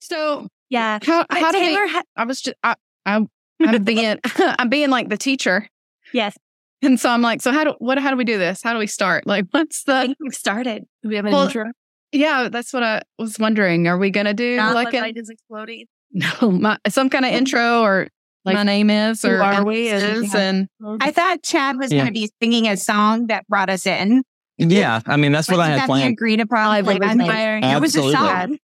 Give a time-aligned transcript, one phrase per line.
[0.00, 0.98] So Yeah.
[1.02, 1.66] how But how do we?
[1.66, 2.74] Taylor ha- I was just I,
[3.06, 3.28] I'm
[3.62, 4.18] I'm being
[4.58, 5.68] I'm being like the teacher,
[6.12, 6.36] yes.
[6.82, 8.62] and so I'm like, so how do what how do we do this?
[8.62, 9.26] How do we start?
[9.26, 10.06] Like, what's I the?
[10.08, 10.84] think we've started.
[11.02, 11.64] Do we have an Well, intro?
[12.12, 13.86] Yeah, that's what I was wondering.
[13.86, 15.86] Are we gonna do Not like like a, light is exploding.
[16.12, 18.08] no my, some kind of intro or
[18.44, 20.68] Like, my name is or are we and- is and
[21.00, 21.98] I thought Chad was Yeah.
[21.98, 24.22] going to be singing a song that brought us in.
[24.68, 26.12] Yeah, I mean that's what I had that the planned.
[26.12, 26.68] agreed upon.
[26.68, 27.64] Like, Like, was I'm my- firing.
[27.64, 28.12] It was a Absolutely.
[28.14, 28.58] song.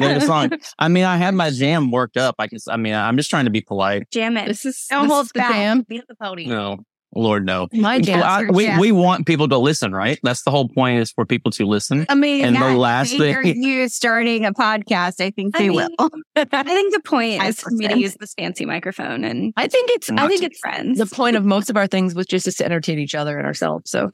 [0.00, 0.50] There's a song.
[0.78, 2.34] I mean, I had my jam worked up.
[2.38, 2.66] I guess.
[2.68, 4.10] I mean, I'm just trying to be polite.
[4.10, 4.46] Jam it.
[4.48, 5.52] this is Don't hold the back.
[5.52, 5.82] jam.
[5.88, 6.50] Be at the podium.
[6.50, 6.78] No,
[7.14, 7.68] Lord, no.
[7.72, 8.22] My jam.
[8.22, 8.78] I- we jam.
[8.80, 10.18] we want people to listen, right?
[10.22, 12.04] That's the whole point is for people to listen.
[12.08, 15.30] I mean, And Yeah, the last if they hear thing, you starting a podcast, I
[15.30, 16.10] think I they mean, will.
[16.36, 19.90] I think the point is for me to use this fancy microphone and I think
[19.92, 20.98] it's I think it's friends.
[20.98, 23.90] the point of most of our things was just to entertain each other and ourselves.
[23.90, 24.10] So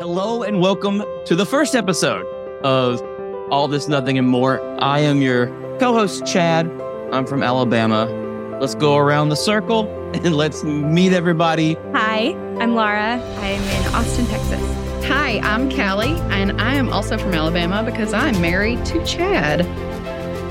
[0.00, 2.26] hello and welcome to the first episode
[2.62, 3.00] of
[3.50, 4.60] All This Nothing and More.
[4.82, 5.46] I am your
[5.78, 6.70] co-host Chad.
[7.10, 8.04] I'm from Alabama.
[8.60, 11.78] Let's go around the circle and let's meet everybody.
[11.94, 13.18] Hi, I'm Laura.
[13.38, 14.60] I'm in Austin, Texas.
[15.06, 19.60] Hi, I'm Callie, and I am also from Alabama because I'm married to Chad.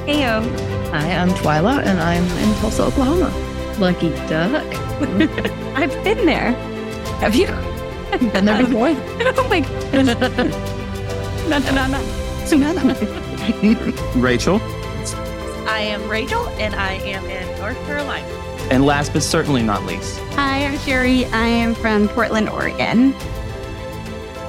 [0.08, 0.42] Heyo.
[0.90, 3.49] hi, I'm Twyla and I'm in Tulsa, Oklahoma.
[3.80, 4.66] Lucky duck.
[5.76, 6.52] I've been there.
[7.22, 7.48] Have you
[8.12, 8.90] I've been there before?
[9.38, 9.94] oh my gosh.
[11.48, 14.22] No, no, no, no.
[14.22, 14.60] Rachel.
[15.66, 18.28] I am Rachel and I am in North Carolina.
[18.70, 20.20] And last but certainly not least.
[20.34, 21.26] Hi, I'm Sherry.
[21.28, 23.16] I am from Portland, Oregon.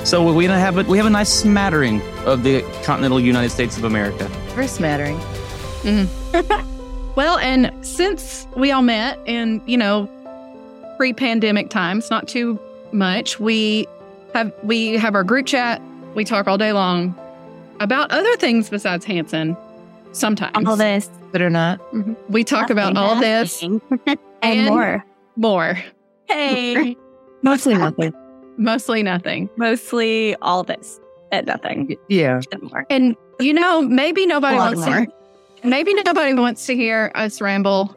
[0.04, 3.84] So we have a, we have a nice smattering of the continental United States of
[3.84, 4.26] America.
[4.54, 5.18] Very smattering.
[5.82, 6.66] Mm-hmm.
[7.16, 10.08] Well, and since we all met in, you know,
[10.96, 12.58] pre-pandemic times, not too
[12.92, 13.86] much, we
[14.34, 15.82] have we have our group chat.
[16.14, 17.14] We talk all day long
[17.80, 19.56] about other things besides Hanson.
[20.12, 21.78] Sometimes All this But or not.
[21.92, 22.14] Mm-hmm.
[22.32, 23.80] we talk about all this and,
[24.42, 25.04] And- more.
[25.36, 25.78] more,
[26.28, 26.96] Hey,
[27.42, 28.12] Mostly nothing.
[28.56, 29.48] mostly nothing.
[29.56, 30.98] mostly all this
[31.32, 32.40] and nothing Yeah.
[32.52, 32.86] and more.
[32.90, 35.06] And you know, maybe nobody wants more.
[35.06, 35.12] to
[35.64, 37.96] maybe nobody wants to hear us ramble,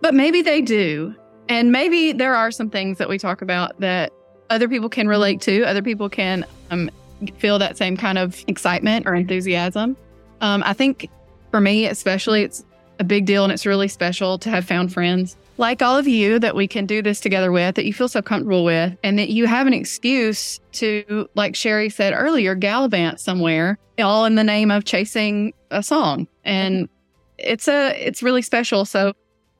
[0.00, 1.14] but maybe they do.
[1.48, 4.12] And maybe there are some things that we talk about that
[4.50, 6.90] other people can relate to, other people can um,
[7.38, 9.96] feel that same kind of excitement or enthusiasm.
[10.40, 11.08] Um, I think
[11.50, 12.64] for me, especially, it's
[12.98, 16.38] a big deal and it's really special to have found friends like all of you
[16.38, 19.28] that we can do this together with, that you feel so comfortable with, and that
[19.28, 24.70] you have an excuse to, like Sherry said earlier, gallivant somewhere, all in the name
[24.70, 26.26] of chasing a song.
[26.44, 26.88] And
[27.40, 28.84] it's a it's really special.
[28.84, 29.12] So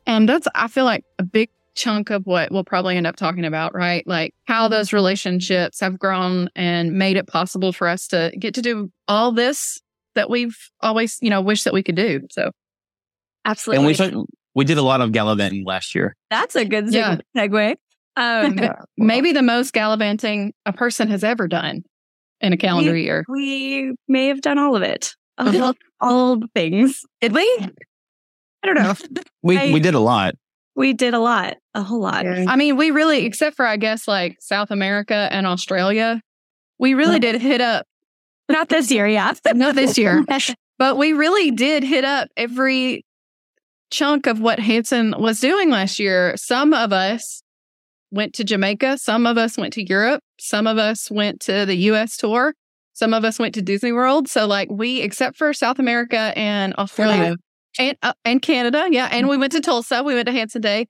[0.07, 3.45] um that's I feel like a big chunk of what we'll probably end up talking
[3.45, 4.07] about, right?
[4.07, 8.63] Like how those relationships have grown and made it possible for us to get to
[8.63, 9.81] do all this
[10.17, 12.21] that we've always, you know, wished that we could do.
[12.31, 12.51] So
[13.45, 13.79] Absolutely.
[13.79, 16.17] And we took, we did a lot of gallivanting last year.
[16.29, 17.19] That's a good Yeah.
[17.37, 17.77] segue.
[18.17, 18.59] Um,
[18.99, 21.85] maybe the most gallivanting a person has ever done
[22.41, 23.25] in a calendar year.
[23.29, 25.15] we may have done all of it.
[25.41, 25.73] All, uh-huh.
[26.01, 27.05] all things.
[27.21, 27.43] Did we?
[28.63, 28.95] I don't know.
[29.43, 30.35] We I- we did a lot.
[30.77, 32.27] We did a lot, a whole lot.
[32.27, 36.23] I mean, we really, except for I guess like South America and Australia,
[36.79, 37.87] we really did hit up
[38.49, 39.33] Not this year, yeah.
[39.55, 40.25] not this year,
[40.79, 43.05] but we really did hit up every
[43.91, 46.37] chunk of what Hanson was doing last year.
[46.37, 47.43] Some of us
[48.11, 51.77] went to Jamaica, some of us went to Europe, some of us went to the
[51.77, 52.55] US tour,
[52.93, 54.29] some of us went to Disney World.
[54.29, 57.37] So like we except for South America and Australia
[57.79, 60.87] and uh, and Canada, yeah, and we went to Tulsa, we went to Hanson Day.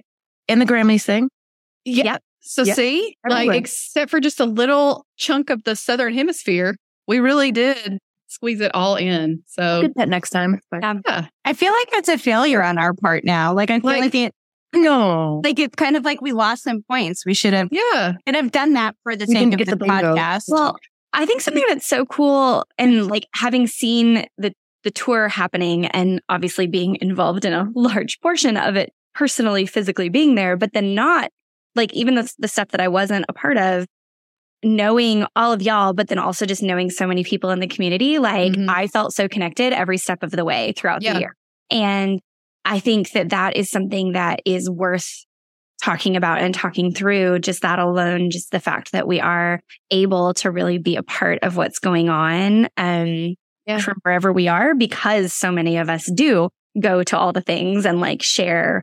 [0.48, 1.28] And the Grammys thing.
[1.84, 2.04] Yeah.
[2.04, 2.22] Yep.
[2.40, 2.74] So Yeah.
[2.74, 6.74] see, like except for just a little chunk of the southern hemisphere,
[7.06, 9.42] we really did squeeze it all in.
[9.46, 10.58] So Get that next time.
[10.70, 11.26] But Yeah.
[11.44, 13.52] I feel like that's a failure on our part now.
[13.52, 14.32] Like I feel Like- like, it
[14.74, 15.40] no.
[15.44, 17.24] like it's kind of like we lost some points.
[17.26, 18.14] We should have Yeah.
[18.26, 20.44] should have done that for the We sake of the, the podcast.
[20.48, 20.76] Well,
[21.12, 24.52] I think something that's so cool and like having seen the
[24.82, 30.08] the tour happening and obviously being involved in a large portion of it personally physically
[30.08, 31.30] being there but then not
[31.74, 33.86] like even the, the stuff that I wasn't a part of
[34.62, 38.18] knowing all of y'all but then also just knowing so many people in the community
[38.18, 38.68] like Mhm.
[38.68, 41.14] I felt so connected every step of the way throughout Yeah.
[41.14, 41.36] the year
[41.70, 42.20] and
[42.64, 45.24] I think that that is something that is worth
[45.80, 49.60] talking about and talking through just that alone just the fact that we are
[49.90, 53.34] able to really be a part of what's going on um
[53.66, 53.78] Yeah.
[53.80, 56.48] from wherever we are because so many of us do
[56.80, 58.82] go to all the things and like share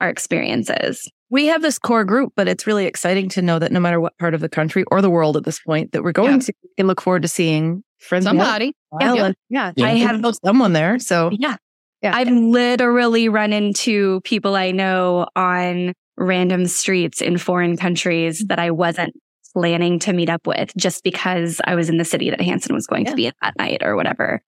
[0.00, 3.80] our experiences we have this core group, but it's really exciting to know that no
[3.80, 6.34] matter what part of the country or the world at this point that we're going
[6.34, 6.38] Yeah.
[6.38, 8.26] to, we can look forward to seeing friends.
[8.26, 8.74] Somebody.
[8.90, 9.16] for a while.
[9.16, 9.32] Yeah.
[9.48, 9.86] Yeah, Yeah.
[9.86, 11.00] I have someone there.
[11.00, 11.56] So Yeah.
[12.00, 12.14] Yeah.
[12.14, 18.70] I've literally run into people I know on random streets in foreign countries that I
[18.70, 19.14] wasn't
[19.52, 22.86] planning to meet up with just because I was in the city that Hanson was
[22.86, 23.10] going Yeah.
[23.10, 24.40] to be at that night or whatever.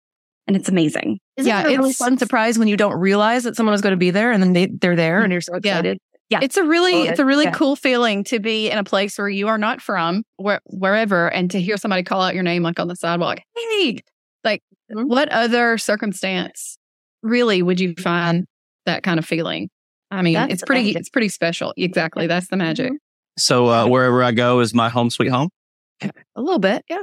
[0.47, 1.19] And it's amazing.
[1.37, 3.81] Isn't Yeah, it a really it's- fun surprise when you don't realize that someone is
[3.83, 5.59] going to be there and then they, they're there and you're so Yeah.
[5.79, 5.99] excited.
[6.29, 6.41] Yeah.
[6.43, 7.09] It's a really Totally.
[7.09, 7.53] it's a really Yeah.
[7.53, 11.51] cool feeling to be in a place where you are not from, where, wherever, and
[11.53, 13.39] to hear somebody call out your name like on the sidewalk.
[13.57, 13.99] Hey,
[14.43, 14.61] like
[14.93, 15.07] Mhm.
[15.09, 16.79] what other circumstance
[17.23, 18.45] really would you find
[18.87, 19.69] that kind of feeling?
[20.17, 21.01] I mean, That's it's pretty magic.
[21.01, 21.75] it's pretty special.
[21.77, 22.27] Exactly.
[22.27, 22.93] That's the magic.
[23.39, 25.51] So uh, wherever I go is my home sweet home.
[26.03, 26.11] A
[26.41, 26.85] little bit.
[26.89, 27.03] Yeah.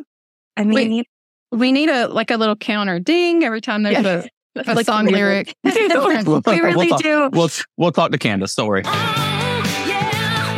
[0.57, 1.07] I mean, Wait.
[1.51, 4.25] We need a like a little counter ding every time there's Yeah.
[4.55, 5.53] a, a song lyric.
[5.63, 5.71] we
[6.59, 7.29] really talk, do.
[7.31, 8.55] We'll we'll talk to Candace.
[8.55, 8.83] Don't worry.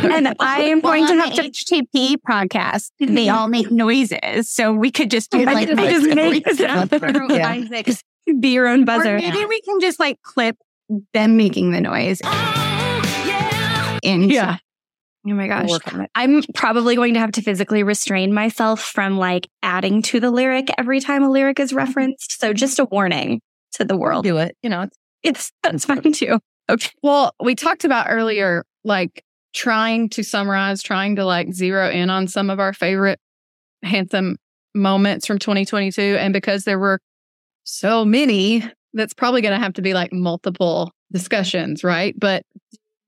[0.08, 2.90] And I am Well, going to have the to HTTP podcast.
[3.00, 6.86] They all make noises, so we could just do I like could just make Yeah.
[7.48, 7.96] Isaac.
[8.40, 9.16] be your own Or buzzer.
[9.16, 10.56] maybe we can just like clip
[11.12, 12.20] them making the noise.
[12.24, 14.58] Oh, and Yeah.
[15.28, 15.64] Oh my gosh.
[15.64, 16.10] We'll work on it.
[16.14, 20.68] I'm probably going to have to physically restrain myself from like adding to the lyric
[20.78, 21.78] every time a lyric is mm-hmm.
[21.78, 22.38] referenced.
[22.38, 23.40] So just a warning
[23.72, 24.24] to the world.
[24.24, 24.56] Do it.
[24.62, 26.38] You know, it's, It's that's fine too.
[26.68, 26.90] Okay.
[27.02, 32.28] Well, we talked about earlier, like trying to summarize, trying to like zero in on
[32.28, 33.18] some of our favorite
[33.82, 34.36] Hanson
[34.74, 36.16] moments from 2022.
[36.20, 37.00] And because there were
[37.64, 38.64] so many,
[38.96, 42.14] that's probably going to have to be like multiple discussions, right?
[42.18, 42.42] But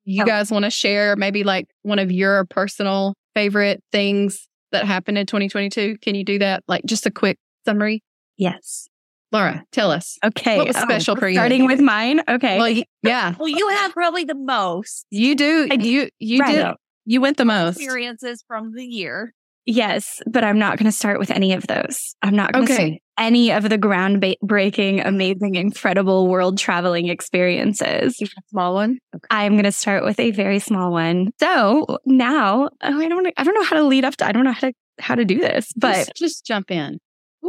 [0.04, 0.26] you Oh.
[0.26, 5.26] guys want to share maybe like one of your personal favorite things that happened in
[5.26, 5.96] 2022?
[6.00, 6.62] Can you do that?
[6.68, 8.02] Like just a quick summary?
[8.36, 8.88] Yes.
[9.32, 10.16] Laura, tell us.
[10.24, 10.56] Okay.
[10.56, 11.34] What was Oh, special for you?
[11.34, 12.20] Starting with mine.
[12.28, 12.56] Okay.
[12.58, 15.68] Well, yeah, Well, you have probably the most you do.
[15.70, 16.54] I- You you Right.
[16.56, 16.66] did.
[17.04, 17.76] You went the most.
[17.76, 19.34] experiences from the year.
[19.68, 22.14] Yes, but I'm not going to start with any of those.
[22.22, 22.82] I'm not going to Okay.
[22.92, 28.20] say any of the groundbreaking, amazing, incredible world traveling experiences.
[28.50, 28.98] small one.
[29.30, 31.30] I'm going to start with a very small one.
[31.38, 34.44] So now oh, I don't, I don't know how to lead up to, I don't
[34.44, 36.98] know how to, how to do this, but just, just jump in.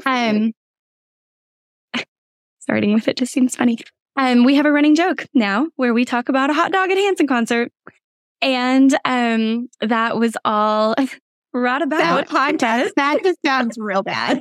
[0.05, 0.51] um,
[2.59, 3.77] starting with it just seems funny.
[4.15, 6.97] Um, we have a running joke now where we talk about a hot dog at
[6.97, 7.71] Hanson concert.
[8.41, 10.95] And um, that was all
[11.53, 12.89] right about podcast.
[12.95, 14.39] That just sounds real bad.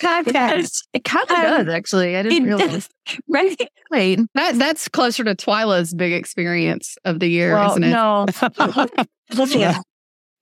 [0.00, 0.82] Podcast.
[0.92, 2.16] It kind of Um, does, actually.
[2.16, 2.88] I didn't realize.
[3.28, 3.56] right?
[3.90, 4.20] Wait.
[4.34, 7.90] That that's closer to Twyla's big experience of the year, Well, isn't it?
[7.90, 8.26] no.
[9.58, 9.80] yeah.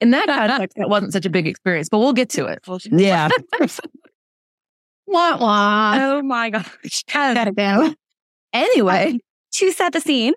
[0.01, 2.59] In that context, that wasn't such a big experience, but we'll get to it.
[2.91, 3.29] Yeah.
[5.07, 5.95] Wah wah.
[6.01, 7.05] Oh my gosh.
[7.15, 7.95] Um, Gotta go.
[8.53, 9.19] Anyway,
[9.53, 10.35] to set the scene,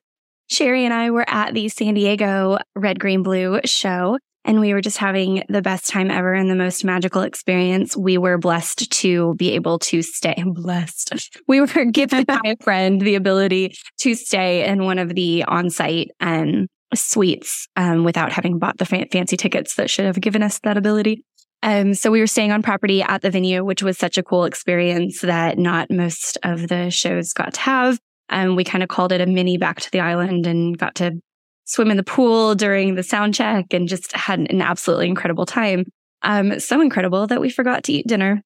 [0.49, 4.81] Sherry and I were at the San Diego Red, Green, Blue show, and we were
[4.81, 7.97] just having the best time ever and the most magical experience.
[7.97, 10.41] We were blessed to be able to stay.
[10.45, 11.31] Blessed.
[11.47, 16.11] We were given by a friend the ability to stay in one of the on-site
[16.21, 20.59] um, suites um, without having bought the fa- fancy tickets that should have given us
[20.59, 21.25] that ability.
[21.61, 24.45] Um, so we were staying on property at the venue, which was such a cool
[24.45, 27.99] experience that not most of the shows got to have.
[28.29, 31.19] Um, we kind of called it a mini back to the island and got to
[31.65, 35.85] swim in the pool during the sound check and just had an absolutely incredible time.
[36.23, 38.41] Um, so incredible that we forgot to eat dinner.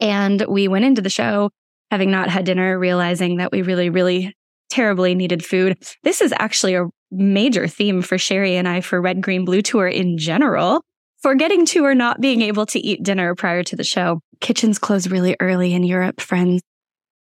[0.00, 1.50] And we went into the show
[1.90, 4.34] having not had dinner, realizing that we really, really
[4.70, 5.78] terribly needed food.
[6.02, 9.86] This is actually a major theme for Sherry and I for Red, Green, Blue Tour
[9.86, 10.82] in general.
[11.22, 14.20] Forgetting to or not being able to eat dinner prior to the show.
[14.40, 16.60] Kitchens close really early in Europe, friends.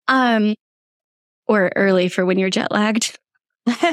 [0.07, 0.55] Um,
[1.47, 3.17] or early for when you're jet lagged.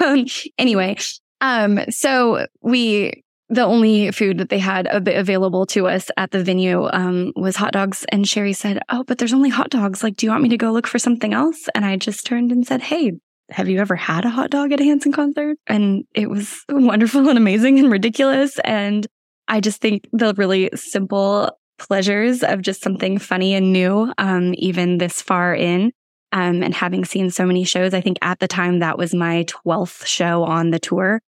[0.00, 0.26] um,
[0.58, 0.96] anyway,
[1.40, 6.88] um, so we, the only food that they had available to us at the venue,
[6.92, 8.04] um, was hot dogs.
[8.10, 10.02] And Sherry said, Oh, but there's only hot dogs.
[10.02, 11.68] Like, do you want me to go look for something else?
[11.74, 13.12] And I just turned and said, Hey,
[13.50, 15.56] have you ever had a hot dog at a Hanson concert?
[15.66, 18.58] And it was wonderful and amazing and ridiculous.
[18.64, 19.06] And
[19.46, 24.98] I just think the really simple pleasures of just something funny and new, um, even
[24.98, 25.92] this far in.
[26.30, 29.44] Um, and having seen so many shows, I think at the time that was my
[29.44, 31.20] 12th show on the tour.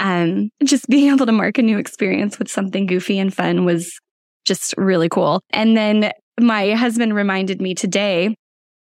[0.00, 3.98] Um, just being able to mark a new experience with something goofy and fun was
[4.44, 5.40] just really cool.
[5.50, 8.34] And then my husband reminded me today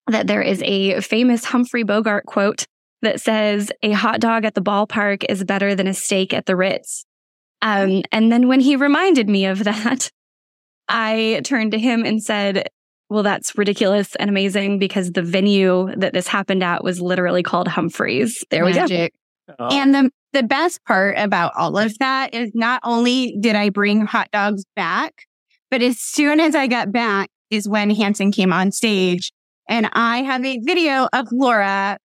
[0.09, 2.67] that there is a famous Humphrey Bogart quote
[3.02, 6.57] that says, a hot dog at the ballpark is better than a steak at the
[6.57, 7.05] Ritz.
[7.61, 10.11] Um, and then when he reminded me of that,
[10.88, 12.69] I turned to him and said,
[13.12, 17.69] well, that's ridiculous and amazing because the venue that this happened at was literally called
[17.69, 18.45] Humphreys.
[18.50, 18.81] There we go.
[18.81, 19.12] Magic.
[19.49, 19.69] Uh-huh.
[19.71, 24.07] And the the best part about all of that is not only did I bring
[24.07, 25.26] hot dogs back,
[25.71, 29.31] but as soon as I got back is when Hanson came on stage.
[29.69, 31.99] And I have a video of Laura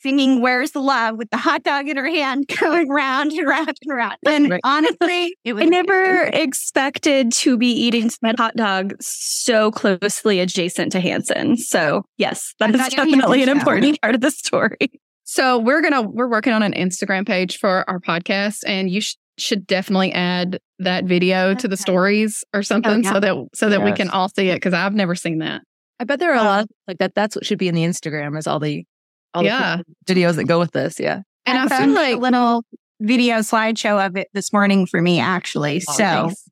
[0.00, 3.68] singing Where's the Love with the hot dog in her hand going round and round
[3.68, 4.16] and round.
[4.26, 4.60] And Right.
[4.64, 10.92] honestly, it was I never expected to be eating said hot dog so closely adjacent
[10.92, 11.56] to Hanson.
[11.56, 13.72] So yes, that I is thought you were definitely an Hanson show.
[13.72, 15.00] important part of the story.
[15.24, 19.16] So we're gonna we're working on an Instagram page for our podcast, and you sh-
[19.36, 23.12] should definitely add that video to the stories or oh, something, yeah.
[23.12, 25.60] so that so that we can all see it because I've never seen that.
[26.00, 27.14] I bet there are a um, lot of, like that.
[27.14, 28.86] That's what should be in the Instagram is all the
[29.34, 29.82] all Yeah.
[30.06, 30.98] the videos that go with this.
[30.98, 31.22] Yeah.
[31.46, 32.64] And I, feel found like a little
[33.00, 35.82] video slideshow of it this morning for me, actually.
[35.88, 36.48] Oh, so nice.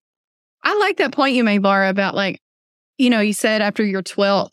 [0.63, 2.41] I like that point you made, Laura, about like,
[2.99, 4.53] you know, you said after your 12th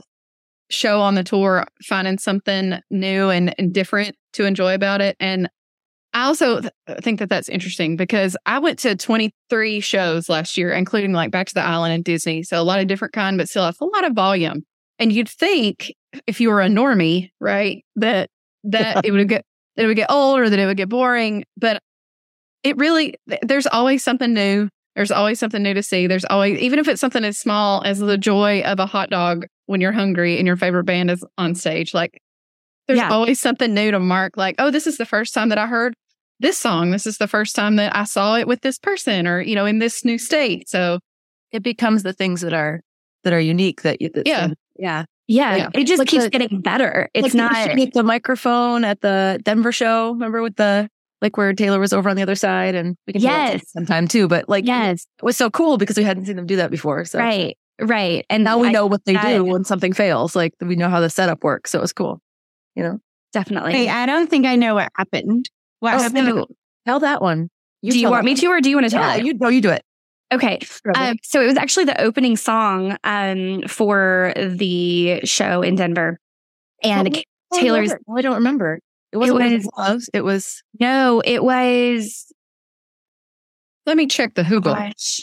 [0.70, 5.16] show on the tour, finding something new and, and different to enjoy about it.
[5.20, 5.50] And
[6.14, 10.72] I also th- think that that's interesting because I went to 23 shows last year,
[10.72, 12.44] including like Back to the Island and Disney.
[12.44, 14.64] So a lot of different kind, but still a lot of volume.
[15.00, 15.94] And you'd think
[16.28, 18.30] if you were a normie, right, that
[18.66, 21.44] that it would get that it would get old or that it would get boring.
[21.58, 21.82] But
[22.64, 24.70] it really there's always something new.
[24.96, 26.08] There's always something new to see.
[26.08, 29.46] There's always even if it's something as small as the joy of a hot dog
[29.66, 31.94] when you're hungry and your favorite band is on stage.
[31.94, 32.20] Like
[32.88, 33.10] there's Yeah.
[33.12, 35.94] always something new to mark, like, oh, this is the first time that I heard
[36.40, 36.92] this song.
[36.92, 39.66] This is the first time that I saw it with this person or, you know,
[39.66, 40.70] in this new state.
[40.70, 41.00] So
[41.52, 42.82] It becomes the things that are
[43.24, 44.10] that are unique that you.
[44.26, 44.50] Yeah.
[44.78, 45.06] Yeah.
[45.28, 45.70] Yeah, Yeah.
[45.74, 47.10] it just Like keeps the- getting better.
[47.14, 47.76] It's like not.
[47.76, 50.12] the, the microphone at the Denver show.
[50.12, 50.90] Remember with the
[51.22, 53.72] like where Taylor was over on the other side, and we can do that Yes.
[53.72, 54.28] sometime too.
[54.28, 57.06] But like, yes, it was so cool because we hadn't seen them do that before.
[57.06, 58.26] So right, right.
[58.30, 60.36] And now we I- know what they that- do when something fails.
[60.36, 61.72] Like we know how the setup works.
[61.72, 62.20] So it was cool.
[62.76, 63.00] You know,
[63.32, 63.72] definitely.
[63.74, 65.50] hey, I don't think I know what happened.
[65.80, 66.28] What Oh, happened?
[66.28, 66.48] so,
[66.86, 67.50] tell that one.
[67.84, 69.02] do you want that me to, or do you want to tell?
[69.02, 69.26] Yeah, it?
[69.26, 69.84] you no, you do it.
[70.34, 70.60] Okay.
[70.96, 76.20] Um, so it was actually the opening song um, for the show in Denver.
[76.84, 78.02] And Oh, Taylor's- I it.
[78.10, 78.80] Oh, I don't remember.
[79.12, 80.10] It wasn't was- was, Loves.
[80.14, 82.26] It was no, it was.
[83.86, 84.74] let me check the Google.
[84.74, 85.22] Gosh.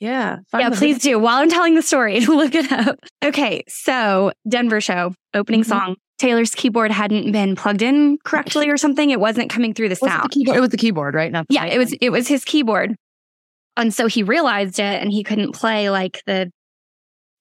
[0.00, 0.38] yeah.
[0.54, 1.18] Yeah, please do.
[1.18, 2.98] While I'm telling the story, look it up.
[3.24, 3.64] Okay.
[3.68, 5.66] So Denver show, opening Mhm.
[5.66, 5.96] song.
[6.18, 9.10] Taylor's keyboard hadn't been plugged in correctly or something.
[9.10, 10.56] It wasn't coming through the Was it the sound.
[10.56, 11.30] It was the keyboard, right?
[11.30, 12.96] Not Yeah, it was it was his keyboard.
[13.78, 16.50] And so he realized it and he couldn't play like the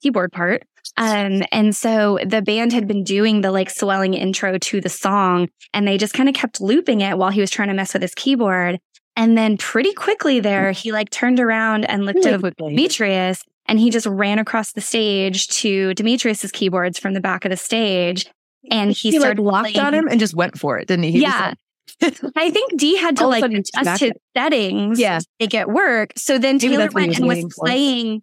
[0.02, 0.64] keyboard part.
[0.96, 5.50] Um and so the band had been doing the like swelling intro to the song
[5.74, 8.02] and they just kind of kept looping it while he was trying to mess with
[8.02, 8.80] his keyboard.
[9.16, 12.70] And then pretty quickly there he like turned around and looked Really at quickly.
[12.76, 17.52] Demetrius and he just ran across the stage to Demetrius's keyboards from the back of
[17.52, 18.28] the stage
[18.72, 21.04] and he, He, like started locked playing- on him and just went for it, didn't
[21.04, 21.12] he?
[21.14, 21.48] He yeah.
[21.50, 21.58] like-
[22.36, 25.20] I think D had to All like adjust his settings Yeah.
[25.20, 26.12] to make it work.
[26.18, 27.66] So then Maybe Taylor that's what he went and was waiting for.
[27.66, 28.22] playing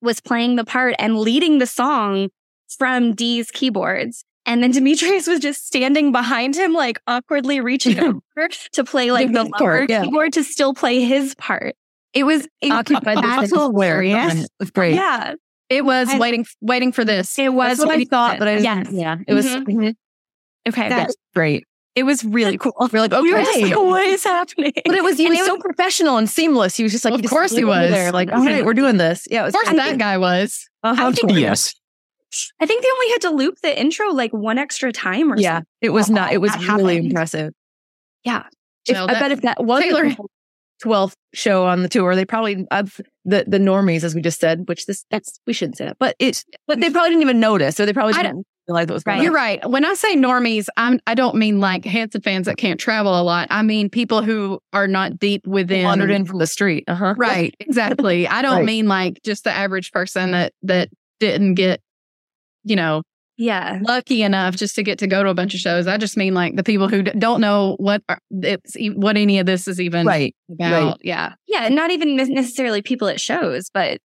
[0.00, 2.28] was playing the part and leading the song
[2.78, 4.24] from D's keyboards.
[4.44, 9.32] And then Demetrius was just standing behind him, like awkwardly reaching over to play like
[9.32, 10.02] the lower yeah.
[10.02, 11.76] keyboard to still play his part.
[12.12, 14.46] It was occupied That's hilarious.
[14.60, 14.94] It's great.
[14.96, 15.34] yeah,
[15.68, 17.38] It was I- waiting waiting for this.
[17.38, 17.78] it was.
[17.78, 19.64] That's what I we- thought, but I yes, yeah, it was Mhm.
[19.66, 19.94] mhm.
[20.68, 20.88] okay.
[20.88, 21.64] That's great.
[21.94, 22.72] It was really cool.
[22.92, 24.72] We're like, We were just like, what is happening?
[24.84, 26.76] But it was he And was it so professional and seamless.
[26.76, 27.90] He was just like, Of just course he was.
[27.90, 29.26] There, like, all right, we're doing this.
[29.30, 29.76] Yeah, it was Of course, great.
[29.90, 30.68] that guy was.
[30.82, 31.06] Uh-huh.
[31.08, 31.74] I think- Yes.
[32.60, 35.42] I think they only had to loop the intro like one extra time or something.
[35.44, 36.32] Yeah, it was not.
[36.32, 37.06] It was really happened.
[37.08, 37.52] impressive.
[38.24, 38.44] Yeah.
[38.86, 40.16] If, Well, I bet if that was Taylor- the
[40.80, 44.66] twelfth show on the tour, they probably of the the normies, as we just said,
[44.66, 47.78] which this that's we shouldn't say that, but it but they probably didn't even notice,
[47.78, 49.18] or they probably I didn't realize what was going Right.
[49.20, 49.24] on.
[49.24, 49.70] You're right.
[49.70, 53.22] When I say normies, I'm I don't mean like Hanson fans that can't travel a
[53.22, 53.48] lot.
[53.50, 56.84] I mean people who are not deep within Wandered in from the street.
[56.88, 57.14] Uh huh.
[57.16, 58.26] Right, exactly.
[58.28, 58.64] I don't Right.
[58.64, 60.88] mean like just the average person that that
[61.20, 61.80] didn't get,
[62.64, 63.02] you know,
[63.36, 63.78] Yeah.
[63.82, 65.86] lucky enough just to get to go to a bunch of shows.
[65.86, 69.16] I just mean like the people who d- don't know what are- it's e- what
[69.16, 70.34] any of this is even Right.
[70.52, 71.00] about.
[71.04, 71.68] Yeah, Yeah.
[71.68, 73.98] Not even necessarily people at shows, but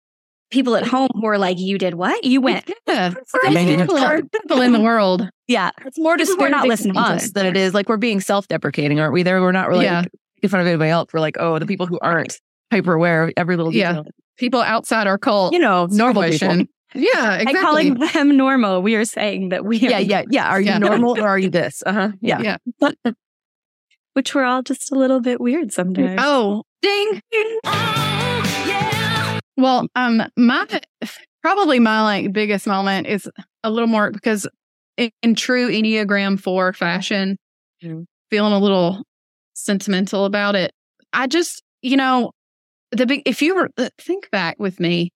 [0.50, 2.25] people at home who are like, you did what?
[2.25, 2.71] You went.
[2.87, 3.11] yeah.
[3.26, 3.76] For Maybe.
[3.83, 5.29] People, are- people in the world.
[5.49, 5.71] Yeah.
[5.85, 7.35] It's more People we're not disparaging listening to to us it.
[7.35, 9.23] than it is like we're being self deprecating, aren't we?
[9.23, 10.05] There, we're not really Yeah.
[10.37, 11.11] making fun of anybody else.
[11.12, 12.41] We're like, oh, the people who aren't
[12.73, 13.93] hyper aware of every little Yeah.
[13.93, 14.05] detail.
[14.38, 15.53] People outside our cult.
[15.53, 16.65] You know, normal people.
[16.95, 17.45] Yeah, exactly.
[17.45, 20.49] By calling them normal, we are saying that we are, Yeah, yeah, yeah.
[20.49, 20.79] Are you Yeah.
[20.79, 21.83] normal or are you this?
[21.85, 22.12] Uh huh.
[22.21, 22.57] Yeah.
[22.83, 23.12] Yeah.
[24.15, 26.21] which we're all just a little bit weird sometimes.
[26.23, 27.21] Oh, ding.
[29.57, 30.67] Well, um, my
[31.43, 33.29] probably my like biggest moment is
[33.63, 34.47] a little more because
[34.97, 37.37] in, in true Enneagram Four fashion,
[37.85, 38.07] Mhm.
[38.31, 39.03] feeling a little
[39.55, 40.73] sentimental about it.
[41.13, 42.33] I just, you know,
[42.93, 45.11] the big, if you were, uh, think back with me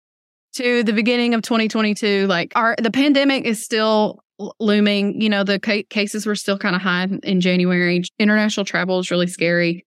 [0.54, 4.20] to the beginning of 2022, like our, the pandemic is still
[4.60, 5.20] looming.
[5.20, 8.02] You know, the ca- cases were still kind of high in January.
[8.18, 9.84] International travel is really scary.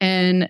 [0.00, 0.48] And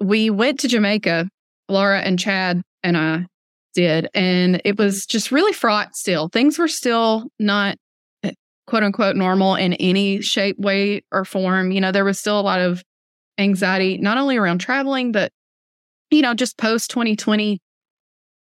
[0.00, 1.28] we went to Jamaica,
[1.68, 3.26] Laura and Chad and I
[3.74, 4.08] did.
[4.14, 6.28] And it was just really fraught still.
[6.28, 7.76] Things were still not
[8.22, 8.32] eh,
[8.66, 11.72] quote unquote normal in any shape, way, or form.
[11.72, 12.82] You know, there was still a lot of
[13.38, 15.32] anxiety, not only around traveling, but,
[16.10, 17.60] you know, just post 2020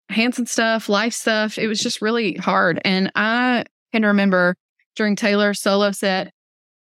[0.08, 1.58] Hanson stuff, life stuff.
[1.58, 2.80] It was just really hard.
[2.84, 4.54] And I can remember
[4.94, 6.32] during Taylor's solo set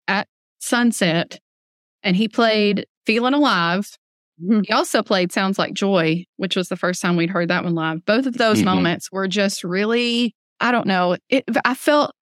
[0.07, 0.27] at
[0.59, 1.39] sunset,
[2.03, 3.97] and he played Feeling Alive.
[4.43, 4.65] Mhm.
[4.65, 7.75] He also played Sounds Like Joy, which was the first time we'd heard that one
[7.75, 8.05] live.
[8.05, 8.65] Both of those Mhm.
[8.65, 12.13] moments were just really, I don't know, it, I felt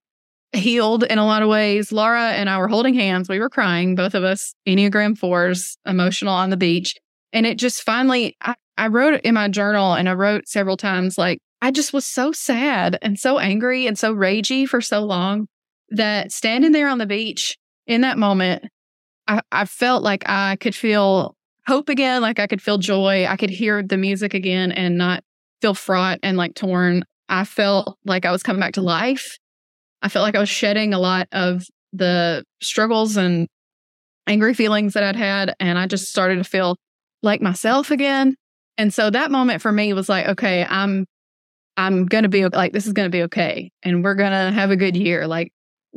[0.53, 1.91] healed in a lot of ways.
[1.91, 3.29] Laura and I were holding hands.
[3.29, 6.95] We were crying, both of us, Enneagram fours, emotional on the beach.
[7.33, 11.17] And it just finally, I, I wrote in my journal and I wrote several times,
[11.17, 15.47] like, I just was so sad and so angry and so ragey for so long
[15.89, 17.57] that standing there on the beach
[17.88, 18.65] in that moment,
[19.27, 21.35] I, I felt like I could feel
[21.69, 23.27] hope again, like I could feel joy.
[23.27, 25.23] I could hear the music again and not
[25.61, 27.03] feel fraught and like torn.
[27.29, 29.38] I felt like I was coming back to life.
[30.01, 33.47] I felt like I was shedding a lot of the struggles and
[34.25, 35.53] angry feelings that I'd had.
[35.59, 36.75] And I just started to feel
[37.21, 38.35] like myself again.
[38.79, 41.05] And so that moment for me was like, okay, I'm,
[41.77, 43.69] I'm going to be like, this is going to be okay.
[43.83, 45.27] And we're going to have a good year.
[45.27, 45.51] Like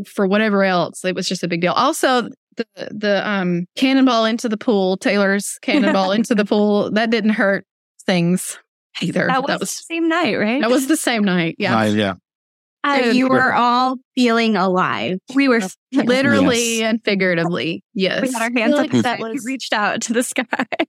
[0.06, 1.72] for whatever else, it was just a big deal.
[1.72, 7.30] Also, the, the, um, cannonball into the pool, Taylor's cannonball into the pool, that didn't
[7.30, 7.64] hurt
[8.06, 8.58] things
[9.00, 9.26] either.
[9.26, 10.60] That was, the same night, right?
[10.60, 11.56] that was the same night.
[11.58, 11.78] Yeah.
[11.78, 12.14] Uh, yeah.
[12.84, 15.18] So Um, you were all feeling alive.
[15.34, 15.60] we were
[15.92, 16.90] Literally Yes.
[16.90, 17.84] and figuratively.
[17.94, 18.22] Yes.
[18.22, 19.02] we had our hands like up.
[19.04, 20.44] that we was- reached out to the sky.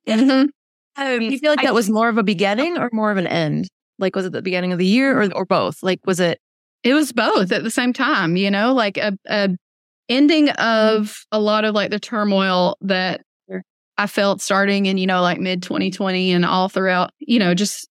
[0.07, 0.49] Mhm.
[0.95, 3.17] Um, Do you feel like I- that was more of a beginning or more of
[3.17, 3.67] an end?
[3.97, 5.81] Like, was it the beginning of the year or, or both?
[5.81, 6.39] Like, was it?
[6.83, 9.49] It was both at the same time, you know, like a, a
[10.09, 10.99] ending mm-hmm.
[10.99, 13.21] of a lot of like the turmoil that
[13.97, 17.87] I felt starting in, you know, like mid 2020 and all throughout, you know, just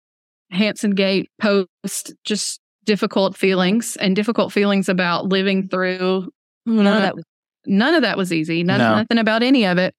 [0.51, 6.29] Hanson Gate post, just difficult feelings and difficult feelings about living through
[6.65, 7.23] None of that was.
[7.65, 8.63] none of that was easy.
[8.63, 8.95] None, No.
[8.97, 9.93] Nothing about any of it.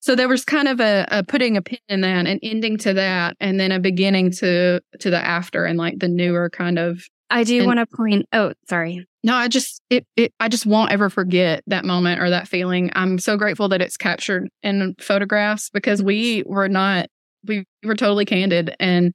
[0.00, 2.94] So there was kind of a, a putting a pin in that, an ending to
[2.94, 7.02] that, and then a beginning to to the after and like the newer kind of.
[7.30, 8.26] I do want to point.
[8.32, 9.06] Oh, sorry.
[9.24, 12.90] No, I just it, it I just won't ever forget that moment or that feeling.
[12.94, 17.06] I'm so grateful that it's captured in photographs because we were not
[17.46, 19.12] we were totally candid and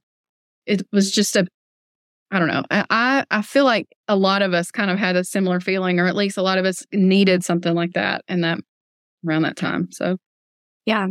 [0.66, 1.46] it was just a
[2.32, 2.64] I don't know.
[2.70, 6.06] I, I feel like a lot of us kind of had a similar feeling, or
[6.08, 8.58] at least a lot of us needed something like that in that
[9.26, 9.88] around that time.
[9.92, 10.16] So
[10.86, 11.08] Yeah.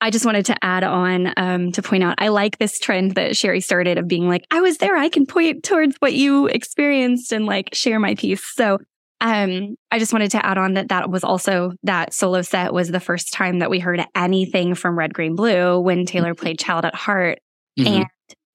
[0.00, 3.36] I just wanted to add on um, to point out, I like this trend that
[3.36, 4.96] Sherry started of being like, I was there.
[4.96, 8.44] I can point towards what you experienced and like share my piece.
[8.54, 8.78] So
[9.22, 12.90] um, I just wanted to add on that that was also that solo set was
[12.90, 16.84] the first time that we heard anything from Red, Green, Blue when Taylor played Child
[16.84, 17.38] at Heart.
[17.78, 18.06] Mhm.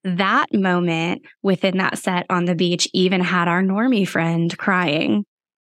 [0.06, 5.25] And that moment within that set on the beach even had our normie friend crying.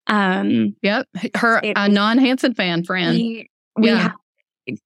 [0.08, 3.16] Um, yep, her It a non Hanson fan friend.
[3.16, 3.98] we, we Yeah.
[3.98, 4.12] had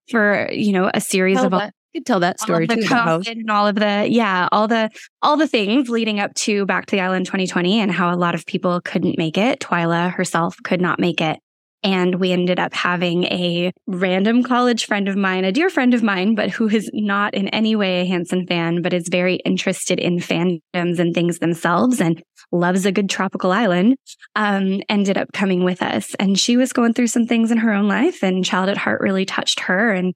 [0.09, 2.69] for, you know, a series Tell of all that, you could tell that story of
[2.69, 4.89] the COVID and all of the yeah all the
[5.21, 8.35] all the things leading up to back to the island 2020 and how a lot
[8.35, 9.59] of people couldn't make it.
[9.61, 11.39] Twyla herself could not make it.
[11.83, 16.03] And we ended up having a random college friend of mine a dear friend of
[16.03, 19.99] mine but who is not in any way a hanson fan but is very interested
[19.99, 22.01] in fandoms and things themselves.
[22.01, 22.21] And
[22.55, 23.97] loves a good tropical island
[24.35, 27.73] um, ended up coming with us and she was going through some things in her
[27.73, 30.13] own life and child at heart really touched her and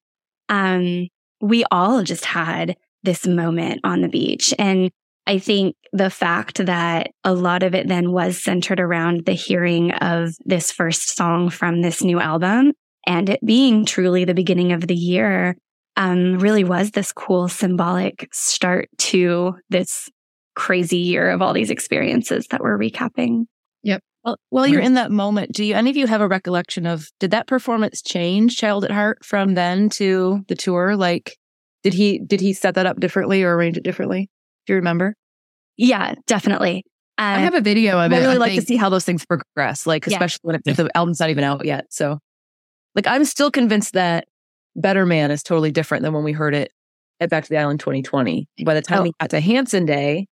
[0.49, 1.07] um,
[1.41, 4.53] we all just had this moment on the beach.
[4.59, 4.91] And
[5.25, 9.91] I think the fact that a lot of it then was centered around the hearing
[9.91, 12.73] of this first song from this new album
[13.05, 15.55] and it being truly the beginning of the year
[15.97, 20.09] um, really was this cool symbolic start to this
[20.55, 23.45] crazy year of all these experiences that we're recapping.
[23.83, 24.01] Yep.
[24.23, 27.07] Well, while you're in that moment, do you any of you have a recollection of
[27.19, 30.95] did that performance change Child at Heart from then to the tour?
[30.97, 31.37] Like,
[31.83, 34.29] did he did he set that up differently or arrange it differently?
[34.65, 35.15] Do you remember?
[35.77, 36.83] Yeah, definitely.
[37.17, 38.15] I Um, have a video of it.
[38.15, 40.15] I really I like to see how those things progress, like Yeah.
[40.15, 41.85] especially when it, the album's not even out yet.
[41.89, 42.19] So,
[42.95, 44.25] like, I'm still convinced that
[44.75, 46.71] Better Man is totally different than when we heard it
[47.21, 48.47] at Back to the Island 2020.
[48.65, 49.03] By the time Oh.
[49.03, 50.27] we got to Hanson Day,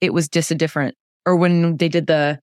[0.00, 0.94] it was just a different.
[1.26, 2.38] Or when they did the,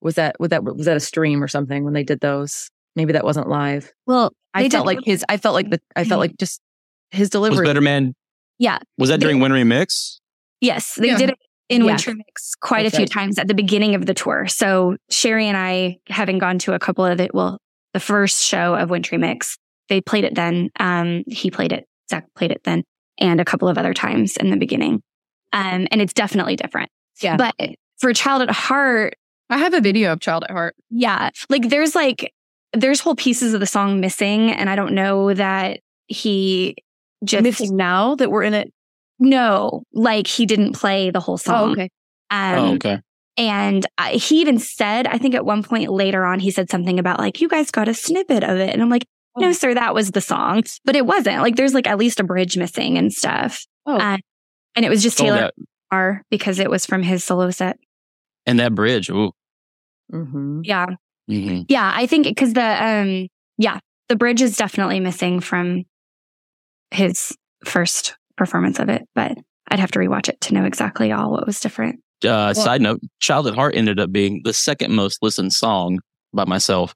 [0.00, 2.70] was that was that was that a stream or something when they did those?
[2.96, 3.92] maybe that wasn't live.
[4.06, 5.24] Well, I felt like his.
[5.28, 5.78] I felt like the.
[5.94, 6.60] I felt like just
[7.10, 7.50] his delivery.
[7.50, 7.68] Was delivery.
[7.68, 8.14] Better Man?
[8.58, 8.78] Yeah.
[8.98, 10.18] Was that They- during Wintry Mix?
[10.62, 11.18] Yes, they Yeah.
[11.18, 11.36] did it
[11.68, 11.88] in Yeah.
[11.92, 13.10] Wintry Mix quite That's a few right.
[13.10, 14.46] times at the beginning of the tour.
[14.48, 17.58] So Sherry and I, having gone to a couple of it, well,
[17.92, 19.58] the first show of Wintry Mix,
[19.90, 20.70] they played it then.
[20.80, 22.82] Um, he played it, Zach played it then,
[23.18, 25.02] and a couple of other times in the beginning.
[25.56, 26.90] Um, and it's definitely different.
[27.22, 27.36] Yeah.
[27.36, 27.54] But
[27.98, 29.14] for Child at Heart,
[29.48, 30.76] I have a video of Child at Heart.
[30.90, 32.32] yeah, like there's like
[32.72, 36.76] there's whole pieces of the song missing, and I don't know that he
[37.24, 38.72] just missing now that we're in it.
[39.18, 41.70] no, like he didn't play the whole song.
[41.70, 41.88] Oh, okay.
[42.30, 43.00] Um, oh, okay.
[43.38, 46.98] And I, he even said, I think at one point later on, he said something
[46.98, 48.70] about like, you guys got a snippet of it.
[48.70, 49.06] And I'm like,
[49.38, 50.62] no, sir, that was the song.
[50.86, 51.42] But it wasn't.
[51.42, 53.66] Like, there's like at least a bridge missing and stuff.
[53.84, 53.98] Oh.
[53.98, 54.16] Uh,
[54.76, 55.54] and it was just Oh, Taylor that,
[55.90, 57.78] R because it was from his solo set.
[58.46, 59.10] and that bridge.
[59.10, 59.32] Ooh.
[60.12, 60.60] Mm-hmm.
[60.64, 60.86] Yeah.
[61.28, 61.92] hmm Yeah.
[61.94, 63.26] I think because the, um,
[63.58, 65.82] yeah, the bridge is definitely missing from
[66.92, 69.02] his first performance of it.
[69.14, 69.36] But
[69.68, 72.00] I'd have to rewatch it to know exactly all what was different.
[72.24, 75.98] Uh, side note: "Child at Heart" ended up being the second most listened song
[76.32, 76.94] by myself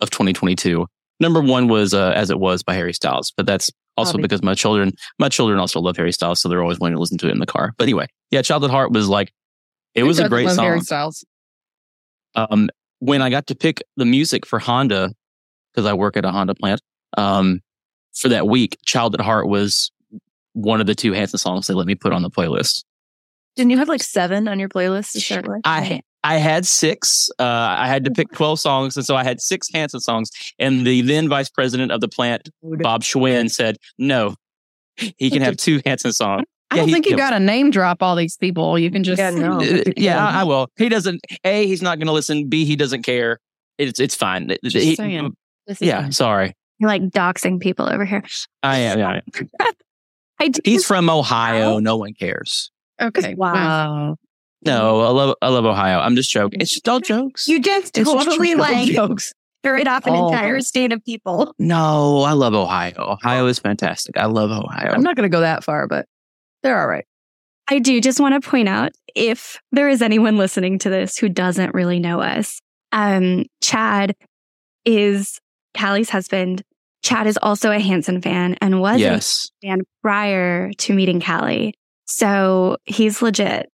[0.00, 0.86] of 2022.
[1.20, 4.22] Number one was uh, "As It Was" by Harry Styles, but that's also Bobby.
[4.22, 7.18] because my children, my children also love Harry Styles, so they're always wanting to listen
[7.18, 7.72] to it in the car.
[7.76, 9.32] But anyway, yeah, "Child at Heart" was like
[9.94, 10.84] it was a great Love Harry song.
[10.84, 11.24] Styles.
[12.34, 15.12] Um, when I got to pick the music for Honda,
[15.72, 16.80] because I work at a Honda plant,
[17.16, 17.60] um,
[18.14, 19.90] for that week, "Child at Heart" was
[20.54, 22.84] one of the two Hanson songs they let me put on the playlist.
[23.56, 25.60] Didn't you have like seven on your playlist to start with?
[25.64, 27.30] I I had six.
[27.38, 30.30] Uh, I had to pick twelve songs, and so I had six Hanson songs.
[30.58, 34.34] And the then vice president of the plant, Bob Schwinn, said no,
[34.96, 36.44] he can have two Hanson songs.
[36.70, 37.18] I don't he- think you yeah.
[37.18, 38.78] got to name drop all these people.
[38.78, 39.60] You can just Yeah, no.
[39.60, 40.68] Uh, yeah, I, I will.
[40.76, 41.20] He doesn't.
[41.44, 42.48] A, he's not going to listen.
[42.48, 43.38] B, he doesn't care.
[43.78, 44.48] It's it's fine.
[44.64, 45.34] Just He- saying.
[45.66, 46.54] This is yeah, sorry.
[46.78, 48.24] You're like doxing people over here.
[48.62, 48.98] I am.
[48.98, 49.20] Yeah,
[50.40, 51.78] I do he's from Ohio.
[51.78, 52.70] No one cares.
[53.00, 53.34] Okay.
[53.34, 53.52] Wow.
[53.54, 54.16] Wow.
[54.64, 55.98] No, I love I love Ohio.
[55.98, 56.60] I'm just joking.
[56.60, 57.48] It's just all jokes.
[57.48, 58.60] You just It's just totally true.
[58.60, 59.32] like jokes.
[59.62, 60.28] threw off an Oh.
[60.28, 61.54] entire state of people.
[61.58, 62.94] No, I love Ohio.
[62.98, 64.16] Ohio is fantastic.
[64.16, 64.90] I love Ohio.
[64.92, 66.06] I'm not going to go that far, but
[66.62, 67.04] they're all right.
[67.68, 71.28] I do just want to point out if there is anyone listening to this who
[71.28, 72.60] doesn't really know us,
[72.92, 74.14] um, Chad
[74.84, 75.38] is
[75.76, 76.62] Callie's husband.
[77.02, 79.48] Chad is also a Hanson fan and was yes.
[79.62, 81.74] a fan prior to meeting Callie.
[82.04, 83.68] So he's legit.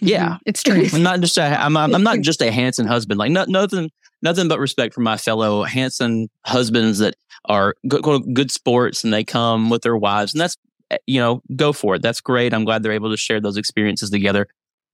[0.00, 0.38] Yeah.
[0.46, 0.86] It's true.
[0.92, 3.18] I'm not just a, I'm, I'm not just a Hanson husband.
[3.18, 3.90] Like no, nothing,
[4.22, 7.14] nothing but respect for my fellow Hanson husbands that
[7.46, 8.02] are good,
[8.34, 10.56] good sports and they come with their wives, and that's
[10.90, 12.02] eh, you know go for it.
[12.02, 12.54] That's great.
[12.54, 14.46] I'm glad they're able to share those experiences together.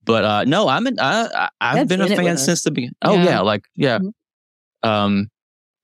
[0.04, 2.38] But uh, no, I'm in, I, I, I've That's been a in it with fan
[2.38, 2.94] since the beginning.
[3.02, 3.24] Oh Yeah.
[3.24, 3.98] yeah, like yeah.
[3.98, 4.12] Mhm.
[4.82, 5.28] Um,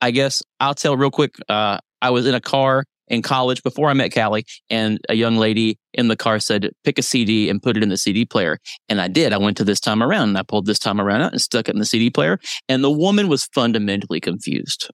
[0.01, 1.35] I guess I'll tell real quick.
[1.49, 5.37] Uh, I was in a car in college before I met Callie, and a young
[5.37, 8.59] lady in the car said, "Pick a CD and put it in the CD player."
[8.89, 9.33] And I did.
[9.33, 11.69] I went to this time around and I pulled this time around out and stuck
[11.69, 12.39] it in the CD player.
[12.69, 14.91] And the woman was fundamentally confused.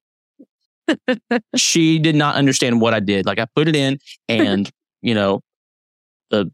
[1.56, 3.26] she did not understand what I did.
[3.26, 3.98] Like I put it in
[4.28, 4.70] and,
[5.02, 5.40] you know,
[6.30, 6.50] the,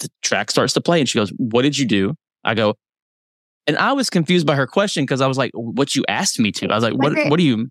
[0.00, 2.14] the track starts to play and she goes, What did you do?
[2.44, 2.74] I go,
[3.66, 6.52] and I was confused by her question because I was like, What you asked me
[6.52, 6.68] to?
[6.68, 7.68] I was like, What, what do you,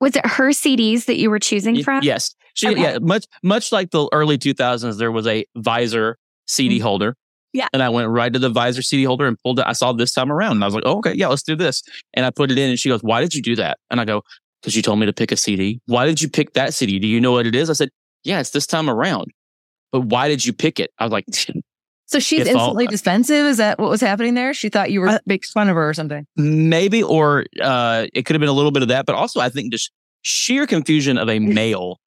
[0.00, 2.02] Was it her CDs that you were choosing from?
[2.02, 2.34] Yes.
[2.54, 2.80] She, Okay.
[2.80, 7.10] yeah, much much like the early 2000s, there was a visor CD holder.
[7.10, 7.58] Mm-hmm.
[7.58, 7.68] Yeah.
[7.72, 9.64] And I went right to the visor CD holder and pulled it.
[9.66, 10.52] I saw this time around.
[10.52, 11.82] And I was like, oh, okay, yeah, let's do this.
[12.12, 13.78] And I put it in and she goes, why did you do that?
[13.90, 14.22] And I go,
[14.60, 15.80] because you told me to pick a CD.
[15.86, 16.98] Why did you pick that CD?
[16.98, 17.70] Do you know what it is?
[17.70, 17.88] I said,
[18.24, 19.26] yeah, it's this time around.
[19.92, 20.90] But why did you pick it?
[20.98, 21.24] I was like,
[22.08, 23.46] So she's If all- instantly defensive.
[23.46, 24.54] Is that what was happening there?
[24.54, 26.24] She thought you were Uh, making fun of her or something.
[26.36, 29.06] maybe, or uh, it could have been a little bit of that.
[29.06, 29.90] But also, I think just
[30.22, 31.98] sheer confusion of a male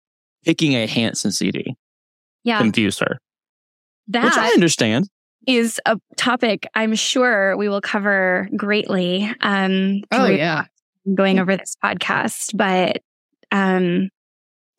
[0.45, 1.75] picking a Hanson CD
[2.45, 2.59] Yeah.
[2.59, 3.19] confused her,
[4.07, 5.09] which I understand.
[5.49, 9.33] is a topic I'm sure we will cover greatly.
[9.41, 10.65] Um, Oh yeah.
[11.13, 13.03] going over this podcast, but
[13.51, 14.11] um,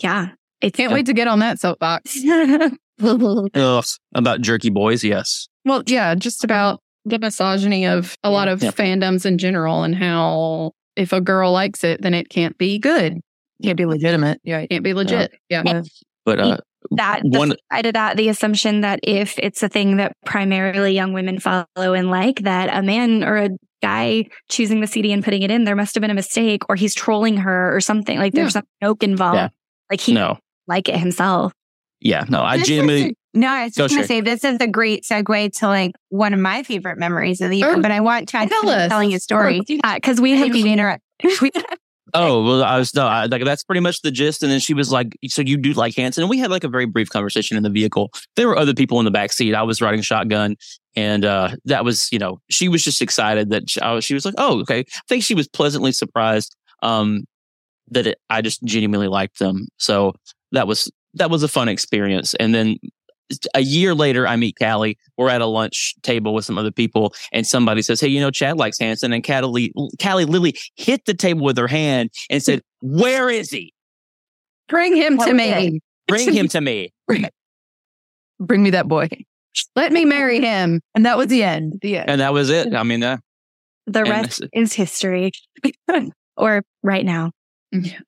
[0.02, 0.30] yeah,
[0.62, 2.18] it's Can't wait to get on that soapbox.
[3.56, 3.86] Ugh,
[4.16, 5.48] about jerky boys, yes.
[5.66, 8.72] Well, yeah, just about the misogyny of a lot of Yeah.
[8.72, 13.20] fandoms in general and how if a girl likes it, then it can't be good.
[13.64, 14.40] Can't be legitimate.
[14.44, 14.60] Yeah.
[14.60, 15.32] It can't be legit.
[15.50, 15.82] Yeah.
[16.26, 16.58] But uh,
[16.92, 21.14] that One- side of that, the assumption that if it's a thing that primarily young
[21.14, 23.50] women follow and like, that a man or a
[23.82, 26.76] guy choosing the CD and putting it in, there must have been a mistake, or
[26.76, 28.18] he's trolling her or something.
[28.18, 29.36] Like there's some joke involved.
[29.36, 29.50] Yeah.
[29.90, 31.54] Like he no, like it himself.
[32.02, 32.42] Yeah, no.
[32.42, 35.68] I genuinely, no, I was just going to say this is a great segue to
[35.68, 37.76] like one of my favorite memories of the year.
[37.76, 39.62] Oh, but I want Chad to tell finish telling his story.
[39.62, 41.04] Because we I have didn't mean to interrupt.
[41.42, 41.52] we,
[42.14, 44.42] Oh well, I was no, I, like that's pretty much the gist.
[44.42, 46.68] And then she was like, "So you do like Hanson?" And we had like a
[46.68, 48.12] very brief conversation in the vehicle.
[48.36, 49.54] There were other people in the back seat.
[49.54, 50.56] I was riding shotgun,
[50.96, 54.14] and uh, that was, you know, she was just excited that she, I was, she
[54.14, 57.26] was like, "Oh, okay." I think she was pleasantly surprised um,
[57.90, 59.68] that it, I just genuinely liked them.
[59.78, 60.14] So
[60.52, 62.34] that was that was a fun experience.
[62.36, 62.78] And then
[63.54, 64.98] a year later, I meet Callie.
[65.18, 68.32] We're at a lunch table with some other people, and somebody says, "Hey, you know,
[68.32, 72.62] Chad likes Hanson." And Callie, Callie literally hit the table with her hand and said,
[72.82, 73.74] "Where is he?
[74.68, 75.82] Bring him to What was me.
[76.08, 76.94] Bring him to me."
[78.40, 79.10] Bring me that boy.
[79.76, 80.82] Let me marry him.
[80.96, 81.80] And that was the end.
[81.82, 82.10] The end.
[82.10, 82.74] And that was it.
[82.74, 83.18] I mean, uh,
[83.88, 85.32] The rest is history.
[86.38, 87.32] or right now.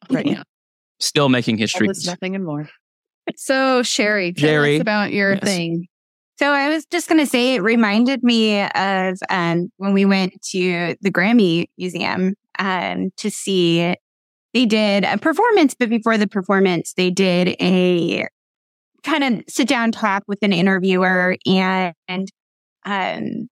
[0.09, 0.43] Right now.
[0.99, 1.87] still making history.
[1.87, 2.69] this, nothing and more.
[3.37, 5.43] So, Sherry, us about your Yes.
[5.43, 5.87] thing.
[6.37, 10.41] So I was just going to say it reminded me of um, when we went
[10.49, 13.95] to the Grammy Museum um, to see,
[14.53, 18.27] they did a performance, but before the performance, they did a
[19.03, 21.37] kind of sit down talk with an interviewer.
[21.45, 22.27] And, and
[22.85, 23.47] um,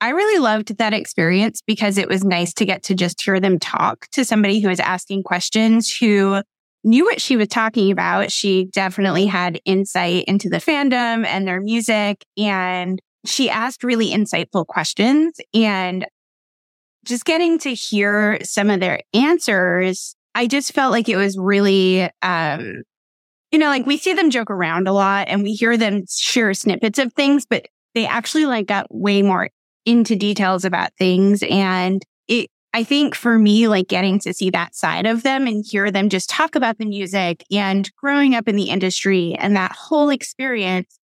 [0.00, 3.58] I really loved that experience because it was nice to get to just hear them
[3.58, 6.40] talk to somebody who was asking questions who
[6.86, 8.30] knew what she was talking about.
[8.30, 12.24] She definitely had insight into the fandom and their music.
[12.38, 16.06] And she asked really insightful questions and
[17.04, 20.14] just getting to hear some of their answers.
[20.34, 22.82] I just felt like it was really, um,
[23.50, 26.54] you know, like we see them joke around a lot and we hear them share
[26.54, 29.50] snippets of things, but they actually like got way more
[29.84, 31.42] into details about things.
[31.48, 35.64] And it, I think for me, like getting to see that side of them and
[35.66, 39.72] hear them just talk about the music and growing up in the industry and that
[39.72, 40.98] whole experience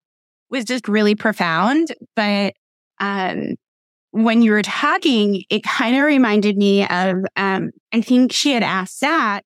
[0.51, 1.95] was just really profound.
[2.15, 2.55] But,
[3.01, 3.57] um,
[4.13, 8.63] when you were talking, it kind of reminded me of, um, I think she had
[8.63, 9.45] asked Zach,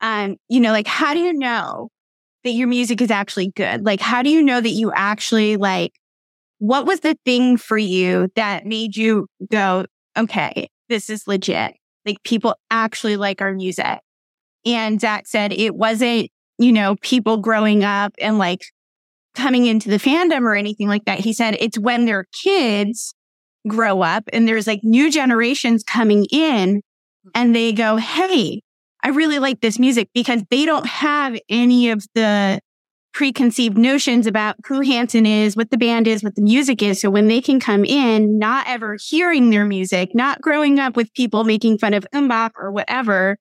[0.00, 1.90] um, you know, like, how do you know
[2.44, 3.84] that your music is actually good?
[3.84, 5.92] Like, how do you know that you actually like,
[6.58, 9.86] what was the thing for you that made you go,
[10.16, 11.72] okay, this is legit.
[12.04, 14.00] Like people actually like our music.
[14.66, 18.60] And Zach said it wasn't, you know, people growing up and like
[19.34, 21.20] coming into the fandom or anything like that.
[21.20, 23.14] He said it's when their kids
[23.66, 26.82] grow up and there's like new generations coming in
[27.34, 28.60] and they go, Hey,
[29.02, 32.60] I really like this music because they don't have any of the
[33.12, 37.00] preconceived notions about who Hanson is, what the band is, what the music is.
[37.00, 41.12] So when they can come in, not ever hearing their music, not growing up with
[41.14, 43.36] people making fun of MMMBop or whatever,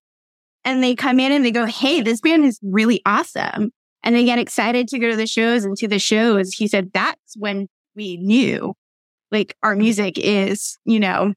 [0.65, 3.71] and they come in and they go, Hey, this band is really awesome.
[4.03, 6.53] And they get excited to go to the shows and to the shows.
[6.53, 8.73] He said that's when we knew
[9.32, 11.34] like our music is, you know,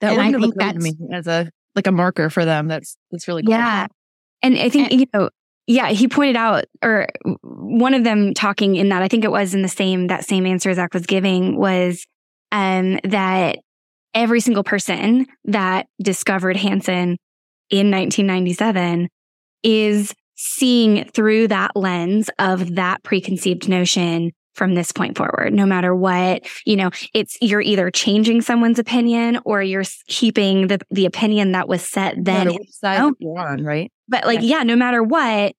[0.00, 2.44] That And I wouldn't think occurred to me that's- as a like a marker for
[2.44, 2.68] them.
[2.68, 3.50] That's that's really cool.
[3.52, 3.86] Yeah.
[4.42, 5.30] And I think, you know,
[5.66, 7.08] yeah, he pointed out, or
[7.42, 10.46] one of them talking in that, I think it was in the same, that same
[10.46, 12.04] answer Zach was giving was,
[12.52, 13.58] um, that
[14.12, 17.16] every single person that discovered Hanson
[17.70, 19.08] in 1997
[19.62, 25.52] is seeing through that lens of that preconceived notion from this point forward.
[25.52, 30.78] No matter what, you know, it's, you're either changing someone's opinion or you're keeping the,
[30.90, 33.14] the opinion that was set No then matter which side know.
[33.18, 33.90] you're on, right?
[34.08, 35.54] But like, yeah, no matter what,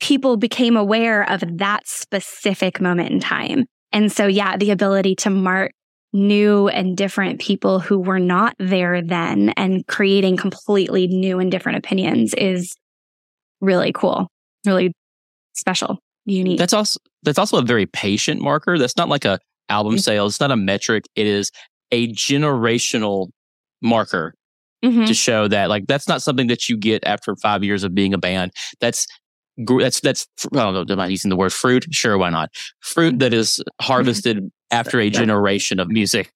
[0.00, 3.64] people became aware of that specific moment in time.
[3.92, 5.72] And so, yeah, the ability to mark
[6.12, 11.78] new and different people who were not there then and creating completely new and different
[11.78, 12.74] opinions is
[13.60, 14.28] really cool,
[14.66, 14.92] really
[15.54, 16.58] special, unique.
[16.58, 18.78] That's also that's also a very patient marker.
[18.78, 19.38] That's not like a
[19.68, 19.98] album Mm-hmm.
[20.00, 20.34] sales.
[20.34, 21.04] It's not a metric.
[21.14, 21.50] It is
[21.90, 23.28] a generational
[23.82, 24.34] marker
[24.84, 25.06] Mhm.
[25.06, 28.14] to show that like that's not something that you get after five years of being
[28.14, 28.52] a band.
[28.80, 29.06] That's
[29.56, 30.92] that's that's I don't know.
[30.92, 31.86] Am I using the word fruit?
[31.90, 32.50] Sure, why not?
[32.80, 36.30] Fruit that is harvested after a generation of music.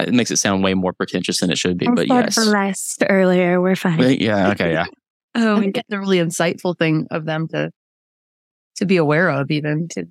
[0.00, 2.34] It makes it sound way more pretentious than it should be, I but yes.
[2.34, 3.60] for less earlier.
[3.60, 4.20] We're fine.
[4.20, 4.50] Yeah.
[4.50, 4.72] Okay.
[4.72, 4.86] Yeah.
[5.38, 5.80] Oh, I get think God.
[5.86, 7.70] it's a really insightful thing of them to
[8.76, 10.06] to be aware of, even to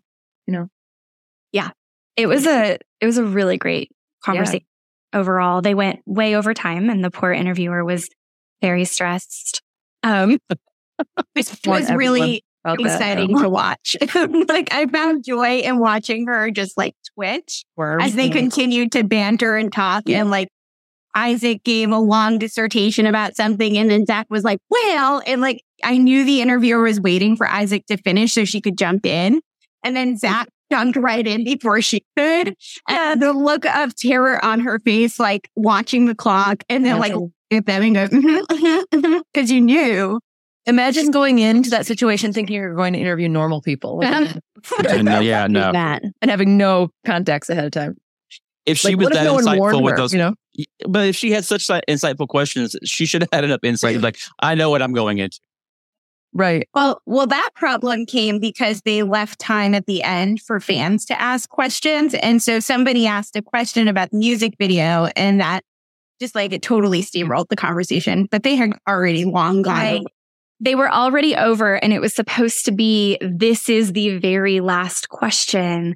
[0.46, 0.68] you know.
[1.52, 1.72] Yeah,
[2.16, 3.90] it was a it was a really great
[4.24, 4.68] conversation
[5.14, 5.62] overall.
[5.62, 8.10] They went way over time, and the poor interviewer was
[8.62, 9.62] very stressed.
[10.04, 10.40] Um,
[11.36, 13.98] It was really exciting to watch.
[14.48, 18.06] like I found joy in watching her just like twitch Worms.
[18.06, 20.10] as they continued to banter and talk.
[20.10, 20.48] And like
[21.14, 25.64] Isaac gave a long dissertation about something, and then Zach was like, "Well," and like
[25.84, 29.42] I knew the interviewer was waiting for Isaac to finish so she could jump in.
[29.84, 32.56] And then Zach jumped right in before she could.
[32.90, 37.14] And the look of terror on her face, like watching the clock and then like
[37.14, 37.20] Okay.
[37.20, 40.20] look at them and go, because you knew.
[40.68, 45.46] Imagine going into that situation thinking you're going to interview normal people like, no, yeah,
[45.46, 45.72] no.
[45.72, 46.02] That.
[46.24, 47.98] and having no contacts ahead of time.
[48.66, 50.34] If she Like, was what if that no warned insightful with her, those, you know?
[50.90, 54.02] but if she had such insightful questions, she should have had enough insight.
[54.02, 55.40] Like, I know what I'm going into.
[56.38, 56.68] Right.
[56.76, 61.20] Well, well, that problem came because they left time at the end for fans to
[61.20, 62.14] ask questions.
[62.14, 65.64] And so somebody asked a question about the music video and that
[66.20, 69.78] just like it totally steamrolled the conversation, but they had already long gone.
[69.78, 70.04] Right.
[70.60, 75.10] They were already over, and it was supposed to be this is the very last
[75.10, 75.96] question.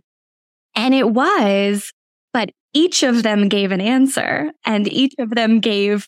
[0.75, 1.91] And it was,
[2.33, 6.07] but each of them gave an answer, and each of them gave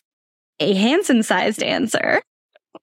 [0.60, 2.22] a Hanson sized answer.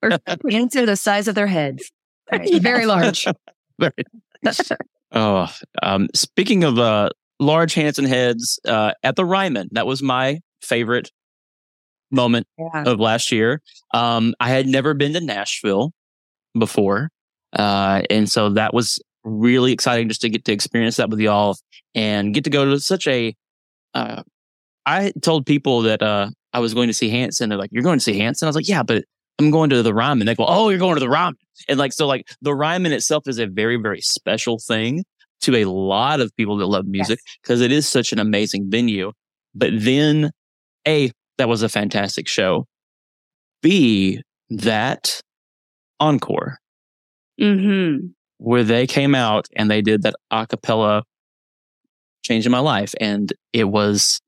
[0.01, 0.11] Or
[0.51, 1.91] answer the size of their heads.
[2.31, 3.25] Very large.
[3.79, 3.93] Very-
[5.11, 7.09] Oh, um, speaking of uh,
[7.39, 11.09] large Hanson heads uh, at the Ryman, that was my favorite
[12.11, 12.83] moment Yeah.
[12.85, 13.61] of last year.
[13.91, 15.93] Um, I had never been to Nashville
[16.57, 17.09] before,
[17.53, 21.57] uh, and so that was really exciting just to get to experience that with y'all
[21.95, 23.35] and get to go to such a.
[23.95, 24.21] Uh,
[24.85, 27.49] I told people that uh, I was going to see Hanson.
[27.49, 29.05] They're like, "You're going to see Hanson?" I was like, "Yeah, but
[29.39, 31.79] I'm going to the Ryman." And they go, "Oh, you're going to the Ryman," and
[31.79, 35.03] like so, like the Ryman itself is a very, very special thing
[35.41, 39.11] to a lot of people that love music because it is such an amazing venue.
[39.55, 40.31] But then,
[40.87, 42.65] a that was a fantastic show.
[43.61, 45.21] B that
[45.99, 46.57] encore
[47.39, 48.07] Mm-hmm.
[48.39, 51.03] where they came out and they did that a cappella
[52.23, 52.93] Change in My Life.
[52.99, 54.19] And it was,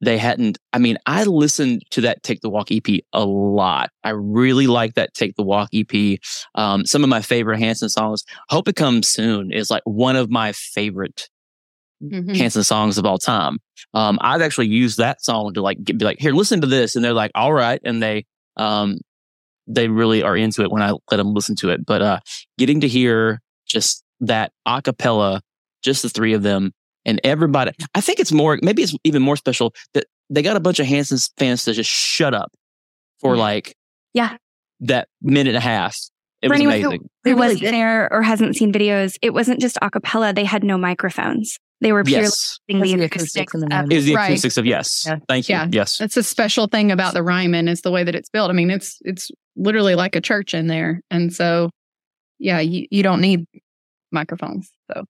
[0.00, 3.90] they hadn't, I mean, I listened to that Take the Walk EP a lot.
[4.02, 6.18] I really like that Take the Walk EP.
[6.54, 10.30] Um, some of my favorite Hanson songs, Hope It Comes Soon is like one of
[10.30, 11.28] my favorite
[12.02, 12.34] Mhm.
[12.34, 13.58] Hanson songs of all time.
[13.92, 16.96] Um, I've actually used that song to like get, be like, here, listen to this,
[16.96, 18.24] and they're like, all right, and they
[18.56, 18.96] um
[19.66, 21.84] they really are into it when I let them listen to it.
[21.84, 22.20] But uh,
[22.56, 25.42] getting to hear just that a cappella,
[25.82, 26.72] just the three of them,
[27.04, 30.60] and everybody, I think it's more, maybe it's even more special that they got a
[30.60, 32.52] bunch of Hanson fans to just shut up
[33.20, 33.40] for Yeah.
[33.42, 33.74] like
[34.14, 34.36] Yeah.
[34.80, 35.96] that minute and a half.
[36.42, 37.00] It For was anyone who- amazing.
[37.02, 37.74] Who They really wasn't did.
[37.74, 40.32] there or hasn't seen videos, it wasn't just a cappella.
[40.32, 41.58] They had no microphones.
[41.82, 43.92] They were purely Yes, the the acoustics acoustics in the of room.
[43.92, 44.28] it the Right.
[44.30, 45.04] acoustics of yes.
[45.06, 45.16] Yeah.
[45.28, 45.54] Thank you.
[45.54, 45.68] Yeah.
[45.70, 45.96] Yes.
[45.98, 48.50] That's a special thing about the Ryman is the way that it's built.
[48.50, 51.70] I mean, it's it's literally like a church in there, and so
[52.38, 53.44] yeah, you, you don't need
[54.12, 54.70] microphones.
[54.92, 55.04] So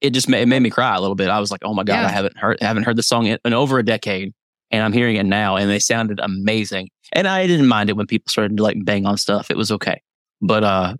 [0.00, 1.28] it just made, it made me cry a little bit.
[1.28, 2.06] I was like, oh my god, Yeah.
[2.06, 4.32] I haven't heard haven't heard the song in, in over a decade,
[4.70, 6.88] and I'm hearing it now, and they sounded amazing.
[7.12, 9.50] And I didn't mind it when people started to like bang on stuff.
[9.50, 10.02] It was okay,
[10.40, 10.94] but uh,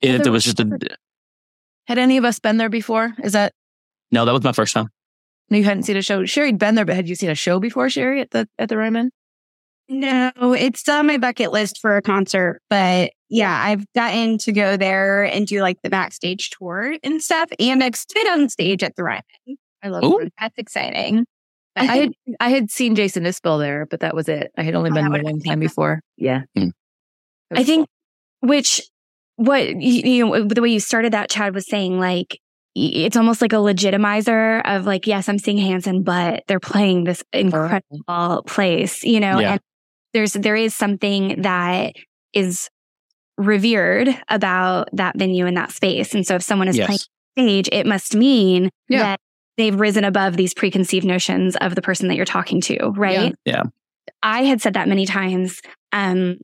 [0.00, 0.78] it, there was just a
[1.86, 3.14] Had any of us been there before?
[3.22, 3.52] Is that
[4.10, 4.24] no.
[4.24, 4.88] That was my first time.
[5.50, 6.24] no, you hadn't seen a show?
[6.24, 8.76] Sherry'd been there, but had you seen a show before, Sherry, at the at the
[8.76, 9.10] Ryman?
[9.88, 14.76] No, it's on my bucket list for a concert, but yeah, I've gotten to go
[14.76, 18.96] there and do like the backstage tour and stuff, and I've stood on stage at
[18.96, 19.22] the Ryman.
[19.82, 20.18] I love Ooh.
[20.18, 20.32] it.
[20.40, 21.24] That's exciting.
[21.76, 24.50] I had I had seen Jason Isbell there, but that was it.
[24.56, 25.60] I had only Oh, been there one time fun.
[25.60, 26.00] before.
[26.16, 26.42] Yeah.
[26.56, 26.68] Hmm.
[26.68, 26.72] It
[27.52, 27.86] I was think,
[28.40, 28.80] which
[29.36, 32.40] what you, you know, the way you started that, Chad was saying like
[32.74, 37.22] it's almost like a legitimizer of like, yes, I'm seeing Hanson, but they're playing this
[37.32, 39.52] incredible place, you know, Yeah.
[39.52, 39.60] and
[40.16, 41.94] there's there is something that
[42.32, 42.68] is
[43.38, 46.98] revered about that venue and that space, and so if someone is playing
[47.36, 49.02] stage, it must mean Yeah.
[49.02, 49.20] that
[49.58, 53.34] they've risen above these preconceived notions of the person that you're talking to, right?
[53.44, 53.64] Yeah.
[54.22, 55.60] I had said that many times
[55.92, 56.38] um,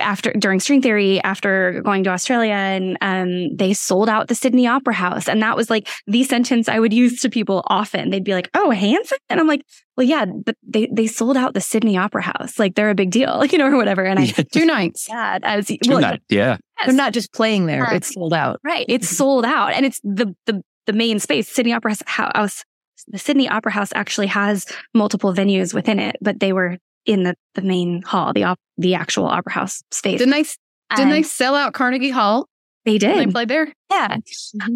[0.00, 4.66] after during string theory, after going to Australia, and um, they sold out the Sydney
[4.66, 8.10] Opera House, and that was like the sentence I would use to people often.
[8.10, 9.62] They'd be like, "Oh, Hanson," and I'm like,
[9.96, 13.10] "Well, yeah, but they they sold out the Sydney Opera House, like they're a big
[13.10, 15.06] deal, you know, or whatever." And I two nights.
[15.08, 16.56] yeah as Two well, night- yeah.
[16.78, 16.86] yes.
[16.86, 18.60] They're not just playing there; Uh, it's sold out.
[18.64, 18.86] Right.
[18.88, 21.48] It's sold out and it's the the the main space.
[21.48, 22.64] Sydney Opera House
[23.06, 27.34] the Sydney Opera House actually has multiple venues within it, but they were in the,
[27.54, 30.18] the main hall, the op- the actual opera house space.
[30.18, 30.44] Didn't they?
[30.96, 32.48] Didn't they sell out Carnegie Hall?
[32.88, 33.18] they did.
[33.18, 33.72] They played there.
[33.90, 34.16] Yeah.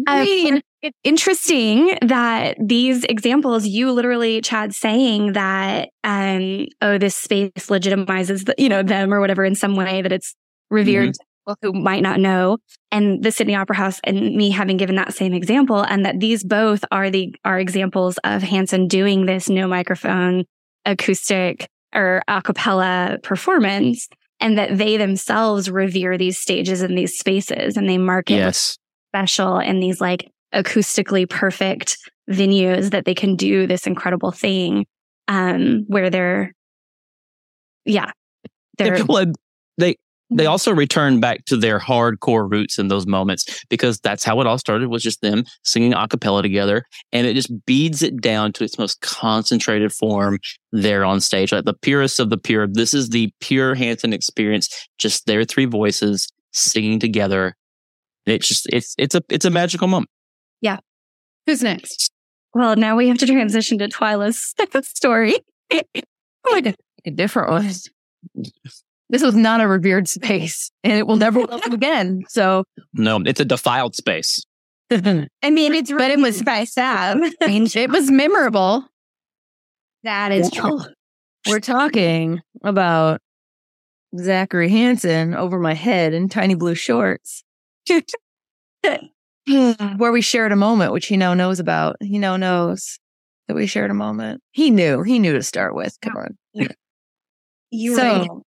[0.07, 7.15] I mean, it's interesting that these examples, you literally, Chad, saying that, um, oh, this
[7.15, 10.35] space legitimizes, the, you know, them or whatever in some way that it's
[10.69, 12.57] revered to people who might not know,
[12.91, 16.43] and the Sydney Opera House, and me having given that same example, and that these
[16.43, 20.45] both are the are examples of Hanson doing this no microphone
[20.85, 24.07] acoustic or a cappella performance.
[24.39, 28.77] And that they themselves revere these stages and these spaces and they market Yes.
[29.11, 31.97] special and these like acoustically perfect
[32.29, 34.85] venues that they can do this incredible thing
[35.29, 36.51] um, where they're,
[37.85, 38.11] yeah,
[38.77, 38.97] they're
[39.77, 39.95] they
[40.37, 44.47] they also return back to their hardcore roots in those moments because that's how it
[44.47, 48.51] all started was just them singing a cappella together and it just beads it down
[48.53, 50.39] to its most concentrated form
[50.71, 54.87] there on stage like the purest of the pure this is the pure Hanson experience
[54.97, 57.55] just their three voices singing together
[58.25, 60.09] it's just it's it's a it's a magical moment
[60.61, 60.77] Yeah.
[61.45, 62.11] Who's next?
[62.53, 64.53] well, now we have to transition to Twyla's
[64.83, 65.35] story.
[65.73, 65.81] oh
[66.51, 66.75] like
[67.05, 67.69] a different one.
[69.13, 72.23] This was not a revered space, and it will never welcome again.
[72.29, 74.43] So, no it's a defiled space
[74.91, 77.21] I mean, it's but it was by Sam.
[77.39, 78.85] I mean, It was memorable.
[80.01, 80.81] that is true.
[81.47, 83.21] we're talking about
[84.17, 87.43] Zachary Hanson over my head in tiny blue shorts,
[89.47, 91.97] where we shared a moment, which he now knows about.
[91.99, 92.97] He now knows
[93.47, 94.41] that we shared a moment.
[94.53, 95.03] He knew.
[95.03, 95.99] He knew to start with.
[96.01, 96.35] Come on.
[97.69, 98.43] You so,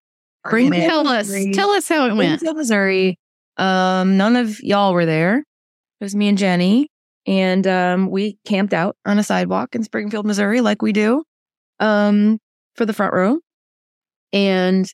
[0.50, 1.32] bring Tell us.
[1.52, 2.40] Tell us how it went.
[2.40, 3.18] Springfield, Missouri.
[3.56, 5.38] Um, none of y'all were there.
[5.38, 6.88] It was me and Jenny,
[7.26, 11.24] and um, we camped out on a sidewalk in Springfield, Missouri, like we do,
[11.80, 12.38] um,
[12.74, 13.38] for the front row,
[14.32, 14.86] and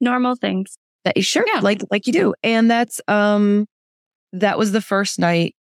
[0.00, 0.78] Normal things.
[1.04, 1.60] that sure, Yeah.
[1.60, 3.66] like like you do, and that's um,
[4.32, 5.54] that was the first night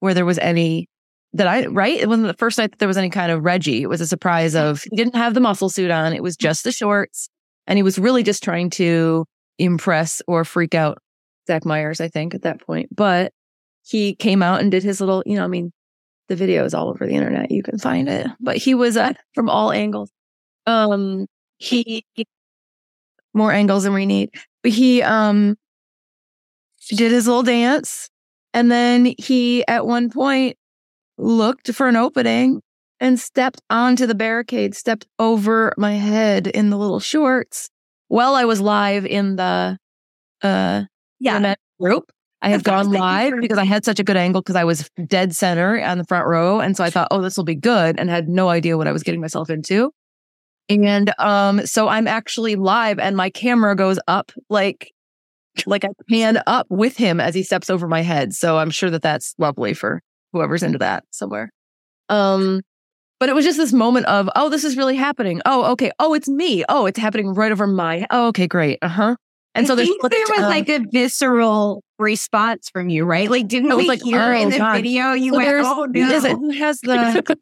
[0.00, 0.88] where there was any
[1.32, 1.98] that I right.
[1.98, 3.82] It wasn't the first night that there was any kind of Reggie.
[3.82, 6.12] It was a surprise of he didn't have the muscle suit on.
[6.12, 7.28] It was just the shorts,
[7.66, 9.24] and he was really just trying to
[9.58, 10.98] impress or freak out
[11.46, 12.00] Zach Myers.
[12.00, 13.32] I think at that point, but
[13.82, 15.22] he came out and did his little.
[15.26, 15.72] You know, I mean,
[16.28, 17.50] the video is all over the internet.
[17.50, 20.10] You can find it, but he was uh, from all angles.
[20.66, 21.26] Um,
[21.58, 22.04] he
[23.34, 24.30] more angles than we need,
[24.62, 25.56] but he um
[26.90, 28.08] did his little dance,
[28.54, 30.56] and then he at one point
[31.18, 32.60] looked for an opening
[33.00, 37.70] and stepped onto the barricade, stepped over my head in the little shorts
[38.08, 39.78] while I was live in the
[40.42, 40.84] uh
[41.20, 41.54] Yeah.
[41.80, 42.10] Group.
[42.42, 45.34] I had gone live because I had such a good angle because I was dead
[45.34, 46.60] center on the front row.
[46.60, 48.92] And so I thought, oh, this will be good and had no idea what I
[48.92, 49.90] was getting myself into.
[50.68, 54.90] And um, so I'm actually live and my camera goes up like
[55.66, 58.34] like I pan up with him as he steps over my head.
[58.34, 61.50] So I'm sure that that's lovely for whoever's into that somewhere.
[62.08, 62.60] Um,
[63.18, 65.40] but it was just this moment of, oh, this is really happening.
[65.46, 65.90] Oh, okay.
[65.98, 66.64] Oh, it's me.
[66.68, 68.06] Oh, it's happening right over my.
[68.10, 68.78] Oh, okay, great.
[68.82, 69.16] Uh huh.
[69.54, 73.30] And I so think there was um, like a visceral response from you, right?
[73.30, 74.76] Like, didn't we like, hear oh, in the God.
[74.76, 75.12] video?
[75.12, 77.36] You So went, "Oh no!" who has the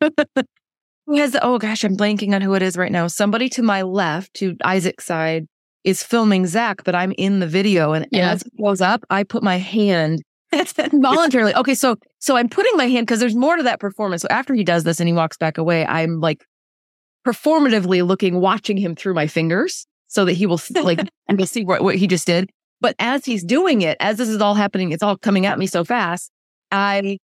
[1.07, 3.09] who has the oh gosh, I'm blanking on who it is right now.
[3.09, 5.47] Somebody to my left, to Isaac's side,
[5.83, 8.31] is filming Zach, but I'm in the video, and Yeah.
[8.31, 10.23] as it goes up, I put my hand
[10.93, 11.55] voluntarily.
[11.55, 14.23] Okay, so so I'm putting my hand because there's more to that performance.
[14.23, 16.45] So after he does this and he walks back away, I'm like
[17.27, 21.65] performatively looking, watching him through my fingers so that he will like and we'll see
[21.65, 22.51] what, what he just did.
[22.81, 25.67] But as he's doing it, as this is all happening, it's all coming at me
[25.67, 26.31] so fast.
[26.71, 27.19] I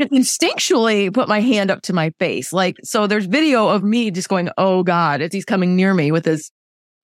[0.00, 2.52] instinctually put my hand up to my face.
[2.52, 6.12] Like, so there's video of me just going, Oh God, as he's coming near me
[6.12, 6.50] with his,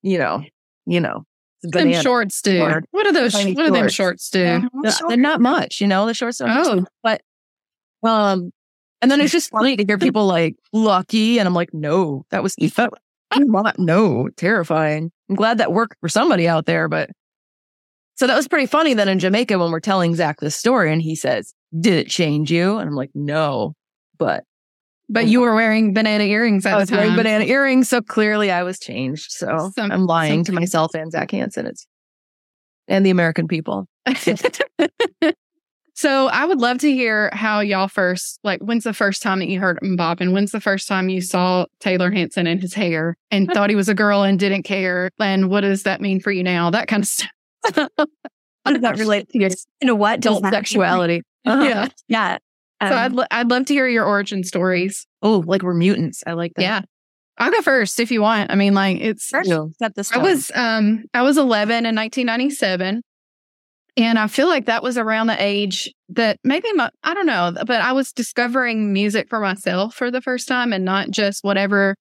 [0.02, 0.44] you know,
[0.86, 1.24] you know,
[1.62, 2.62] Them shorts do.
[2.62, 3.32] Or What are those?
[3.32, 4.28] tiny What do them shorts.
[4.28, 4.68] shorts do?
[4.86, 7.20] Uh, They're not much, you know, the shorts don't Oh, but
[8.08, 8.52] um
[9.00, 12.42] and then it's just funny to hear people like lucky and I'm like, no, that
[12.42, 12.90] was that,
[13.30, 15.10] I'm not no, terrifying.
[15.28, 17.10] I'm glad that worked for somebody out there, but
[18.16, 21.00] so that was pretty funny then in Jamaica when we're telling Zach this story and
[21.02, 22.78] he says, Did it change you?
[22.78, 23.74] And I'm like, No,
[24.18, 24.44] but
[25.08, 28.50] but you were wearing banana earrings at I was the wearing banana earrings, so clearly
[28.50, 29.30] I was changed.
[29.30, 31.66] So Some- I'm lying to myself and Zach Hanson.
[31.66, 31.86] It's
[32.88, 33.86] and the American people.
[35.94, 39.48] so I would love to hear how y'all first, like, when's the first time that
[39.48, 43.16] you heard MMMBop, and when's the first time you saw Taylor Hanson in his hair
[43.30, 46.30] and thought he was a girl and didn't care, and what does that mean for
[46.30, 46.70] you now?
[46.70, 47.30] That kind of stuff.
[48.64, 49.50] How does that relate to your
[49.80, 51.22] in a what Adult sexuality.
[51.44, 51.88] Yeah.
[52.06, 52.38] Yeah.
[52.80, 55.06] So I'd Um, lo- I'd love to hear your origin stories.
[55.22, 56.22] Oh, like we're mutants.
[56.26, 56.62] I like that.
[56.62, 56.80] Yeah,
[57.38, 58.50] I'll go first if you want.
[58.50, 63.02] I mean, like it's You set the I was um I was 11 in 1997
[63.96, 67.52] and I feel like that was around the age that maybe my I don't know
[67.66, 71.94] but I was discovering music for myself for the first time and not just whatever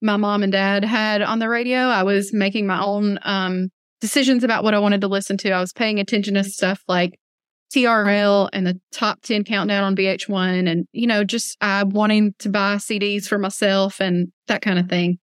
[0.00, 3.68] my mom and dad had on the radio I was making my own um
[4.00, 7.18] decisions about what I wanted to listen to I was paying attention to stuff like
[7.74, 12.48] TRL and the top 10 countdown on VH1 and you know just uh, wanting to
[12.48, 15.18] buy CDs for myself and that kind of thing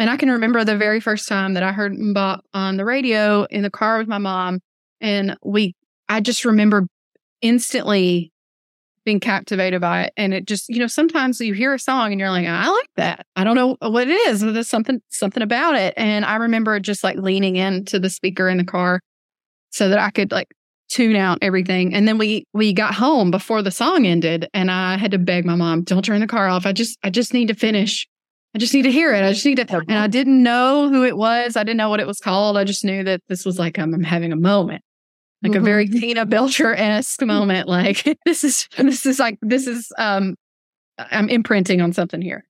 [0.00, 3.44] and I can remember the very first time that I heard MMMBop on the radio
[3.44, 4.60] in the car with my mom.
[4.98, 5.74] And we,
[6.08, 6.86] I just remember
[7.42, 8.32] instantly
[9.04, 10.14] being captivated by it.
[10.16, 12.88] And it just, you know, sometimes you hear a song and you're like, I like
[12.96, 13.26] that.
[13.36, 14.40] I don't know what it is.
[14.40, 15.92] There's something, something about it.
[15.98, 19.00] And I remember just like leaning into the speaker in the car
[19.68, 20.48] so that I could like
[20.90, 21.94] tune out everything.
[21.94, 25.44] And then we we got home before the song ended and I had to beg
[25.44, 26.66] my mom, don't turn the car off.
[26.66, 28.06] I just I just need to finish.
[28.54, 29.22] I just need to hear it.
[29.22, 31.56] I just need to and I didn't know who it was.
[31.56, 32.56] I didn't know what it was called.
[32.58, 34.82] I just knew that this was like I'm, I'm having a moment.
[35.42, 37.68] Like a very Tina Belcher esque moment.
[37.68, 40.34] Like this is this is like this is um
[40.98, 42.44] I'm imprinting on something here.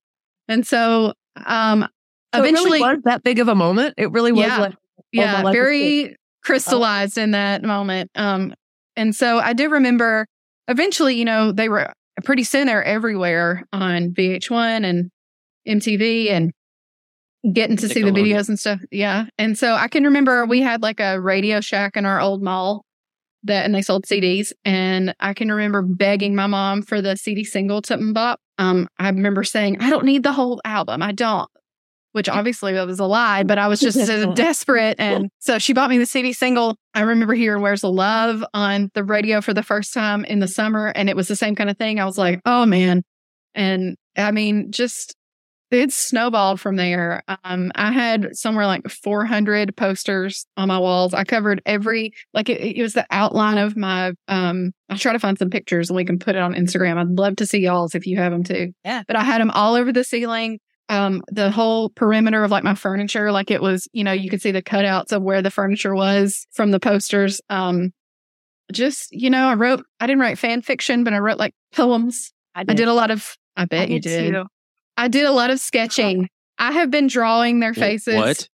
[0.47, 1.13] And so
[1.45, 1.87] um
[2.33, 3.93] So it eventually really was that big of a moment.
[3.97, 4.57] It really was Yeah.
[4.57, 4.73] like
[5.13, 8.11] yeah, very crystallized in that moment.
[8.15, 8.53] Um,
[8.95, 10.27] and so I do remember
[10.67, 11.91] eventually, you know, they were
[12.23, 15.09] pretty soon they're everywhere on VH1 and
[15.67, 16.51] MTV and
[17.53, 18.79] getting to see the videos and stuff.
[18.91, 19.25] Yeah.
[19.37, 22.85] And so I can remember we had like a Radio Shack in our old mall
[23.43, 24.51] that, and they sold CDs.
[24.63, 28.35] And I can remember begging my mom for the CD single to MMMBop.
[28.57, 31.01] Um, I remember saying, I don't need the whole album.
[31.01, 31.49] I don't
[32.13, 34.99] which obviously was a lie, but I was just so desperate.
[34.99, 36.75] And so she bought me the CD single.
[36.93, 40.47] I remember hearing Where's the Love on the radio for the first time in the
[40.47, 40.87] summer.
[40.87, 41.99] And it was the same kind of thing.
[41.99, 43.03] I was like, oh man.
[43.55, 45.15] And I mean, just
[45.71, 47.23] it snowballed from there.
[47.45, 51.13] Um, I had somewhere like 400 posters on my walls.
[51.13, 55.19] I covered every, like it, it was the outline of my, um, I'll try to
[55.19, 56.97] find some pictures and we can put it on Instagram.
[56.97, 58.73] I'd love to see y'all's if you have them too.
[58.83, 59.03] Yeah.
[59.07, 60.59] But I had them all over the ceiling
[60.91, 64.41] um the whole perimeter of like my furniture like it was you know you could
[64.41, 67.41] see the cutouts of where the furniture was from the posters.
[67.49, 67.91] Um
[68.71, 72.31] just you know i wrote i didn't write fan fiction but i wrote like poems.
[72.55, 72.87] I did.
[72.87, 74.35] a lot of i bet you did
[74.97, 76.29] i did a lot of sketching.
[76.57, 78.47] I have been drawing their faces What?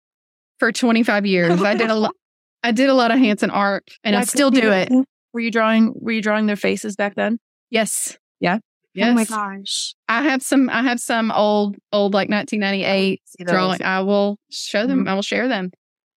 [0.59, 1.61] for 25 years.
[1.61, 2.13] I did a lot
[2.63, 4.91] i did a lot of hanson art and i still do it.
[5.33, 5.93] Were you drawing?
[5.95, 7.37] Were you drawing their faces back then?
[7.69, 8.17] yes.
[8.39, 8.59] Yeah?
[8.97, 9.93] Yes Oh my gosh.
[10.09, 10.69] I have some.
[10.69, 13.83] I have some old, old like 1998 See drawing.
[13.83, 15.07] I will show them.
[15.07, 15.71] I will share them.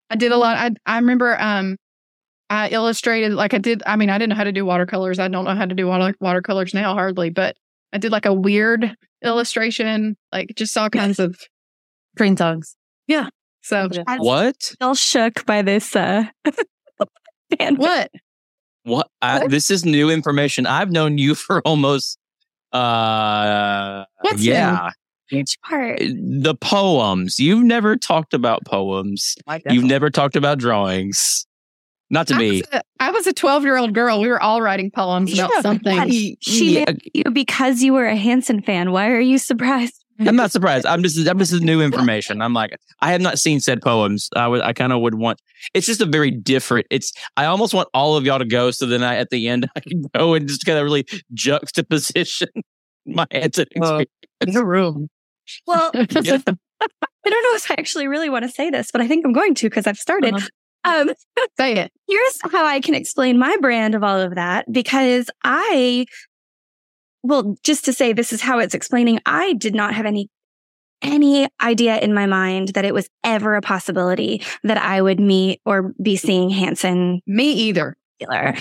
[0.08, 0.56] I did a lot.
[0.56, 1.40] I I remember.
[1.40, 1.76] Um,
[2.48, 3.82] I illustrated like I did.
[3.86, 5.18] I mean, I didn't know how to do watercolors.
[5.18, 7.56] I don't know how to do water, watercolors now hardly, but
[7.92, 11.36] I did like a weird illustration, like just all kinds of.
[12.16, 12.76] Train songs.
[13.06, 13.28] Yeah.
[13.62, 14.60] So What?
[14.62, 15.94] Still shook by this.
[15.94, 16.24] Uh,
[17.58, 18.10] fan what?
[18.84, 19.08] What?
[19.20, 20.66] I, this is new information.
[20.66, 22.18] I've known you for almost.
[22.72, 24.90] Uh, What's yeah,
[25.32, 25.98] Which part?
[26.00, 27.38] the poems.
[27.38, 29.34] You've never talked about poems.
[29.68, 31.46] You've never talked about drawings.
[32.12, 32.50] Not to I me.
[32.62, 34.20] was a- I was a 12 year old girl.
[34.20, 36.10] We were all writing poems about Yeah, something.
[36.10, 36.92] She she Yeah.
[37.14, 38.90] you because you were a Hanson fan.
[38.90, 39.99] Why are you surprised?
[40.26, 40.86] I'm not surprised.
[40.86, 42.42] I'm just I'm just new information.
[42.42, 44.28] I'm like I have not seen said poems.
[44.36, 45.40] I would I kind of would want.
[45.74, 46.86] It's just a very different.
[46.90, 49.68] It's I almost want all of y'all to go so then I at the end
[49.76, 52.48] I can go and just kind of really juxtaposition
[53.06, 54.10] my Hanson Well, experience.
[54.40, 55.08] In a room.
[55.66, 56.38] Well, Yeah.
[57.22, 59.32] I don't know if I actually really want to say this, but I think I'm
[59.34, 60.34] going to because I've started.
[60.34, 60.48] Uh-huh.
[60.82, 61.10] Um,
[61.58, 61.92] Say it.
[62.08, 66.06] here's how I can explain my brand of all of that because I,
[67.22, 70.28] well, just to say this is how it's explaining, I did not have any,
[71.02, 75.60] any idea in my mind that it was ever a possibility that I would meet
[75.64, 77.96] or be seeing Hanson Me either.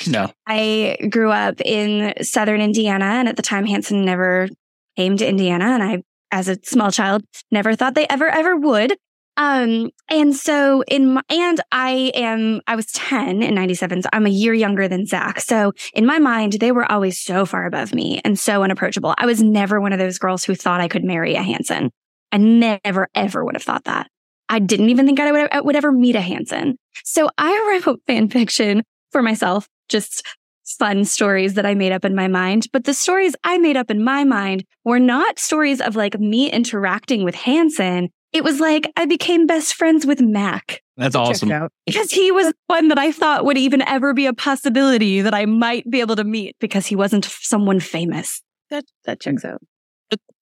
[0.07, 0.31] No.
[0.47, 4.47] I grew up in southern Indiana, and at the time, Hanson never
[4.95, 5.65] came to Indiana.
[5.65, 8.97] And I, as a small child, never thought they ever, ever would.
[9.39, 14.03] Um, and so in my, and I am, I was 10 in 97.
[14.03, 15.39] So I'm a year younger than Zach.
[15.39, 19.15] So in my mind, they were always so far above me and so unapproachable.
[19.17, 21.89] I was never one of those girls who thought I could marry a Hanson.
[22.33, 24.09] I never, ever would have thought that.
[24.49, 26.77] I didn't even think I would, I would ever meet a Hanson.
[27.05, 28.83] So I wrote fan fiction
[29.13, 30.21] for myself, just
[30.65, 32.67] fun stories that I made up in my mind.
[32.73, 36.51] But the stories I made up in my mind were not stories of like me
[36.51, 38.09] interacting with Hanson.
[38.31, 41.69] It was like I became best friends with Mac That's awesome.
[41.85, 45.45] because he was one that I thought would even ever be a possibility that I
[45.45, 48.41] might be able to meet because he wasn't someone famous.
[48.69, 49.61] That that checks out.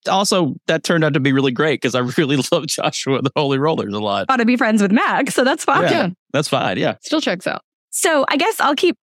[0.10, 3.58] Also, that turned out to be really great because I really love Joshua the Holy
[3.58, 4.28] Rollers a lot.
[4.28, 5.84] Thought to be friends with Mac, so that's fine.
[5.84, 6.10] Yeah.
[6.34, 6.78] That's fine.
[6.78, 6.96] Yeah.
[7.02, 7.62] Still checks out.
[7.90, 8.98] So I guess I'll keep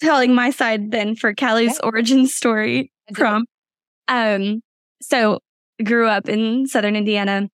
[0.00, 3.44] telling my side then for Callie's origin story from.
[4.08, 4.60] Um,
[5.00, 5.38] so
[5.82, 7.48] grew up in Southern Indiana,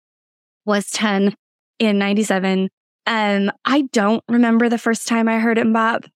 [0.65, 1.35] was 10
[1.79, 2.69] in 97.
[3.07, 6.09] Um, I don't remember the first time I heard MMMBop,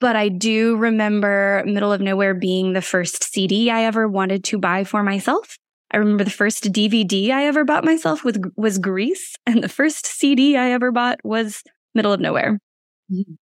[0.00, 4.58] but I do remember Middle of Nowhere being the first CD I ever wanted to
[4.58, 5.56] buy for myself.
[5.92, 10.06] I remember the first DVD I ever bought myself with, was Grease, and the first
[10.06, 11.62] CD I ever bought was
[11.94, 12.58] Middle of Nowhere.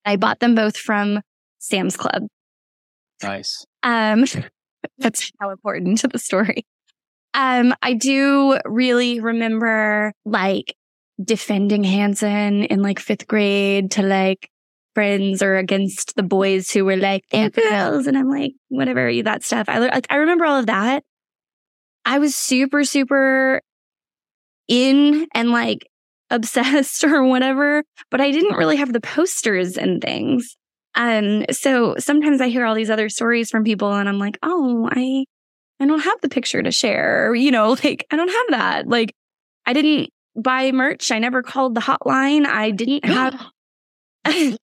[0.05, 1.21] I bought them both from
[1.59, 2.23] Sam's Club.
[3.21, 3.65] Nice.
[3.83, 4.25] Um,
[4.97, 6.65] That's how important to the story.
[7.33, 10.75] Um, I do really remember like
[11.23, 14.49] defending Hanson in like fifth grade to like
[14.93, 18.07] friends or against the boys who were like, they're girls.
[18.07, 19.67] And I'm like, whatever, that stuff.
[19.67, 21.03] I like, I remember all of that.
[22.05, 23.61] I was super, super
[24.67, 25.87] in and like
[26.29, 30.57] obsessed or whatever, but I didn't really have the posters and things.
[30.95, 34.89] Um, so sometimes I hear all these other stories from people and I'm like, oh,
[34.91, 35.25] I,
[35.83, 37.35] I don't have the picture to share.
[37.35, 38.87] You know, like I don't have that.
[38.87, 39.13] Like
[39.65, 41.11] I didn't buy merch.
[41.11, 42.45] I never called the hotline.
[42.45, 43.33] I didn't have,
[44.23, 44.57] because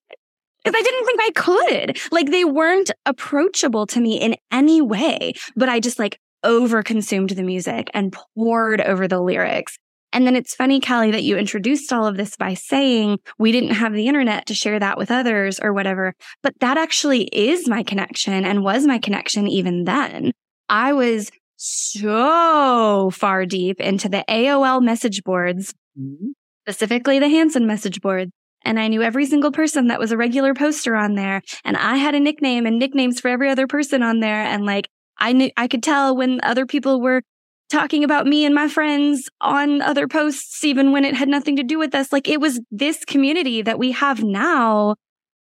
[0.66, 1.98] I didn't think I could.
[2.10, 7.42] Like they weren't approachable to me in any way, but I just like overconsumed the
[7.42, 9.76] music and pored over the lyrics.
[10.12, 13.74] And then it's funny, Callie, that you introduced all of this by saying we didn't
[13.74, 16.14] have the internet to share that with others or whatever.
[16.42, 20.32] But that actually is my connection and was my connection even then.
[20.70, 26.28] I was so far deep into the AOL message boards, mm-hmm.
[26.64, 28.30] specifically the Hanson message board.
[28.64, 31.42] And I knew every single person that was a regular poster on there.
[31.64, 34.42] And I had a nickname and nicknames for every other person on there.
[34.42, 37.22] And like, I knew, I could tell when other people were
[37.70, 41.62] talking about me and my friends on other posts, even when it had nothing to
[41.62, 42.12] do with us.
[42.12, 44.96] Like it was this community that we have now,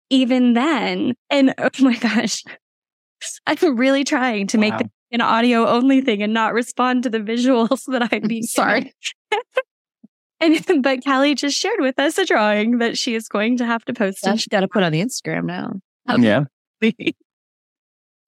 [0.10, 1.16] even then.
[1.30, 2.44] And oh my gosh,
[3.48, 4.62] I'm really trying to wow.
[4.62, 8.94] make an audio only thing and not respond to the visuals that I'd be sorry.
[10.40, 13.84] and but Callie just shared with us a drawing that she is going to have
[13.86, 14.20] to post.
[14.24, 15.74] Yeah, she's got to put on the Instagram now.
[16.18, 16.44] Yeah.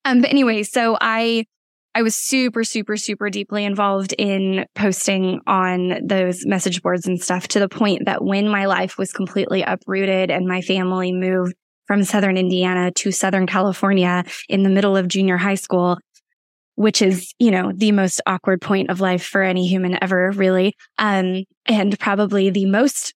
[0.05, 0.21] um.
[0.21, 1.45] But anyway, so I
[1.93, 7.47] I was super, super, super deeply involved in posting on those message boards and stuff
[7.49, 11.55] to the point that when my life was completely uprooted and my family moved
[11.87, 15.97] from Southern Indiana to Southern California in the middle of junior high school,
[16.77, 20.75] which is, you know, the most awkward point of life for any human ever, really.
[20.99, 23.15] Um, and probably the most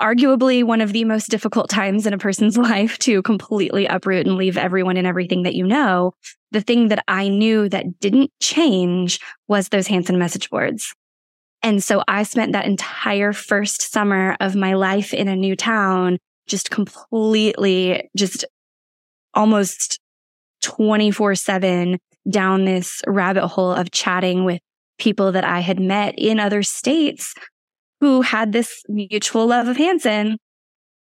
[0.00, 4.36] arguably one of the most difficult times in a person's life to completely uproot and
[4.36, 6.14] leave everyone and everything that you know.
[6.52, 10.94] The thing that I knew that didn't change was those Hanson message boards.
[11.62, 16.18] And so I spent that entire first summer of my life in a new town,
[16.46, 18.46] just completely, just
[19.34, 20.00] almost
[20.62, 21.98] 24 seven
[22.28, 24.60] down this rabbit hole of chatting with
[24.98, 27.34] people that I had met in other states
[28.00, 30.38] who had this mutual love of Hanson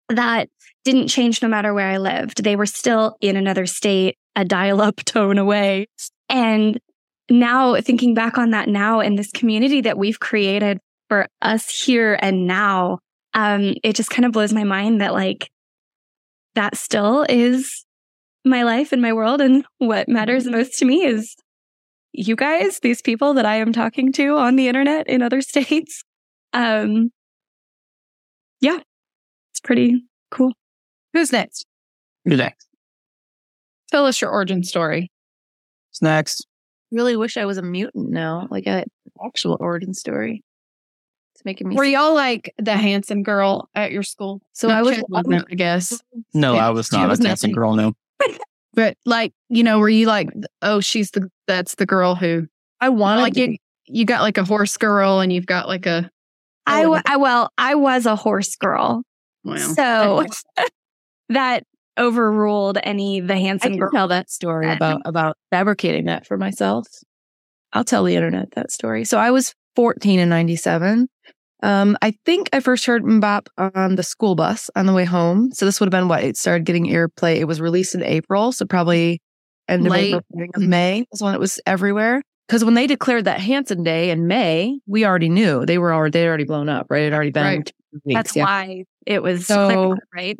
[0.09, 0.49] that
[0.83, 2.43] didn't change no matter where I lived.
[2.43, 5.87] They were still in another state, a dial up tone away.
[6.29, 6.79] And
[7.29, 10.79] now thinking back on that now and this community that we've created
[11.09, 12.99] for us here and now,
[13.33, 15.49] um, it just kind of blows my mind that like
[16.55, 17.85] that still is
[18.49, 19.41] my life and my world.
[19.41, 20.57] And what matters mm-hmm.
[20.57, 21.35] most to me is
[22.11, 26.03] you guys, these people that I am talking to on the internet in other states.
[26.53, 27.11] Um,
[28.61, 28.79] yeah,
[29.51, 30.53] it's pretty cool.
[31.13, 31.65] Who's next?
[32.25, 32.67] Who's next?
[33.91, 35.11] Tell us your origin story.
[35.91, 36.45] Who's next?
[36.91, 38.85] Really wish I was a mutant now, like an
[39.23, 40.43] actual origin story.
[41.35, 41.75] It's making me.
[41.75, 44.41] Were y'all like the Hanson girl at your school?
[44.53, 45.03] So Not I was,
[45.49, 46.01] I guess.
[46.33, 47.75] No, yeah, I was not a Hanson girl.
[47.75, 47.93] No.
[48.73, 50.29] But like, you know, were you like,
[50.61, 52.47] oh, she's the that's the girl who
[52.79, 53.57] I want like you,
[53.87, 56.09] you got like a horse girl and you've got like a
[56.67, 59.03] I, w- I well, I was a horse girl.
[59.43, 59.55] Wow.
[59.57, 60.25] So
[61.29, 61.63] that
[61.97, 63.91] overruled any the Hanson girl.
[63.91, 66.87] Tell that story about about fabricating that for myself.
[67.73, 69.03] I'll tell the internet that story.
[69.03, 71.07] So I was 14 in 97.
[71.61, 75.51] Um, I think I first heard MMMBop on the school bus on the way home.
[75.51, 77.37] So this would have been what it started getting airplay.
[77.37, 79.21] It was released in April, so probably
[79.67, 80.21] end of April,
[80.55, 82.21] of May was when it was everywhere.
[82.47, 86.19] Because when they declared that Hanson Day in May, we already knew they were already
[86.19, 87.03] they already blown up, right?
[87.03, 87.43] It already been.
[87.43, 87.73] Right.
[88.05, 88.43] Weeks, That's yeah.
[88.43, 90.37] why it was so right.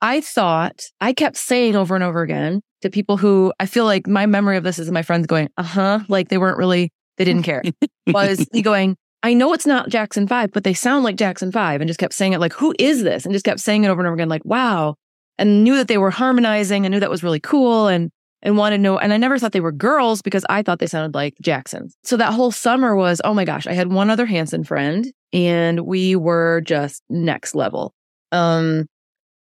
[0.00, 4.06] I thought I kept saying over and over again to people who I feel like
[4.06, 7.24] my memory of this is my friends going, uh huh, like they weren't really, they
[7.24, 7.62] didn't care.
[8.08, 11.80] was he going, I know it's not Jackson 5, but they sound like Jackson 5
[11.80, 13.24] and just kept saying it like, who is this?
[13.24, 14.96] And just kept saying it over and over again, like, wow.
[15.38, 18.10] And knew that they were harmonizing and knew that was really cool and,
[18.42, 18.98] and wanted to know.
[18.98, 21.96] And I never thought they were girls because I thought they sounded like Jacksons.
[22.04, 25.80] So that whole summer was, oh my gosh, I had one other Hanson friend and
[25.80, 27.94] we were just next level.
[28.30, 28.84] Um,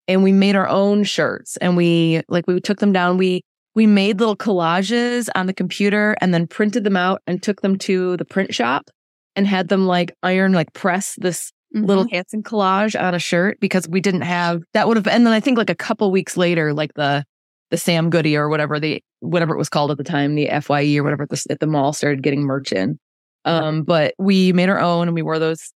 [0.07, 3.17] and we made our own shirts and we like, we took them down.
[3.17, 3.43] We,
[3.75, 7.77] we made little collages on the computer and then printed them out and took them
[7.77, 8.89] to the print shop
[9.37, 11.85] and had them like iron, like press this mm-hmm.
[11.85, 15.33] little Hanson collage on a shirt because we didn't have that would have, and then
[15.33, 17.23] I think like a couple weeks later, like the,
[17.69, 20.97] the Sam Goody or whatever the whatever it was called at the time, the FYE
[20.97, 22.99] or whatever at the, at the mall started getting merch in.
[23.45, 25.71] Um, but we made our own and we wore those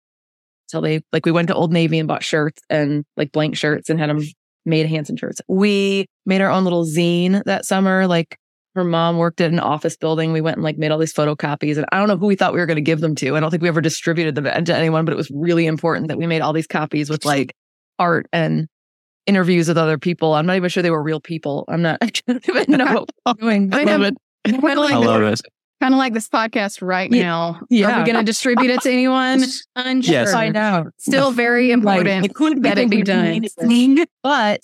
[0.69, 3.91] till they like we went to Old Navy and bought shirts and like blank shirts
[3.91, 4.23] and had them
[4.65, 5.41] made Hanson shirts.
[5.49, 8.07] We made our own little zine that summer.
[8.07, 8.39] Like
[8.75, 10.33] her mom worked at an office building.
[10.33, 12.53] We went and like made all these photocopies and I don't know who we thought
[12.53, 13.37] we were going to give them to.
[13.37, 16.19] I don't think we ever distributed them to anyone, but it was really important that
[16.19, 17.53] we made all these copies with like
[17.99, 18.69] art and
[19.27, 20.35] interviews with other people.
[20.35, 21.65] I'm not even sure they were real people.
[21.69, 23.71] I'm not, I don't even know what we're doing.
[23.75, 24.15] I love it.
[24.47, 25.41] Kind of like, I love it.
[25.83, 27.23] kind of like this podcast right Yeah.
[27.23, 27.43] now.
[27.61, 27.99] Are Yeah.
[27.99, 29.43] we going to distribute it to anyone?
[29.77, 30.13] Unsure.
[30.13, 30.33] Yes.
[30.33, 30.89] Find out.
[30.99, 33.45] Still very important It couldn't that it be done.
[34.23, 34.61] But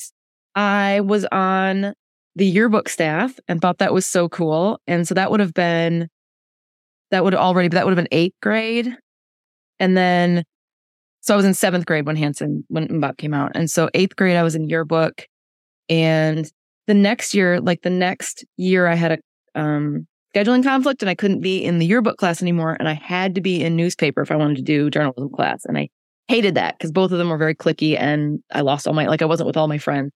[0.54, 1.92] I was on
[2.36, 4.78] the yearbook staff and thought that was so cool.
[4.86, 6.08] And so that would have been,
[7.10, 8.94] that would already, that would have been eighth grade.
[9.80, 10.44] And then,
[11.22, 13.52] so I was in seventh grade when Hanson, when MMMBop came out.
[13.54, 15.26] And so eighth grade, I was in yearbook.
[15.88, 16.48] And
[16.86, 21.14] the next year, like the next year, I had a um, scheduling conflict and I
[21.14, 22.76] couldn't be in the yearbook class anymore.
[22.78, 25.64] And I had to be in newspaper if I wanted to do journalism class.
[25.64, 25.88] And I
[26.28, 29.22] hated that because both of them were very cliquey and I lost all my, like
[29.22, 30.12] I wasn't with all my friends.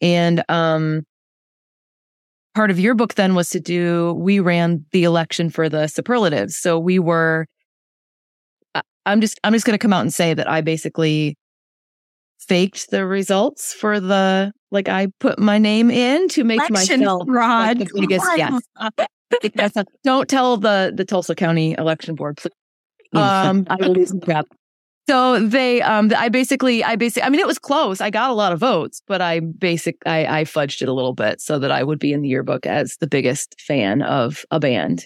[0.00, 1.02] And um,
[2.54, 6.56] part of your book then was to do, we ran the election for the superlatives.
[6.56, 7.46] So we were,
[8.74, 11.36] I- I'm just, I'm just going to come out and say that I basically
[12.38, 17.22] faked the results for the, like I put my name in to make Election myself
[17.26, 17.78] fraud.
[17.78, 18.62] like, the biggest, yes.
[18.80, 22.52] Not- don't tell the, the Tulsa County election board, please.
[23.14, 24.46] Um, I will lose my crap.
[25.08, 28.00] So they, um, I basically, I basically, I mean, it was close.
[28.00, 31.12] I got a lot of votes, but I basic, I, I fudged it a little
[31.14, 34.58] bit so that I would be in the yearbook as the biggest fan of a
[34.58, 35.04] band.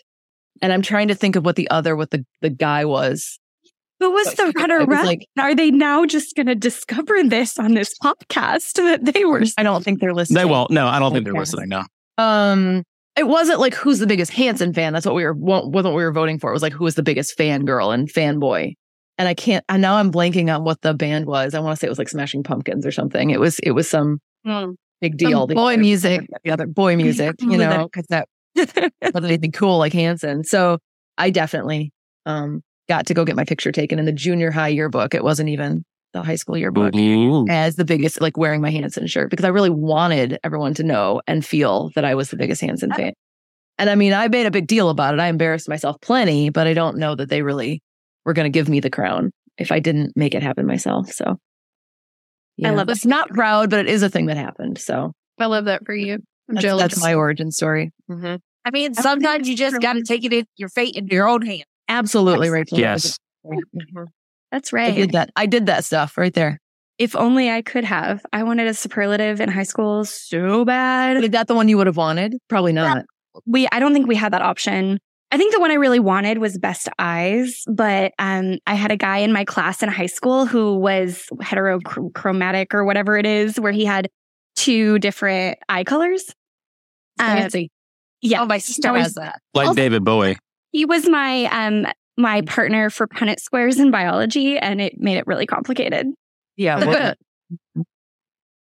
[0.63, 3.39] And I'm trying to think of what the other, what the, the guy was.
[4.01, 5.07] Who was the runner was up?
[5.07, 9.43] like- Are they now just going to discover this on this podcast that they were?
[9.57, 10.37] I don't think they're listening.
[10.39, 10.71] They won't.
[10.71, 11.69] No, I don't think they're listening.
[11.71, 11.83] No.
[12.19, 12.85] Um,
[13.17, 14.93] it wasn't like who's the biggest Hanson fan.
[14.93, 16.51] That's what we were wasn't what we were voting for.
[16.51, 18.75] It was like who was the biggest fan girl and fanboy.
[19.19, 19.65] And I can't.
[19.69, 21.55] And now I'm blanking on what the band was.
[21.55, 23.31] I want to say it was like Smashing Pumpkins or something.
[23.31, 24.71] It was it was some Hmm.
[25.01, 25.49] big deal.
[25.49, 26.27] Some boy other- music.
[26.45, 27.35] the other boy music.
[27.41, 28.29] You know, because that
[29.03, 30.45] wasn't anything cool like Hanson.
[30.45, 30.79] So
[31.19, 31.93] I definitely
[32.27, 35.15] um got to go get my picture taken in the junior high yearbook.
[35.15, 36.95] It wasn't even the high school yearbook
[37.51, 41.21] as the biggest, like wearing my Hanson shirt because I really wanted everyone to know
[41.27, 43.13] and feel that I was the biggest Hanson fan.
[43.79, 45.21] And I mean, I made a big deal about it.
[45.21, 47.83] I embarrassed myself plenty, but I don't know that they really
[48.25, 51.11] were going to give me the crown if I didn't make it happen myself.
[51.13, 51.39] So
[52.65, 54.79] I love It's not proud, but it is a thing that happened.
[54.79, 56.15] So I love that for you.
[56.49, 56.83] I'm that's, jealous.
[56.83, 57.93] that's my origin story.
[58.11, 58.37] Mm-hmm.
[58.65, 61.43] I mean, sometimes you just got to take it in your fate into your own
[61.43, 61.65] hands.
[61.89, 62.79] Absolutely, Rachel.
[62.79, 63.19] Yes.
[63.47, 64.05] Mm-hmm.
[64.53, 64.93] That's right.
[64.93, 65.31] I did that.
[65.37, 66.59] I did that stuff right there.
[66.99, 68.25] If only I could have.
[68.33, 71.23] I wanted a superlative in high school so bad.
[71.23, 72.37] Is that the one you would have wanted?
[72.49, 73.05] Probably not.
[73.47, 74.99] we I don't think we had that option.
[75.31, 78.97] I think the one I really wanted was best eyes, but um, I had a
[78.97, 83.73] guy in my class in high school who was heterochromatic or whatever it is, where
[83.73, 84.09] he had
[84.57, 86.35] two different eye colors.
[87.21, 87.71] Uh, Fancy.
[88.23, 89.41] yeah, Oh, my sister was- has that.
[89.55, 90.39] Like Also- David Bowie.
[90.73, 95.27] he was my um my partner for Punnett squares in biology, and it made it
[95.27, 96.07] really complicated.
[96.57, 96.85] Yeah.
[96.85, 97.15] well,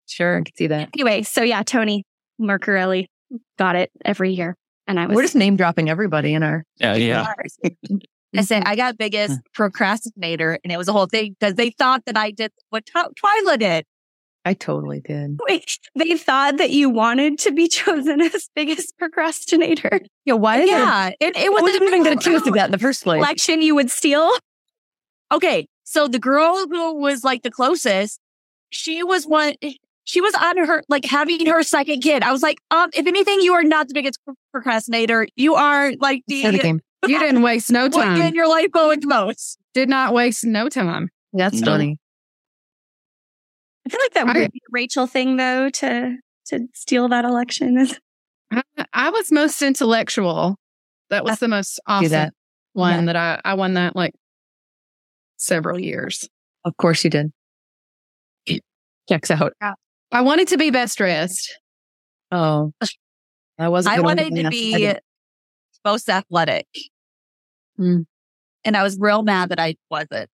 [0.07, 0.39] sure.
[0.39, 0.89] I can see that.
[0.93, 2.03] Anyway, so yeah, Tony
[2.41, 3.05] Mercarelli
[3.57, 4.55] got it every year,
[4.87, 6.63] and I was We're just name dropping everybody in our.
[6.77, 7.33] Yeah, yeah.
[8.35, 9.39] I said I got biggest hmm.
[9.53, 13.15] procrastinator, and it was a whole thing because they thought that I did what Tw-
[13.15, 13.85] Twyla did.
[14.47, 15.39] I totally did.
[15.49, 20.01] Wait, they thought that you wanted to be chosen as biggest procrastinator.
[20.23, 20.35] Yeah.
[20.35, 23.03] Why did Yeah, it, it was wasn't even get accused of that in the first
[23.03, 23.17] place.
[23.17, 24.31] Election you would steal.
[25.33, 25.67] okay.
[25.83, 28.19] So the girl who was like the closest,
[28.71, 29.53] she was one.
[30.05, 32.23] She was on her like having her second kid.
[32.23, 34.19] I was like, um, if anything, you are not the biggest
[34.51, 35.27] procrastinator.
[35.35, 36.79] You are like Start a the game.
[37.07, 38.21] you didn't waste no time.
[38.21, 39.57] in your life going the most.
[39.73, 41.09] Did not waste no time.
[41.33, 41.65] That's No.
[41.71, 41.97] funny.
[43.85, 47.25] I feel like that I- would be a Rachel thing though to to steal that
[47.25, 47.87] election.
[48.51, 48.61] I,
[48.93, 50.55] I was most intellectual.
[51.09, 52.33] That was the most awesome that.
[52.73, 54.13] one that I, I won that like
[55.37, 56.29] several years.
[56.63, 57.31] Of course you did.
[59.09, 59.53] Checks out.
[60.11, 61.57] I wanted to be best dressed.
[62.31, 62.73] Oh,
[63.59, 63.95] I wasn't.
[63.97, 64.93] I wanted to be
[65.83, 66.67] most athletic.
[67.77, 68.01] Hmm.
[68.63, 70.29] And I was real mad that I wasn't.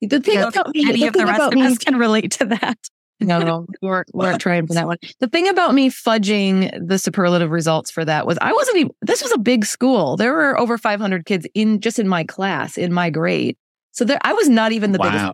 [0.00, 1.96] The thing Yeah, about me, Any the of the rest about of me- us can
[1.96, 2.78] relate to that.
[3.20, 4.98] No, no, we weren't, we weren't trying for that one.
[5.18, 9.22] The thing about me fudging the superlative results for that was I wasn't even, this
[9.24, 10.16] was a big school.
[10.16, 13.56] There were over 500 kids in just in my class, in my grade.
[13.90, 15.32] So there, I was not even the biggest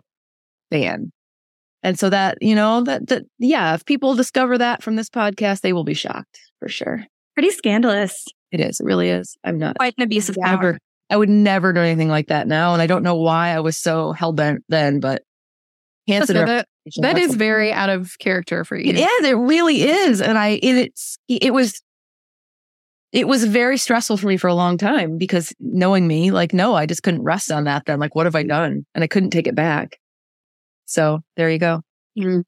[0.71, 1.11] fan.
[1.85, 5.61] And so that, you know, that, that, yeah, if people discover that from this podcast,
[5.61, 7.05] they will be shocked for sure.
[7.35, 8.25] Pretty scandalous.
[8.51, 8.79] It is.
[8.79, 9.37] It really is.
[9.43, 9.77] I'm not.
[9.77, 10.55] Quite an abuse of power.
[10.55, 10.79] Never,
[11.11, 12.73] I would never do anything like that now.
[12.73, 15.21] And I don't know why I was so hell bent then, but
[16.07, 16.65] that,
[16.97, 18.89] that is very out of character for you.
[18.89, 19.25] It is.
[19.29, 20.21] It really is.
[20.21, 21.83] And I, it, it's, it was,
[23.11, 26.73] it was very stressful for me for a long time because knowing me, like, no,
[26.73, 27.85] I just couldn't rest on that.
[27.85, 28.87] Then, like, what have I done?
[28.95, 29.99] And I couldn't take it back.
[30.85, 31.81] So there you go.
[32.17, 32.43] Mm.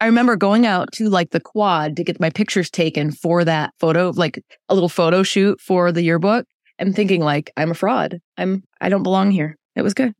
[0.00, 3.72] I remember going out to like the quad to get my pictures taken for that
[3.80, 6.46] photo, like a little photo shoot for the yearbook
[6.78, 8.20] and thinking like, I'm a fraud.
[8.36, 9.56] I'm, I don't belong here.
[9.74, 10.12] It was good.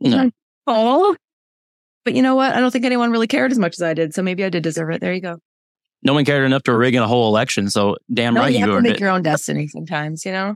[0.00, 0.30] No.
[0.66, 1.14] Oh,
[2.06, 2.54] but you know what?
[2.54, 4.14] I don't think anyone really cared as much as I did.
[4.14, 5.02] So maybe I did deserve it.
[5.02, 5.36] There you go.
[6.02, 7.68] No one cared enough to rig in a whole election.
[7.68, 9.00] So damn No, right you you have to make it.
[9.00, 10.54] your own destiny sometimes, you know?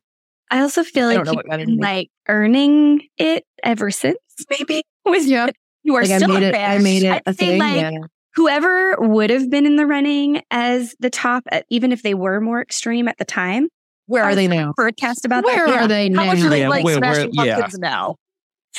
[0.51, 4.17] I also feel I like you've been like earning it ever since.
[4.49, 5.51] Maybe was Yeah.
[5.89, 6.71] You are Like I still made a it, fan.
[6.71, 7.59] I made it I'd a say thing.
[7.59, 7.99] like yeah.
[8.35, 12.61] whoever would have been in the running as the top, even if they were more
[12.61, 13.69] extreme at the time.
[14.07, 14.73] Where are they now?
[14.77, 15.83] Broadcast about Where that.
[15.83, 16.21] are they now?
[16.21, 16.43] How much now?
[16.45, 17.55] do they Yeah, like where- where- Smashing yeah.
[17.57, 18.17] Pumpkins now?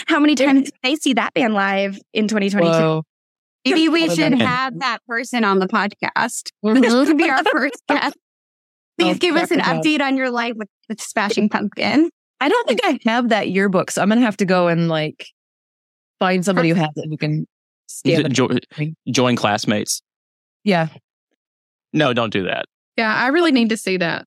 [0.07, 2.72] How many times did they see that band live in 2022?
[2.72, 3.03] Whoa.
[3.66, 6.51] Maybe we should than- have that person on the podcast.
[6.64, 7.05] This mm-hmm.
[7.07, 8.16] could be our first guest.
[8.97, 12.10] Please Oh, give us an check it update on your life with, with Smashing Pumpkin.
[12.41, 13.91] I don't think I have that yearbook.
[13.91, 15.28] So I'm going to have to go and like
[16.20, 17.47] find somebody who has it who can
[17.88, 18.32] scan it.
[18.32, 18.49] Jo-
[19.09, 20.01] join classmates.
[20.63, 20.88] Yeah.
[21.93, 22.65] No, don't do that.
[22.97, 24.26] Yeah, I really need to see that.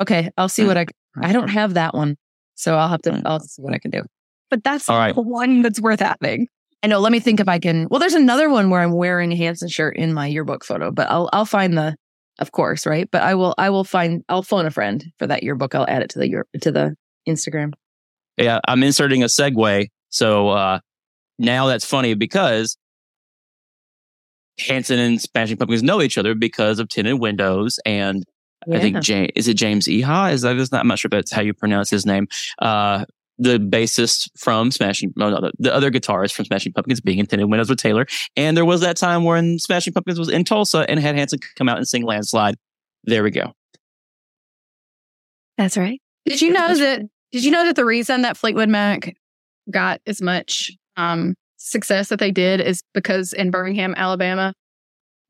[0.00, 0.30] Okay.
[0.36, 0.86] I'll see what I,
[1.20, 2.16] I don't have that one.
[2.54, 4.02] So I'll have to, I'll see what I can do.
[4.50, 5.14] But that's All right.
[5.14, 6.48] the one that's worth having.
[6.82, 7.00] I know.
[7.00, 7.88] Let me think if I can.
[7.90, 11.10] Well, there's another one where I'm wearing a Hanson shirt in my yearbook photo, but
[11.10, 11.96] I'll I'll find the,
[12.38, 13.08] of course, right.
[13.10, 15.74] But I will I will find I'll phone a friend for that yearbook.
[15.74, 16.94] I'll add it to the year to the
[17.28, 17.72] Instagram.
[18.36, 19.88] Yeah, I'm inserting a segue.
[20.10, 20.78] So uh,
[21.38, 22.76] now that's funny because
[24.58, 28.24] Hanson and Smashing Pumpkins know each other because of Tinted Windows and
[28.72, 30.32] I think James is it James Iha?
[30.32, 30.80] Is that is not?
[30.80, 32.26] I'm not sure that's how you pronounce his name.
[32.58, 33.04] Uh,
[33.38, 37.26] the bassist from Smashing, no, no, the, the other guitarist from Smashing Pumpkins being in
[37.26, 38.06] Tinted Windows with Taylor.
[38.36, 41.68] And there was that time when Smashing Pumpkins was in Tulsa and had Hanson come
[41.68, 42.56] out and sing Landslide.
[43.04, 43.52] There we go.
[45.56, 46.00] That's right.
[46.26, 47.02] Did you know that?
[47.30, 49.14] Did you know that the reason that Fleetwood Mac
[49.70, 54.52] got as much um, success that they did is because in Birmingham, Alabama,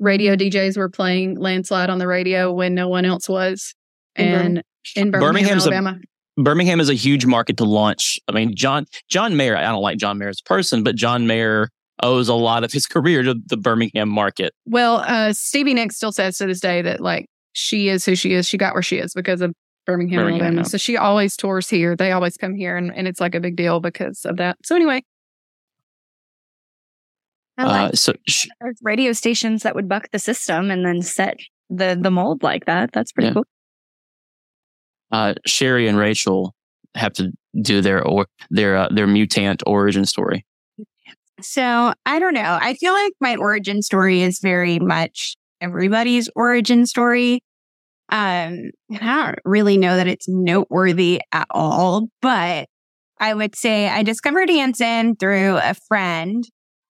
[0.01, 3.75] radio DJs were playing "Landslide" on the radio when no one else was,
[4.17, 4.63] In and
[4.97, 5.99] in Birmingham, Birmingham's a- Alabama.
[6.41, 8.19] Birmingham is a huge market to launch.
[8.29, 9.57] I mean, John John Mayer.
[9.57, 11.69] I don't like John Mayer as a person, but John Mayer
[12.03, 14.53] owes a lot of his career to the Birmingham market.
[14.67, 18.35] Well, uh, Stevie Nicks still says to this day that like she is who she
[18.35, 18.47] is.
[18.47, 19.53] She got where she is because of
[19.85, 20.57] Birmingham, Birmingham, Alabama.
[20.61, 20.63] yeah.
[20.69, 21.97] So she always tours here.
[21.97, 24.59] They always come here, and, and it's like a big deal because of that.
[24.65, 25.03] So anyway,
[27.59, 28.47] I like Uh, so sh-
[28.83, 31.37] radio stations that would buck the system and then set
[31.69, 32.93] the the mold like that.
[32.93, 33.35] That's pretty Yeah.
[33.35, 33.45] cool.
[35.11, 36.55] uh, Sherry and Rachel
[36.95, 40.45] have to do their or their uh, their mutant origin story.
[41.41, 42.59] So I don't know.
[42.61, 47.43] I feel like my origin story is very much everybody's origin story.
[48.11, 52.67] Um, and I don't really know that it's noteworthy at all, but
[53.21, 56.45] I would say I discovered Hanson through a friend.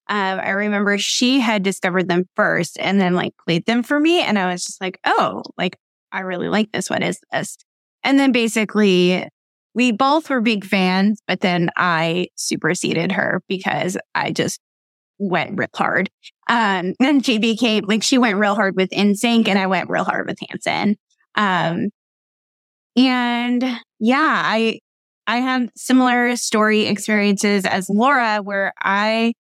[0.09, 4.23] Um, I remember she had discovered them first and then like played them for me.
[4.23, 5.77] And I was just like, oh, like
[6.13, 6.89] I really like this.
[6.89, 7.59] What is this?
[8.03, 9.29] And then basically
[9.75, 14.61] we both were big fans, but then I superseded her because I just
[15.19, 16.11] went real hard.
[16.49, 20.05] Um, and she became like, she went real hard with NSYNC and I went real
[20.05, 20.97] hard with Hanson.
[21.35, 21.91] Um,
[22.97, 23.63] and
[24.01, 24.81] yeah, I,
[25.27, 29.35] I have similar story experiences as Laura where I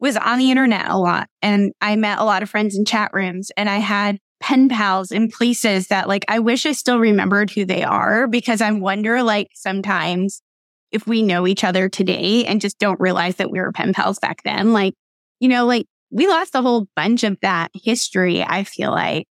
[0.00, 3.10] was on the internet a lot and I met a lot of friends in chat
[3.12, 7.50] rooms and I had pen pals in places that like I wish I still remembered
[7.50, 10.42] who they are because I wonder like sometimes
[10.90, 14.18] if we know each other today and just don't realize that we were pen pals
[14.18, 14.72] back then.
[14.72, 14.94] Like,
[15.38, 19.26] you know, like we lost a whole bunch of that history, I feel like,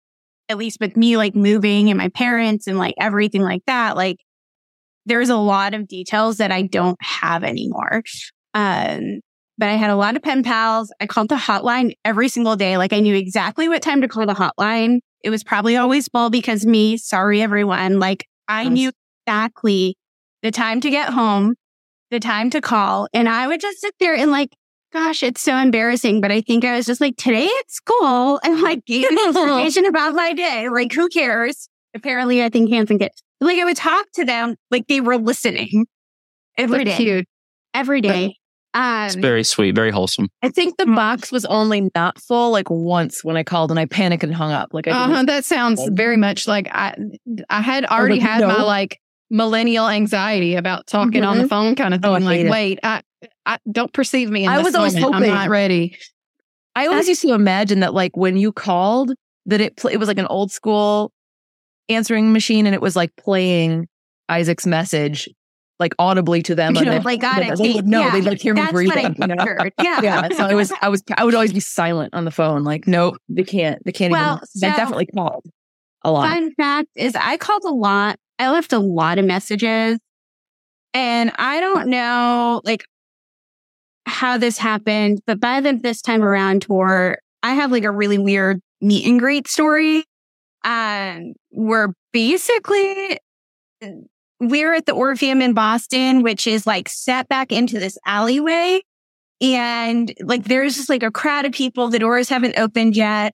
[0.50, 3.96] at least with me like moving and my parents and like everything like that.
[3.96, 4.18] Like
[5.06, 8.04] there's a lot of details that I don't have anymore.
[8.54, 9.22] Um,
[9.58, 10.92] but I had a lot of pen pals.
[11.00, 12.78] I called the hotline every single day.
[12.78, 15.00] Like I knew exactly what time to call the hotline.
[15.24, 16.98] It was probably always full because me.
[16.98, 18.00] Sorry, everyone.
[18.00, 18.92] Like I knew
[19.26, 19.98] exactly
[20.44, 21.56] the time to get home,
[22.12, 23.08] the time to call.
[23.14, 24.50] And I would just sit there and like,
[24.94, 26.22] gosh, it's so embarrassing.
[26.22, 30.14] But I think I was just like, today at school and like gave information about
[30.14, 30.70] my day.
[30.70, 31.70] Like, who cares?
[31.96, 35.88] Apparently, I think Hanson gets like I would talk to them like they were listening
[36.58, 37.26] every Look day cute.
[37.74, 38.36] every day.
[38.76, 40.28] Um, It's very sweet, very wholesome.
[40.44, 43.86] I think the box was only not full like once when I called and I
[43.86, 44.74] panicked and hung up.
[44.74, 46.94] Like I uh-huh, That sounds very much like I.
[47.50, 49.00] I had already like, had my like
[49.30, 52.12] millennial anxiety about talking on the phone kind of thing.
[52.12, 52.50] Oh, I like, it.
[52.50, 53.02] wait, I,
[53.46, 54.44] I don't perceive me.
[54.44, 55.14] In I this was always moment.
[55.14, 55.98] hoping- I'm not ready.
[56.76, 59.14] I always used to imagine that like when you called
[59.46, 61.14] that it pl- it was like an old school
[61.88, 63.88] answering machine and it was like playing
[64.28, 65.30] Isaac's message
[65.80, 66.76] like audibly to them.
[66.76, 67.58] you know, like, got they- it.
[67.58, 68.02] they would know.
[68.02, 69.14] Yeah, They'd like hear me that's breathing.
[69.18, 69.72] what I.
[69.84, 70.02] Yeah.
[70.02, 70.30] yeah.
[70.30, 72.64] So it was I was I would always be silent on the phone.
[72.64, 73.84] Like, nope, they can't.
[73.86, 75.46] They can't Well, even they so- definitely called
[76.04, 76.30] a lot.
[76.30, 78.18] Fun fact is I called a lot.
[78.40, 79.98] I left a lot of messages
[80.94, 82.84] and I don't know like
[84.06, 88.18] how this happened, but by the this time around tour, I have like a really
[88.18, 90.04] weird meet and greet story.
[90.64, 93.20] Um, where basically
[94.40, 98.82] we're at the Orpheum in Boston, which is like set back into this alleyway.
[99.42, 101.90] And like there's just like a crowd of people.
[101.90, 103.34] The doors haven't opened yet.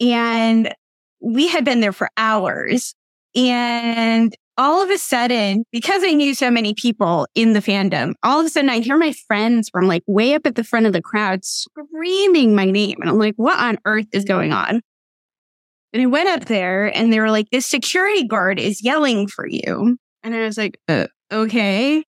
[0.00, 0.72] And
[1.20, 2.94] we had been there for hours.
[3.34, 8.40] And all of a sudden, because I knew so many people in the fandom, all
[8.40, 10.92] of a sudden I hear my friends from like way up at the front of
[10.92, 12.98] the crowd screaming my name.
[13.00, 14.80] And I'm like, what on earth is going on?
[15.92, 19.46] And I went up there and they were like, this security guard is yelling for
[19.46, 19.96] you.
[20.24, 22.02] And I was like, uh, okay.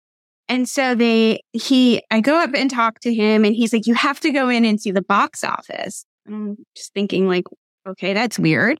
[0.48, 3.94] And so they, he, I go up and talk to him and he's like, you
[3.94, 6.04] have to go in and see the box office.
[6.24, 7.44] And I'm just thinking like,
[7.86, 8.78] okay, that's weird.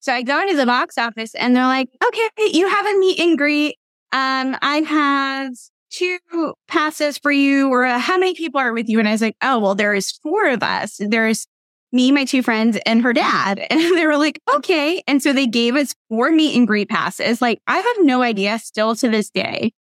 [0.00, 3.20] So I go into the box office and they're like, okay, you have a meet
[3.20, 3.76] and greet.
[4.12, 5.52] Um, I have
[5.90, 6.18] two
[6.66, 8.98] passes for you or uh, how many people are with you?
[8.98, 10.98] And I was like, oh, well, there is four of us.
[10.98, 11.46] There's
[11.92, 13.66] me, my two friends and her dad.
[13.70, 15.02] And they were like, okay.
[15.06, 17.40] And so they gave us four meet and greet passes.
[17.40, 19.72] Like I have no idea still to this day.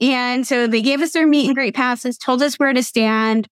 [0.00, 3.48] And so they gave us their meet and greet passes, told us where to stand,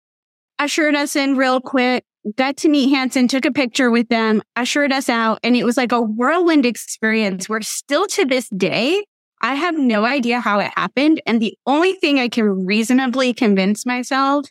[0.58, 2.04] ushered us in real quick,
[2.36, 5.38] got to meet Hanson, took a picture with them, ushered us out.
[5.42, 9.04] And it was like a whirlwind experience where still to this day,
[9.40, 11.20] I have no idea how it happened.
[11.26, 14.46] And the only thing I can reasonably convince myself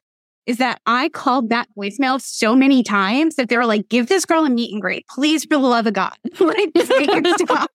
[0.45, 4.25] is that I called that voicemail so many times that they were like, give this
[4.25, 6.13] girl a meet and greet, please, for the love of God.
[6.39, 7.71] like, just make her stop.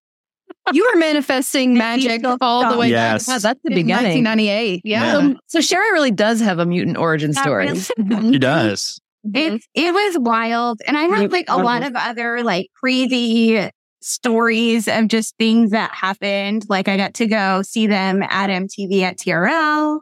[0.72, 3.26] You were manifesting magic all the way Yes.
[3.26, 4.24] back Wow, that's the in beginning.
[4.24, 4.82] 1998.
[4.84, 5.12] Yeah.
[5.12, 7.70] So, so Sherry really does have a mutant origin That story.
[7.70, 7.90] was-
[8.32, 9.00] She does.
[9.34, 13.68] It it was wild, and I have like a lot of other like crazy
[14.00, 16.64] stories of just things that happened.
[16.68, 19.94] Like I got to go see them at MTV at TRL.
[19.96, 20.00] Um,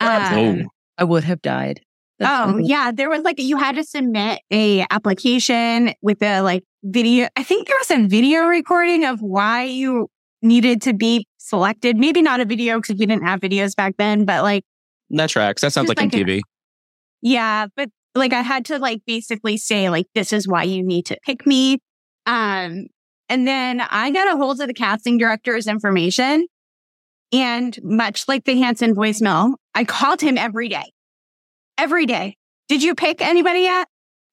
[0.00, 0.62] Oh.
[0.98, 1.80] I would have died.
[2.18, 2.68] That's Oh funny.
[2.68, 7.28] yeah, there was like you had to submit a application with a like video.
[7.36, 10.08] I think there was a video recording of why you
[10.42, 11.96] needed to be selected.
[11.96, 14.64] Maybe not a video because we didn't have videos back then, but like
[15.10, 15.62] That tracks.
[15.62, 16.40] That sounds like, like MTV.
[17.22, 21.06] Yeah, but like I had to like basically say like this is why you need
[21.06, 21.78] to pick me.
[22.24, 22.86] Um
[23.28, 26.46] and then I got a hold of the casting director's information
[27.32, 30.84] and much like the Hanson voicemail, I called him every day.
[31.78, 32.36] Every day.
[32.68, 33.88] Did you pick anybody yet?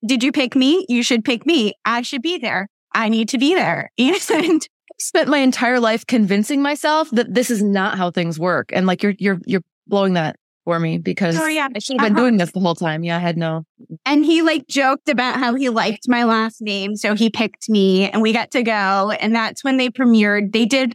[0.06, 0.86] Did you pick me?
[0.90, 1.74] You should pick me.
[1.86, 2.68] I should be there.
[2.94, 3.90] I need to be there.
[4.00, 4.68] And
[5.00, 8.70] spent my entire life convincing myself that this is not how things work.
[8.74, 10.36] And like you're you're you're blowing that
[10.66, 11.68] for me because Oh, yeah.
[11.76, 12.22] I should have been Uh-huh.
[12.24, 13.04] doing this the whole time.
[13.04, 13.64] Yeah, I had no
[14.06, 16.96] And he like joked about how he liked my last name.
[16.96, 19.12] So he picked me and we got to go.
[19.20, 20.54] And that's when they premiered.
[20.54, 20.94] They did,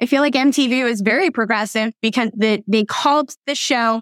[0.00, 4.00] I feel like MTV was very progressive because the, they called the show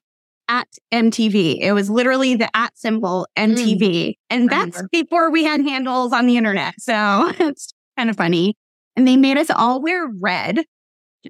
[0.48, 1.58] at MTV.
[1.60, 3.80] It was literally the at symbol MTV.
[3.80, 4.14] Mm.
[4.30, 6.74] And that's before we had handles on the internet.
[6.78, 8.54] So it's kind of funny.
[8.96, 10.64] And they made us all wear red.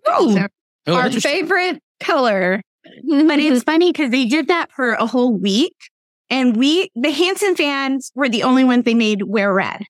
[0.06, 0.34] Oh.
[0.34, 0.46] So
[0.86, 2.62] Oh, Our favorite color.
[2.84, 3.58] but it's mm-hmm.
[3.58, 5.74] funny because they did that for a whole week.
[6.30, 9.82] And we, the Hanson fans were the only ones they made wear red.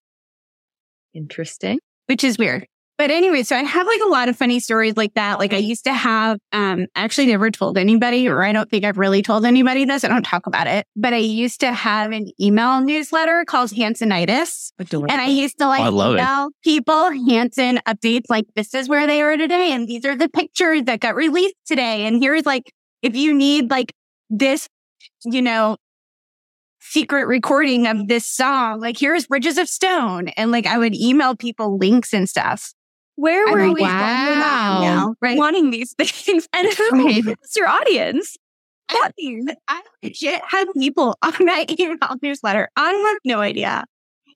[1.14, 1.78] interesting.
[2.06, 2.66] which is weird.
[2.98, 5.38] But anyway, so I have like a lot of funny stories like that.
[5.38, 8.84] Like I used to have, um, I actually never told anybody, or I don't think
[8.84, 10.02] I've really told anybody this.
[10.02, 14.72] I don't talk about it, but I used to have an email newsletter called Hansonitis.
[14.78, 15.12] Adorable.
[15.12, 16.20] And I used to like I love it.
[16.20, 19.72] email people Hanson updates like this is where they are today.
[19.72, 22.06] And these are the pictures that got released today.
[22.06, 22.72] And here's like,
[23.02, 23.92] if you need like
[24.30, 24.68] this,
[25.24, 25.76] you know,
[26.80, 30.28] secret recording of this song, like here's Bridges of Stone.
[30.28, 32.72] And like I would email people links and stuff.
[33.16, 34.80] Where were we wow.
[34.80, 35.38] now, right?
[35.38, 36.48] wanting these things?
[36.52, 38.36] And who was your audience?
[38.88, 39.10] I,
[39.68, 42.68] I legit had people on that email newsletter.
[42.76, 43.84] I have no idea.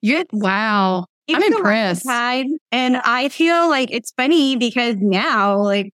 [0.01, 1.05] You, wow.
[1.29, 2.05] I'm impressed.
[2.07, 5.93] and I feel like it's funny because now, like,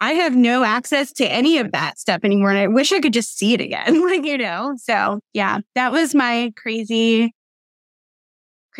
[0.00, 2.50] I have no access to any of that stuff anymore.
[2.50, 4.00] And I wish I could just see it again.
[4.06, 7.34] like, you know, so yeah, that was my crazy,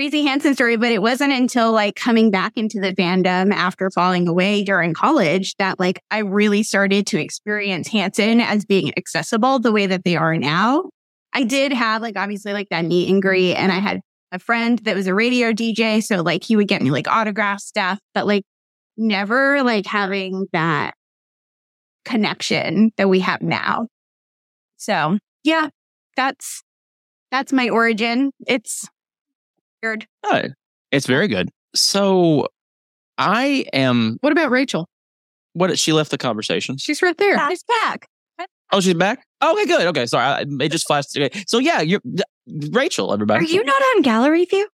[0.00, 0.78] crazy Hanson story.
[0.78, 5.54] But it wasn't until like coming back into the fandom after falling away during college
[5.56, 10.16] that like I really started to experience Hanson as being accessible the way that they
[10.16, 10.84] are now.
[11.34, 14.00] I did have like obviously like that meet and greet and I had
[14.32, 16.02] a friend that was a radio DJ.
[16.02, 18.44] So like he would get me like autograph stuff, but like
[18.96, 20.94] never like having that
[22.06, 23.86] connection that we have now.
[24.78, 25.68] So yeah,
[26.16, 26.62] that's,
[27.30, 28.30] that's my origin.
[28.46, 28.88] It's
[29.82, 30.06] weird.
[30.24, 30.42] Oh,
[30.90, 31.50] it's very good.
[31.74, 32.48] So
[33.18, 34.18] I am.
[34.20, 34.88] What about Rachel?
[35.52, 35.78] What?
[35.78, 36.76] She left the conversation.
[36.78, 37.38] She's right there.
[37.48, 38.08] She's back.
[38.72, 39.26] Oh, she's back.
[39.42, 39.86] Okay, good.
[39.88, 40.24] Okay, sorry.
[40.24, 41.16] I, it just flashed.
[41.16, 41.42] Okay.
[41.46, 42.00] So yeah, you're
[42.70, 43.12] Rachel.
[43.12, 43.44] Everybody.
[43.44, 44.68] Are you not on gallery view?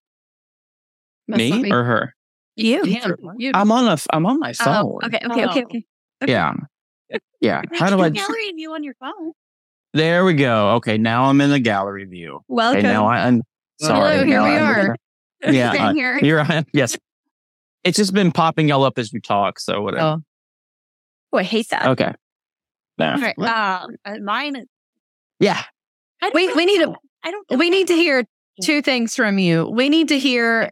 [1.27, 2.13] Must not me or her?
[2.55, 2.83] You.
[2.83, 3.15] Him.
[3.37, 3.51] You.
[3.53, 3.93] I'm on a.
[3.93, 4.99] f- I'm on my oh, phone.
[5.03, 5.85] Oh, okay, okay, okay, okay.
[6.25, 6.53] Yeah.
[7.41, 7.61] Yeah.
[7.73, 8.09] How do I?
[8.09, 9.33] gallery view on your phone?
[9.93, 10.71] There we go.
[10.75, 12.41] Okay, now I'm in the gallery view.
[12.47, 12.79] Welcome.
[12.79, 13.41] Okay, now I, I'm
[13.79, 14.15] sorry.
[14.17, 14.95] Hello, here now we are.
[15.53, 16.17] Yeah, uh, here.
[16.17, 16.65] here I am.
[16.73, 16.97] Yes.
[17.83, 19.59] It's just been popping y'all up as you talk.
[19.59, 20.03] So whatever.
[20.03, 20.17] Oh.
[21.33, 21.85] oh, I hate that.
[21.89, 22.11] Okay.
[22.97, 23.13] Nah.
[23.15, 23.37] All right.
[23.37, 24.65] Um, uh, mine.
[25.39, 25.61] Yeah.
[26.33, 27.59] We- we need to- I don't.
[27.59, 28.25] We need to hear
[28.63, 29.69] two things from you.
[29.71, 30.71] We need to hear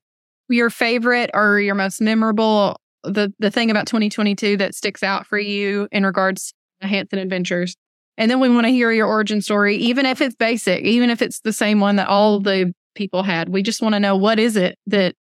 [0.50, 5.38] your favorite or your most memorable the the thing about 2022 that sticks out for
[5.38, 7.76] you in regards to Hanson Adventures.
[8.18, 11.22] And then we want to hear your origin story, even if it's basic, even if
[11.22, 13.50] it's the same one that all the people had.
[13.50, 15.16] We just want to know what is it that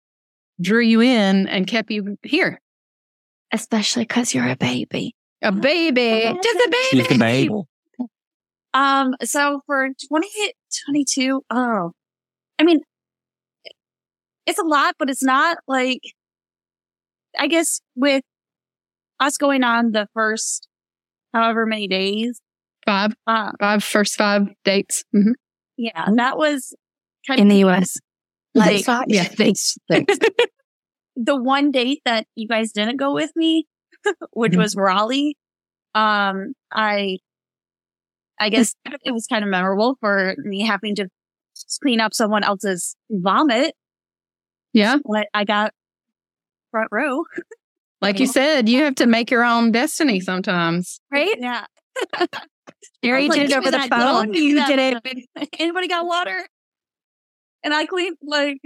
[0.61, 2.61] drew you in and kept you here.
[3.53, 5.14] Especially because you're a baby.
[5.43, 7.05] A baby, just a baby.
[7.05, 7.51] She's the babe.
[8.75, 11.91] Um, so for 2022, oh,
[12.59, 12.81] I mean,
[14.47, 16.01] it's a lot, but it's not like,
[17.39, 18.23] I guess with
[19.20, 20.68] us going on the first
[21.35, 22.41] however many days,
[22.87, 25.05] Five, uh, five, first five dates.
[25.14, 25.35] Mhm.
[25.77, 26.79] yeah, And that was kind
[27.29, 27.97] In the US.
[28.55, 29.77] like Yeah, thanks.
[29.91, 30.18] Thanks.
[31.16, 33.66] the one date that you guys didn't go with me,
[34.33, 34.61] which Mm-hmm.
[34.61, 35.37] was Raleigh.
[35.95, 37.18] Um, I,
[38.41, 41.09] I guess it was kind of memorable for me having to
[41.83, 43.75] clean up someone else's vomit.
[44.73, 44.97] Yeah.
[45.05, 45.73] But I got
[46.70, 47.25] front row,
[48.01, 50.99] Like you said, you have to make your own destiny sometimes.
[51.12, 51.37] right?
[51.39, 51.66] Yeah.
[53.05, 53.89] Jerry was did it over the phone.
[53.91, 55.49] gun, give me You did it.
[55.59, 56.47] Anybody got water?
[57.65, 58.59] And I cleaned like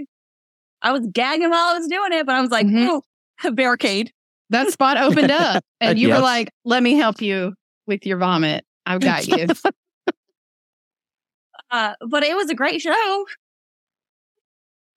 [0.81, 3.01] I was gagging while I was doing it, but I was like, Mhm.
[3.43, 4.11] "Oh, barricade.
[4.49, 6.17] That spot opened up and you Yes.
[6.17, 7.53] were like, let me help you
[7.85, 8.65] with your vomit.
[8.85, 9.47] I've got you.
[11.69, 13.25] Uh, but it was a great show.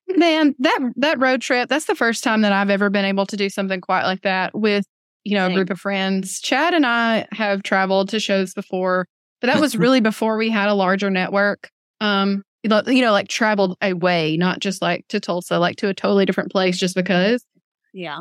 [0.09, 3.37] Man, that that road trip, that's the first time that I've ever been able to
[3.37, 4.85] do something quite like that with,
[5.25, 6.41] you know, a group of friends.
[6.41, 9.07] Chad and I have traveled to shows before,
[9.41, 11.71] but that was really before we had a larger network.
[12.01, 16.25] Um, you know, like traveled away, not just like to Tulsa, like to a totally
[16.25, 17.45] different place just because.
[17.93, 18.21] Yeah.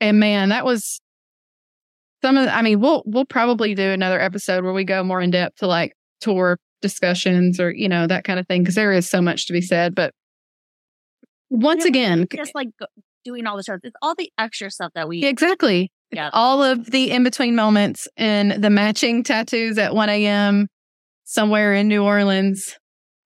[0.00, 1.00] And man, that was
[2.22, 2.48] some of.
[2.48, 5.66] I mean, we'll we'll probably do another episode where we go more in depth to
[5.66, 9.46] like tour discussions or you know that kind of thing because there is so much
[9.46, 9.94] to be said.
[9.94, 10.12] But
[11.50, 12.68] once again, Just like
[13.24, 15.92] doing all the stuff, It's all the extra stuff that we, exactly.
[16.10, 16.30] Yeah.
[16.32, 20.68] All of the in between moments and the matching tattoos at 1 a.m.
[21.24, 22.78] somewhere in New Orleans,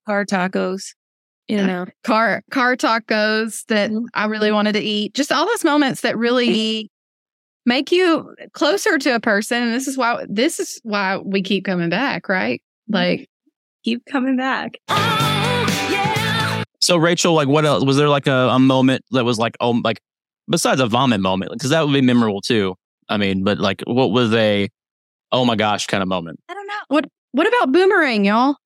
[0.07, 0.95] Car tacos.
[1.49, 1.87] You know.
[2.03, 4.07] car car tacos that Mm-hmm.
[4.15, 5.15] I really wanted to eat.
[5.15, 6.91] Just all those moments that really
[7.65, 9.63] make you closer to a person.
[9.63, 12.61] And this is why this is why we keep coming back, right?
[12.91, 12.95] Mm-hmm.
[12.95, 13.29] Like
[13.87, 14.79] Keep coming back.
[16.81, 18.09] So Rachel, like, what else was there?
[18.09, 20.01] Like a, a moment that was like, oh, like
[20.49, 22.75] besides a vomit moment, because that would be memorable too.
[23.09, 24.69] I mean, but like, what was a
[25.31, 26.41] oh my gosh kind of moment?
[26.49, 26.75] I don't know.
[26.89, 28.57] What what about boomerang, y'all?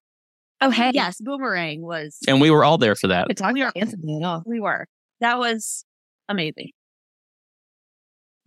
[0.62, 0.91] Oh, hey.
[0.95, 3.28] Yes, Boomerang was, And we were all there for that.
[3.28, 4.43] We are- about Anthony at all.
[4.47, 4.87] we were.
[5.20, 5.85] That was
[6.28, 6.70] amazing.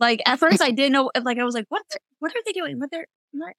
[0.00, 1.82] Like at first I didn't know, like I was like, what,
[2.18, 2.78] what are they doing?
[2.78, 3.54] What they're, what?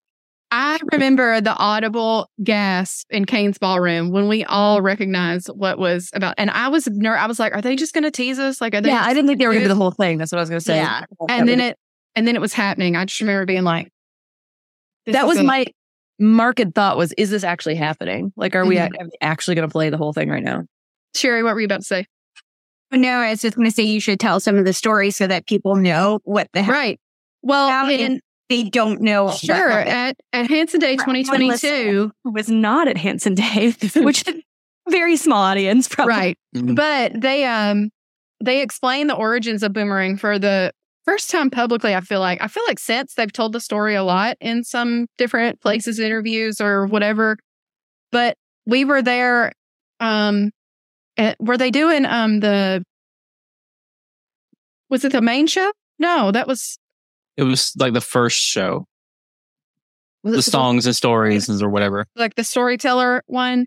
[0.51, 6.35] I remember the audible gasp in Cain's Ballroom when we all recognized what was about.
[6.37, 8.61] And I was ner- I was like, are they just going to tease us?
[8.61, 10.17] Like, are they Yeah, I didn't think they were going to do the whole thing.
[10.17, 10.77] That's what I was going to say.
[10.77, 11.03] Yeah.
[11.29, 11.77] and then it
[12.15, 12.95] and then it was happening.
[12.95, 13.89] I just remember being like,
[15.07, 15.65] that was gonna- my
[16.19, 18.31] market thought was, is this actually happening?
[18.37, 18.85] Like, are we Mhm.
[18.87, 20.63] ac- are we actually going to play the whole thing right now?
[21.15, 21.43] Sherry.
[21.43, 22.05] What were you about to say?
[22.91, 25.27] No, I was just going to say you should tell some of the stories so
[25.27, 26.99] that people know what the heck Right.
[27.41, 29.31] Well, happened in- and they don't know.
[29.31, 29.71] sure.
[29.71, 34.23] At at Hanson Day 2022, Was not at Hanson Day, which
[34.89, 36.13] very small audience, probably.
[36.13, 36.37] right?
[36.55, 36.75] Mhm.
[36.75, 37.89] But they um
[38.43, 40.71] they explain the origins of boomerang for the
[41.05, 41.95] first time publicly.
[41.95, 45.07] I feel like I feel like since they've told the story a lot in some
[45.17, 47.37] different places, interviews or whatever.
[48.11, 49.51] But we were there.
[49.99, 50.51] Um,
[51.17, 52.83] at, were they doing um the?
[54.89, 55.71] Was it the main show?
[55.99, 56.77] No, that was
[57.37, 58.85] It was like the first show,
[60.23, 62.05] the songs and stories or whatever.
[62.15, 63.65] like the storyteller one,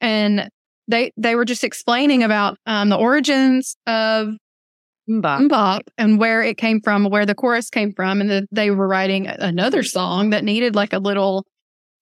[0.00, 0.48] and
[0.88, 4.34] they they were just explaining about um the origins of
[5.08, 5.48] MMMBop.
[5.48, 8.88] MMMBop and where it came from, where the chorus came from, and that they were
[8.88, 11.46] writing another song that needed like a little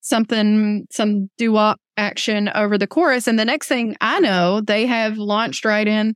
[0.01, 3.27] something, some doo wop action over the chorus.
[3.27, 6.15] And the next thing I know, they have launched right in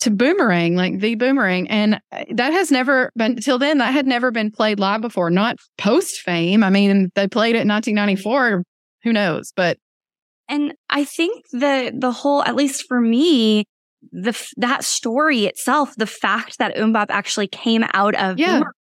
[0.00, 1.68] to Boomerang, like the Boomerang.
[1.68, 5.30] And uh, that has never been, till then, that had never been played live before,
[5.30, 6.62] not post fame.
[6.62, 8.64] I mean, they played it in 1994.
[9.04, 9.52] Who knows?
[9.56, 9.78] But
[10.48, 13.64] And I think the the whole, at least for me,
[14.12, 18.54] the that story itself, the fact that MMMBop actually came out of Yeah.
[18.58, 18.72] Boomerang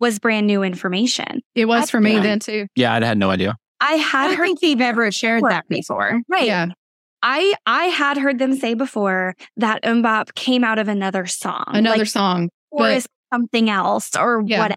[0.00, 1.40] was brand new information.
[1.54, 2.20] it was for me Yeah.
[2.20, 2.66] then too.
[2.76, 3.56] Yeah, I had no idea.
[3.80, 6.20] I I had don't heard think they've ever shared that before.
[6.28, 6.46] right.
[6.46, 6.66] Yeah.
[7.22, 11.98] I I had heard them say before that MMMBop came out of another song, Another
[11.98, 12.48] like, song.
[12.70, 14.60] or but- something else, or Yeah.
[14.60, 14.74] what.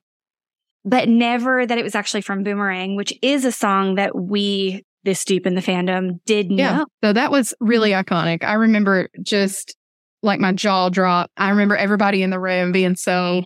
[0.84, 5.24] But never that it was actually from Boomerang, which is a song that we this
[5.26, 6.78] deep in the fandom did Yeah.
[6.78, 6.86] know.
[7.04, 8.44] So that was really iconic.
[8.44, 9.76] I remember just
[10.24, 11.32] like my jaw dropped.
[11.38, 13.44] I remember everybody in the room being so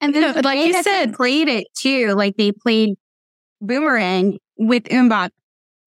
[0.00, 2.14] And then No, the like you said- played it too.
[2.14, 2.94] Like they played
[3.60, 5.30] Boomerang with MMMBop.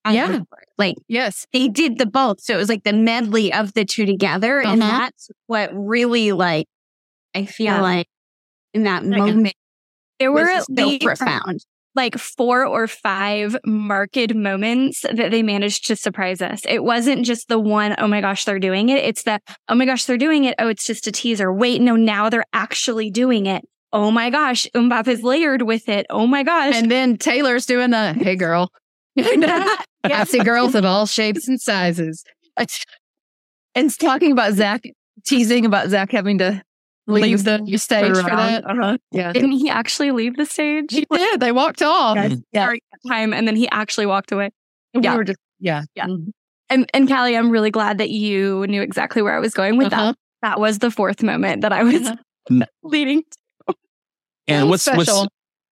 [0.10, 0.40] Yeah.
[0.78, 1.46] Like yes.
[1.54, 2.42] they did the both.
[2.42, 4.60] So it was like the medley of the two together.
[4.60, 4.98] And Uh-huh.
[5.00, 6.68] that's what really like,
[7.36, 7.82] I feel Yeah.
[7.82, 8.08] like
[8.74, 9.54] in that Like, moment
[10.20, 11.64] There were was at so least profound.
[11.94, 16.62] Like four or five marked moments that they managed to surprise us.
[16.68, 19.04] It wasn't just the one, oh my gosh, they're doing it.
[19.04, 20.56] It's the, oh my gosh, they're doing it.
[20.58, 21.52] Oh, it's just a teaser.
[21.52, 23.64] Wait, no, now they're actually doing it.
[23.94, 26.06] Oh my gosh, MMMBop is layered with it.
[26.10, 26.76] Oh my gosh.
[26.76, 28.72] And then Taylor's doing the hey girl.
[29.18, 32.24] I see girls of all shapes and sizes.
[33.74, 34.84] And talking about Zach,
[35.26, 36.62] teasing about Zach having to
[37.08, 38.64] Leave the stage for that.
[38.66, 38.98] Uh-huh.
[39.12, 39.34] Yeah.
[39.34, 40.92] Didn't he actually leave the stage?
[40.92, 41.40] He did.
[41.40, 42.16] They walked off.
[42.16, 42.38] Yes.
[42.54, 42.66] Yeah.
[42.66, 44.52] Sorry, time, and then he actually walked away.
[44.94, 45.16] We Yeah.
[45.16, 45.84] were just, yeah.
[45.96, 46.06] Yeah.
[46.08, 46.32] Mhm.
[46.70, 49.92] And and Callie, I'm really glad that you knew exactly where I was going with
[49.92, 50.12] Uh-huh.
[50.12, 50.16] that.
[50.42, 52.66] That was the fourth moment that I was Uh-huh.
[52.84, 53.24] leading.
[54.48, 55.28] And what's what's special.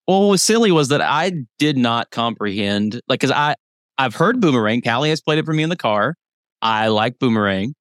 [0.06, 3.56] well, what was silly was that I did not comprehend like because I
[3.98, 4.82] I've heard Boomerang.
[4.82, 6.14] Callie has played it for me in the car.
[6.62, 7.74] I like Boomerang.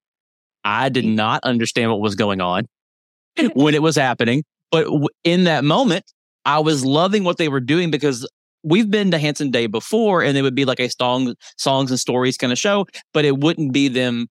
[0.64, 2.66] I did not understand what was going on
[3.54, 4.86] when it was happening, but
[5.22, 6.04] in that moment,
[6.44, 8.28] I was loving what they were doing because
[8.62, 12.00] we've been to Hanson Day before, and it would be like a song, songs and
[12.00, 14.26] stories kind of show, but it wouldn't be them.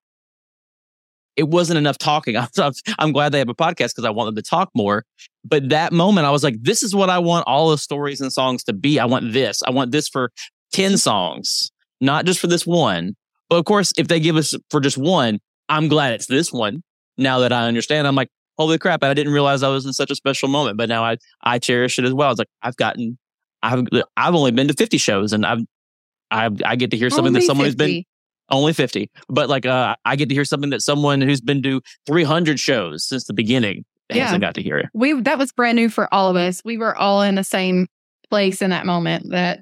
[1.36, 2.36] It wasn't enough talking.
[3.00, 5.06] I'm glad they have a podcast because I want them to talk more.
[5.44, 8.32] But that moment, I was like, this is what I want all the stories and
[8.32, 9.00] songs to be.
[9.00, 9.64] I want this.
[9.64, 10.32] I want this for
[10.74, 11.72] 10 songs,
[12.02, 13.16] not just for this one.
[13.50, 15.40] But of course, if they give us for just one,
[15.70, 16.84] I'm glad it's this one.
[17.18, 20.12] Now that I understand, I'm like, holy crap, I didn't realize I was in such
[20.12, 20.78] a special moment.
[20.78, 22.32] But now I, I cherish it as well.
[22.32, 23.18] It's like, I've gotten,
[23.62, 23.86] I've,
[24.18, 25.60] I've only been to 50 shows and I've,
[26.32, 28.04] I, I get to hear something that Only someone who's been
[28.50, 31.82] only 50 but like uh i get to hear something that someone who's been to
[32.06, 34.26] 300 shows since the beginning Yeah.
[34.26, 36.62] hasn't got to hear it We that was brand new for all of us.
[36.66, 37.88] We were all in the same
[38.30, 39.30] place in that moment.
[39.32, 39.62] That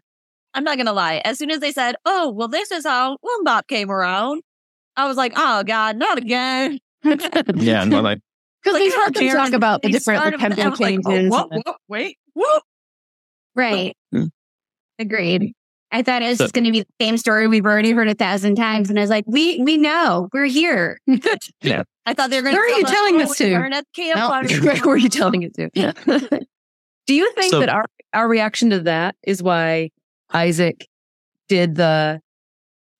[0.55, 1.21] I'm not gonna lie.
[1.23, 4.41] As soon as they said, "Oh, well, this is how MMMBop came around,"
[4.97, 8.19] I was like, "Oh God, not again!" yeah and we're like
[8.63, 11.09] Because Like, we've heard them talk about the different started with- tempo I like, oh,
[11.11, 11.31] changes.
[11.31, 12.59] whoa, whoa, wait, whoa.
[13.55, 13.97] Right.
[14.11, 14.25] Hmm.
[14.99, 15.53] Agreed.
[15.91, 18.07] I thought it was So- just going to be the same story we've already heard
[18.07, 18.89] a thousand times.
[18.89, 20.99] And I was like, we, we know we're here.
[21.09, 22.55] I thought they were going.
[22.55, 23.53] Who are you telling this to?
[23.53, 24.29] At the No.
[24.29, 24.61] campfire.
[24.61, 25.69] Where were you telling it to?
[25.75, 25.91] Yeah.
[27.07, 29.89] Do you think So- that our our reaction to that is why
[30.33, 30.85] Isaac
[31.49, 32.21] did the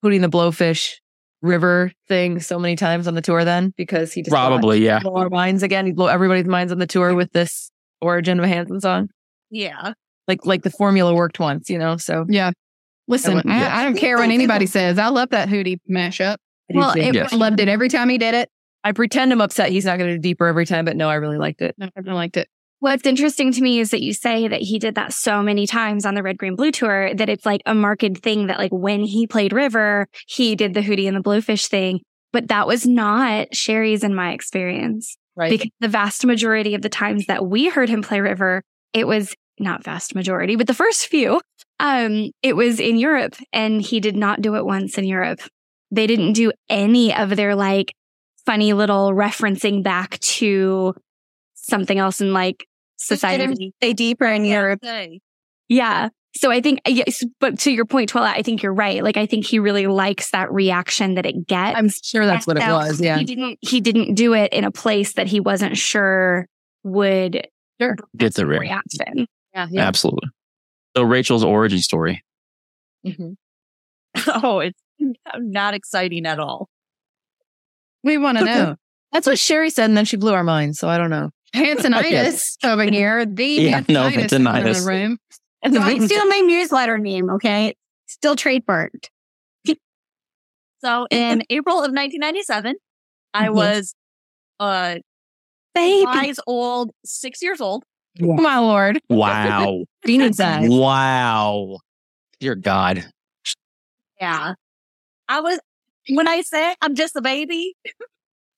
[0.02, 0.96] putting the blowfish
[1.42, 3.74] river thing so many times on the tour then?
[3.78, 5.86] Because he just probably yeah he'd blow our minds again.
[5.86, 9.10] He'd blow everybody's minds on the tour with this origin of a Hanson song.
[9.50, 9.94] Yeah,
[10.28, 11.98] Like like the formula worked once, you know.
[11.98, 12.52] So yeah.
[13.08, 13.78] Listen, went- I, yeah.
[13.78, 14.98] I don't care what anybody says.
[14.98, 16.38] I love that Hootie mashup.
[16.72, 17.34] I Well, it Yes.
[17.34, 18.50] I loved it every time he did it.
[18.84, 21.16] I pretend I'm upset he's not going to do deeper every time, but no, I
[21.16, 21.76] really liked it.
[21.82, 22.48] I I liked it.
[22.82, 26.04] What's interesting to me is that you say that he did that so many times
[26.04, 29.04] on the Red Green Blue tour that it's like a marked thing that like when
[29.04, 32.00] he played River, he did the Hootie and the Blowfish thing.
[32.34, 35.16] But that was not Sherry's in my experience.
[35.36, 35.52] Right.
[35.52, 38.64] Because the vast majority of the times that we heard him play River,
[38.94, 41.40] it was not vast majority, but the first few,
[41.80, 45.42] um, it was in Europe and he did not do it once in Europe.
[45.92, 47.94] They didn't do any of their like
[48.44, 50.96] funny little referencing back to
[51.54, 52.66] something else and like
[53.06, 53.74] society.
[53.82, 54.78] Stay deeper in your
[55.68, 56.10] Yeah.
[56.34, 59.04] So I think, yes, but to your point, Twila, I think you're right.
[59.04, 61.78] Like, I think he really likes that reaction that it gets.
[61.78, 63.02] I'm sure that's what it was.
[63.02, 63.18] Yeah.
[63.18, 66.48] He didn't, he didn't do it in a place that he wasn't sure
[66.84, 67.48] would
[67.82, 67.96] Sure.
[68.16, 68.62] Get the ring.
[68.62, 69.28] reaction.
[69.54, 69.68] Yeah.
[69.70, 69.88] Yeah.
[69.88, 70.30] Absolutely.
[70.96, 72.24] So Rachel's origin story.
[73.06, 73.36] Mhm.
[74.44, 74.80] Oh, it's
[75.38, 76.70] not exciting at all.
[78.04, 78.76] We want to know.
[79.12, 80.80] That's what Sherry said, and then she blew our minds.
[80.80, 81.32] So I don't know.
[81.56, 83.26] Hansonitis over here.
[83.26, 85.18] The Yeah, no, Hansonitis in the room.
[85.64, 87.76] It's still my newsletter name, okay?
[88.08, 89.10] Still trademarked.
[90.84, 92.76] So in April of 1997,
[93.36, 93.54] I Mhm.
[93.54, 93.94] was
[94.60, 94.96] uh
[95.76, 96.06] Baby.
[96.06, 97.84] wise old six years old.
[98.22, 99.00] Oh, my lord.
[99.10, 99.84] Wow.
[100.04, 100.70] Phoenix eyes.
[100.70, 101.78] wow.
[102.40, 103.06] Dear God.
[104.20, 104.56] Yeah.
[105.30, 105.60] I was
[106.10, 107.76] when I say I'm just a baby,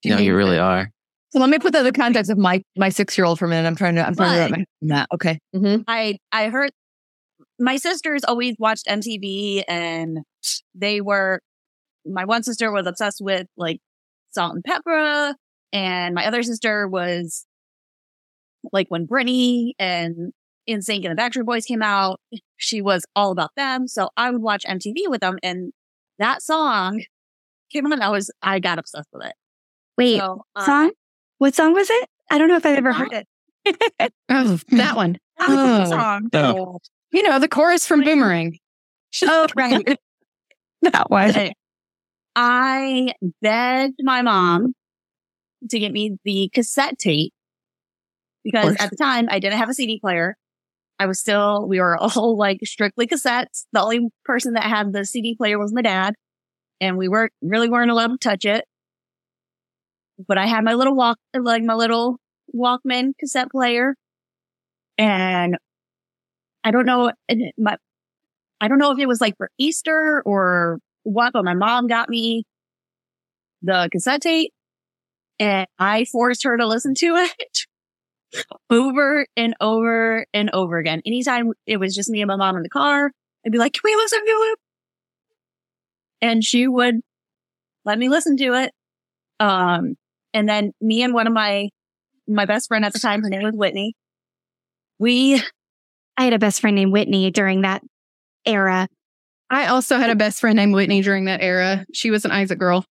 [0.06, 0.90] no, you really are.
[1.34, 3.46] So let me put that in the context of my my six year old for
[3.46, 3.68] a minute.
[3.68, 5.08] I'm trying to I'm trying to wrap my that.
[5.12, 5.40] Okay.
[5.56, 5.82] Mm-hmm.
[5.88, 6.70] I I heard
[7.60, 10.20] my sisters always watched MTV and
[10.76, 11.40] they were
[12.06, 13.80] my one sister was obsessed with like
[14.30, 15.34] Salt-N-Pepa
[15.72, 17.48] and my other sister was
[18.72, 20.34] like when Britney and
[20.70, 22.20] NSYNC and the Backstreet Boys came out,
[22.58, 23.88] she was all about them.
[23.88, 25.74] So I would watch MTV with them and
[26.20, 27.04] that song
[27.72, 27.94] came on.
[27.94, 29.34] And I was, I got obsessed with it.
[29.98, 30.92] Wait, So, uh, song?
[31.44, 32.07] What song was it?
[32.32, 33.28] I don't know if I've ever heard it.
[34.30, 35.18] Oh, that one.
[35.40, 35.91] that was Oh.
[35.91, 36.30] song.
[36.32, 36.78] Oh.
[37.11, 38.57] You know, the chorus from Boomerang.
[39.26, 39.86] Oh, right.
[40.84, 41.32] that was.
[41.32, 41.53] Okay.
[42.38, 43.11] I
[43.41, 44.74] begged my mom
[45.70, 47.34] to get me the cassette tape
[48.45, 50.38] because at the time I didn't have a CD player.
[50.98, 53.65] I was still, we were all like strictly cassettes.
[53.74, 56.15] The only person that had the CD player was my dad
[56.80, 58.64] and we weren't really weren't allowed to touch it.
[60.28, 62.18] But I had my little walk, like my little
[62.56, 63.95] Walkman cassette player
[64.98, 65.58] and
[66.64, 67.12] I don't know,
[67.58, 67.78] my,
[68.62, 72.10] I don't know if it was like for Easter or what, but my mom got
[72.10, 72.45] me
[73.62, 74.54] the cassette tape
[75.40, 77.66] and I forced her to listen to it
[78.70, 81.02] over and over and over again.
[81.06, 83.12] Anytime it was just me and my mom in the car,
[83.45, 84.60] I'd be like, can we listen to it?
[86.22, 86.95] And she would
[87.84, 88.72] let me listen to it.
[89.40, 89.95] Um,
[90.34, 91.70] and then me and one of my,
[92.28, 93.96] my best friend at the time, her name was Whitney.
[95.00, 95.42] We
[96.18, 97.82] I had a best friend named Whitney during that
[98.46, 98.88] era.
[99.50, 101.86] I also had a best friend named Whitney during that era.
[101.94, 102.86] She was an Isaac girl.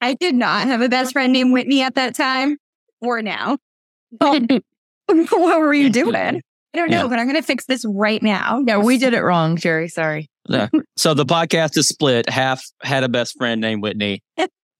[0.00, 2.56] I did not have a best friend named Whitney at that time
[3.00, 3.58] or now.
[4.20, 4.60] what
[5.06, 6.14] were you doing?
[6.14, 7.08] I don't know, Yeah.
[7.08, 8.62] but I'm going to fix this right now.
[8.66, 9.88] Yeah, we did it wrong, Jerry.
[9.88, 10.28] Sorry.
[10.48, 10.68] Yeah.
[10.96, 12.28] So the podcast is split.
[12.28, 14.22] Half had a best friend named Whitney.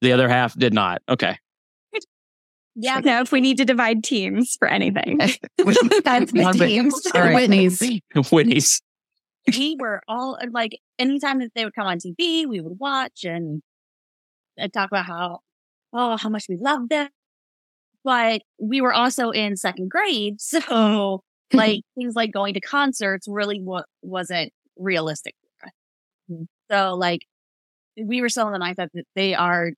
[0.02, 1.00] The other half did not.
[1.08, 1.38] Okay.
[2.74, 3.00] Yeah.
[3.00, 5.34] Now, if we need to divide teams for anything, eh,
[6.04, 7.06] That's the One teams.
[7.14, 7.34] All right.
[7.34, 7.80] Whitney's.
[8.30, 8.82] Whitney's.
[9.56, 13.62] we were all like, anytime that they would come on TV, we would watch and,
[14.56, 15.40] and talk about how,
[15.92, 17.08] oh, how much we loved them.
[18.02, 20.36] But we were also in second grade.
[20.40, 21.22] So
[21.52, 25.34] like things like going to concerts really wa- wasn't realistic.
[25.60, 26.46] for us.
[26.70, 27.20] So like
[28.02, 29.72] we were still in the mindset that they are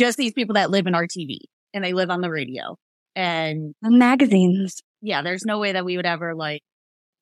[0.00, 1.38] just these people that live in our TV
[1.74, 2.76] and they live on the radio.
[3.14, 4.82] And the magazines.
[5.02, 6.62] yeah, there's no way that we would ever like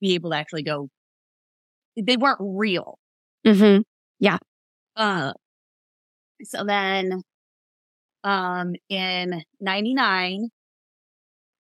[0.01, 0.89] be able to actually go.
[2.01, 2.99] They weren't real.
[3.47, 3.83] Mm-hmm.
[4.99, 5.33] Uh,
[6.43, 7.23] so then,
[8.25, 10.49] um, in 99,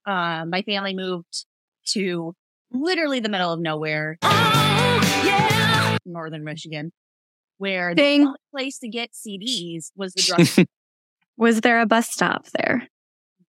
[0.04, 1.46] uh, my family moved
[1.92, 2.34] to
[2.72, 4.18] literally the middle of nowhere,
[6.04, 6.90] northern Michigan,
[7.58, 8.26] where the Ding.
[8.26, 10.66] only place to get CDs was the drug.
[11.38, 12.88] Was there a bus stop there?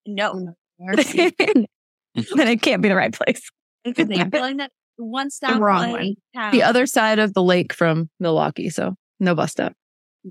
[0.08, 1.66] no, then
[2.14, 3.50] it can't be the right place.
[3.84, 6.14] because they feeling that one stop wrong one.
[6.34, 6.52] town.
[6.52, 9.72] The other side of the lake from Milwaukee, so no bus stop.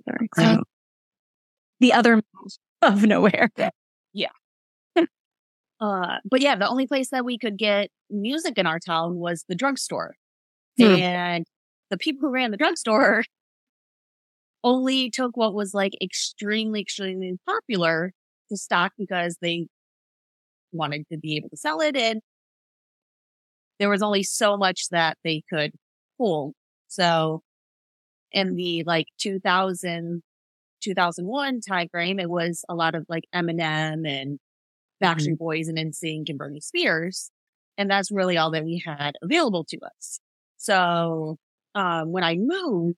[0.08, 0.30] Sorry.
[0.38, 0.60] Right.
[1.80, 2.22] The other
[2.82, 3.50] of nowhere.
[4.14, 4.30] Yeah.
[5.80, 9.46] uh, but yeah, the only place that we could get music in our town was
[9.48, 10.16] the drugstore.
[10.80, 10.86] Hmm.
[10.86, 11.46] And
[11.90, 13.24] the people who ran the drugstore
[14.68, 18.12] only took what was like extremely, extremely popular
[18.50, 19.68] to stock because they
[20.74, 21.96] wanted to be able to sell it.
[21.96, 22.22] And
[23.80, 25.72] there was only so much that they could
[26.20, 26.54] hold.
[26.90, 27.42] So
[28.34, 30.22] in the like 2000,
[30.82, 34.38] 2001 time frame, it was a lot of like Eminem and
[35.02, 37.32] Backstreet Boys and NSYNC and Britney Spears.
[37.78, 40.20] And that's really all that we had available to us.
[40.58, 41.38] So,
[41.76, 42.98] um, when I moved,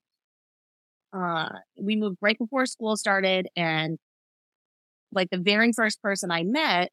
[1.12, 1.48] uh,
[1.80, 3.98] we moved right before school started and
[5.12, 6.90] like the very first person I met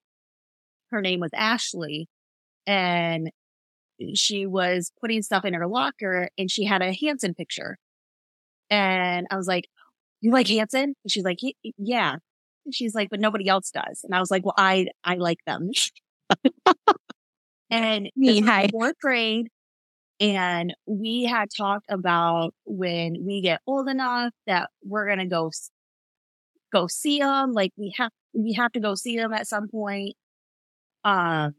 [0.90, 2.08] her name was Ashley
[2.66, 3.30] and
[4.14, 7.78] she was putting stuff in her locker and she had a Hanson picture.
[8.70, 9.68] And I was like,
[10.22, 10.96] you like Hanson?
[11.04, 11.40] And she's like,
[11.78, 12.18] yeah.
[12.66, 14.02] And she's like, but nobody else does.
[14.04, 15.72] And I was like, well, I, I like them.
[17.70, 18.68] and Me, hi.
[18.72, 19.48] fourth grade.
[20.20, 25.52] And we had talked about when we get old enough that we're going to go,
[26.74, 27.52] go see them.
[27.54, 30.16] Like we have, we have to go see them at some point.
[31.04, 31.54] Um,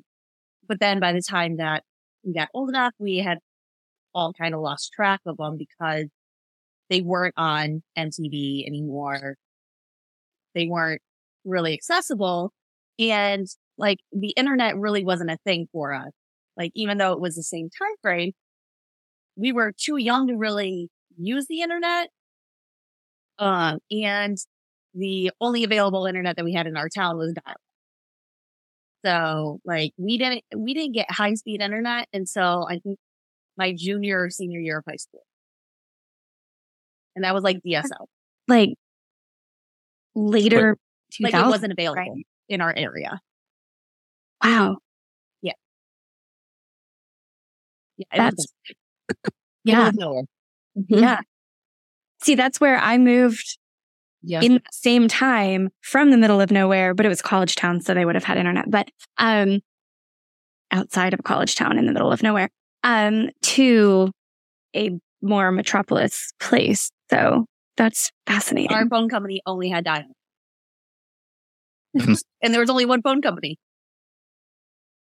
[0.69, 1.85] but then by the time that
[2.25, 3.39] we got old enough, we had
[4.15, 6.07] all kind of lost track of them because
[6.91, 9.37] they weren't on MTV anymore.
[10.55, 11.03] They weren't
[11.45, 12.53] really accessible.
[12.99, 16.11] And like the internet really wasn't a thing for us.
[16.57, 18.33] Like even though it was the same time frame,
[19.39, 22.11] we were too young to really use the internet.
[23.39, 24.37] Um, and
[24.95, 27.55] the only available internet that we had in our town was dial.
[29.05, 32.99] So like we didn't, we didn't get high speed internet until I think
[33.57, 35.23] my junior or senior year of high school.
[37.15, 38.07] And that was like DSL.
[38.49, 38.71] Like
[40.15, 40.77] later
[41.21, 42.17] Like it wasn't available
[42.49, 43.21] in our area.
[44.43, 44.79] wow.
[45.43, 45.53] Yeah.
[47.99, 48.07] Yeah.
[48.17, 48.47] That's-
[49.65, 49.83] Yeah.
[49.83, 50.23] it was nowhere.
[50.89, 51.21] Yeah.
[52.23, 53.59] See, that's where I moved
[54.23, 54.41] Yeah.
[54.43, 57.95] in the same time from the middle of nowhere, but it was college town, so
[57.95, 59.61] they would have had internet, but um
[60.71, 62.51] outside of college town in the middle of nowhere,
[62.85, 64.11] um, to
[64.77, 64.91] a
[65.23, 66.91] more metropolis place.
[67.11, 68.77] So that's fascinating.
[68.77, 70.05] Our phone company only had dial.
[71.95, 72.19] and
[72.55, 73.57] there was only one phone company.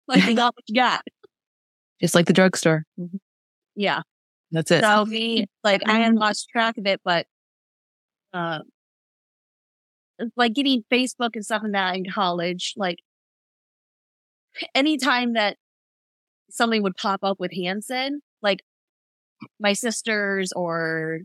[0.08, 1.02] Like you got what you got.
[2.02, 2.84] Just like the drugstore.
[3.76, 4.02] Yeah.
[4.52, 4.84] That's it.
[4.84, 7.26] So we like I had lost track of it, but
[8.34, 8.60] uh
[10.38, 13.00] like getting Facebook and stuff and that in college, like
[14.74, 15.58] anytime that
[16.50, 18.62] something would pop up with Hanson, like
[19.60, 21.20] my sisters or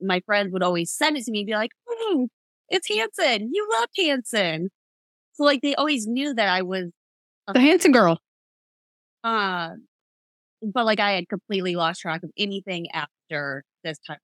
[0.00, 2.28] my friends would always send it to me and be like, oh,
[2.68, 3.50] it's Hanson.
[3.52, 4.70] You love Hanson.
[5.32, 6.90] So like they always knew that I was
[7.52, 8.20] The Hanson girl.
[9.24, 9.70] uh,
[10.62, 14.18] but like I had completely lost track of anything after this time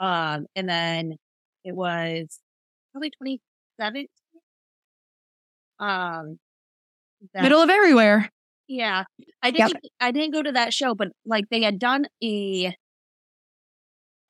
[0.00, 0.38] around.
[0.38, 1.16] Um, and then
[1.64, 2.40] it was
[2.92, 4.06] probably 2017.
[5.78, 6.38] Um,
[7.34, 8.30] that- Middle of everywhere.
[8.68, 9.04] yeah,
[9.42, 12.74] I didn't, I didn't go to that show, but like they had done a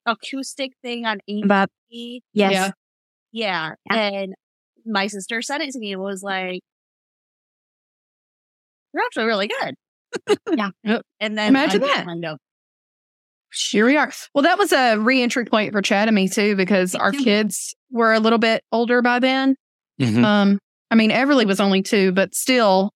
[0.07, 2.53] acoustic thing on But yes.
[2.53, 2.71] Yeah.
[3.33, 3.75] Yeah.
[3.91, 3.97] Yeah.
[3.97, 4.35] And
[4.85, 6.61] my sister sent it to me and was like,
[8.95, 9.75] you're actually really good.
[10.85, 11.01] Yeah.
[11.21, 12.05] And then Imagine I that.
[12.07, 12.39] kind of
[13.71, 14.13] Here we are.
[14.35, 18.13] Well, that was a re-entry point for Chad and me too, because our kids were
[18.13, 19.57] a little bit older by then.
[20.01, 20.25] Mhm.
[20.25, 20.59] Um,
[20.91, 22.91] I mean, Everly was only two, but still,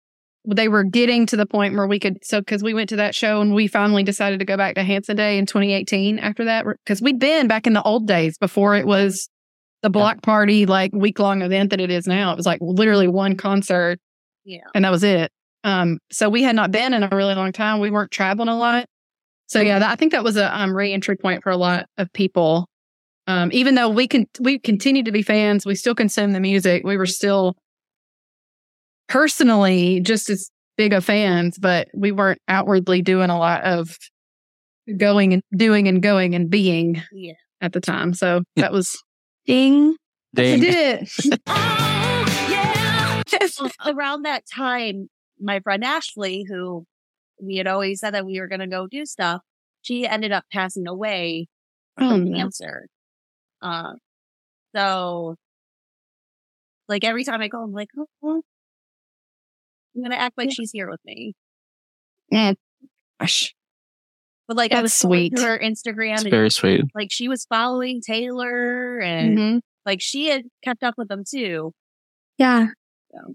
[0.47, 2.19] they were getting to the point where we could.
[2.25, 4.83] So, because we went to that show and we finally decided to go back to
[4.83, 6.19] Hanson Day in 2018.
[6.19, 9.29] After that, because we'd been back in the old days before it was
[9.83, 12.33] the block party like week long event that it is now.
[12.33, 13.99] It was like literally one concert,
[14.45, 14.61] Yeah.
[14.75, 15.31] and that was it.
[15.65, 17.81] Um, so we had not been in a really long time.
[17.81, 18.87] We weren't traveling a lot.
[19.47, 22.13] So yeah, that, I think that was a um, re-entry point for a lot of
[22.13, 22.69] people.
[23.27, 26.83] Um, even though we can, we continue to be fans, we still consume the music.
[26.85, 27.57] We were still
[29.09, 33.97] personally just as big of fans, but we weren't outwardly doing a lot of
[34.97, 37.35] going and doing and going and being Yeah.
[37.61, 38.15] at the time.
[38.15, 39.03] So that was
[39.47, 39.97] Ding.
[40.37, 41.41] I did it.
[43.87, 45.09] Around that time,
[45.41, 46.85] my friend Ashley, who
[47.43, 49.41] we had always said that we were going to go do stuff,
[49.83, 51.47] she ended up passing away
[51.99, 52.37] Oh, from no.
[52.39, 52.87] cancer.
[53.63, 53.93] Uh,
[54.75, 55.37] so,
[56.89, 58.43] like every time I go, I'm like, oh, well,
[59.95, 61.35] I'm going to act like she's here with me.
[62.31, 62.53] Yeah.
[63.19, 63.55] Gosh.
[64.49, 65.37] But like, I was sweet.
[65.39, 65.45] sweet.
[65.47, 66.85] her Instagram It's and very sweet.
[66.95, 69.61] like she was following Taylor and Mhm.
[69.87, 71.73] like she had kept up with them too.
[72.39, 72.69] Yeah.
[73.13, 73.35] So.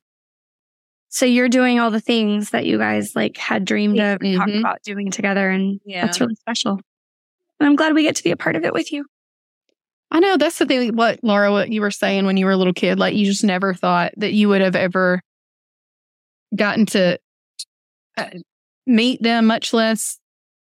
[1.15, 4.51] So you're doing all the things that you guys like had dreamed of and talked
[4.51, 4.59] Mhm.
[4.59, 5.49] about doing together.
[5.49, 6.05] And Yeah.
[6.05, 6.73] that's really special.
[7.57, 9.05] And I'm glad we get to be a part of it with you.
[10.11, 10.93] I know that's the thing.
[10.93, 13.45] What Laura, what you were saying when you were a little kid, like you just
[13.45, 15.21] never thought that you would have ever
[16.53, 17.17] gotten to
[18.17, 18.29] uh,
[18.85, 20.19] meet them, much less,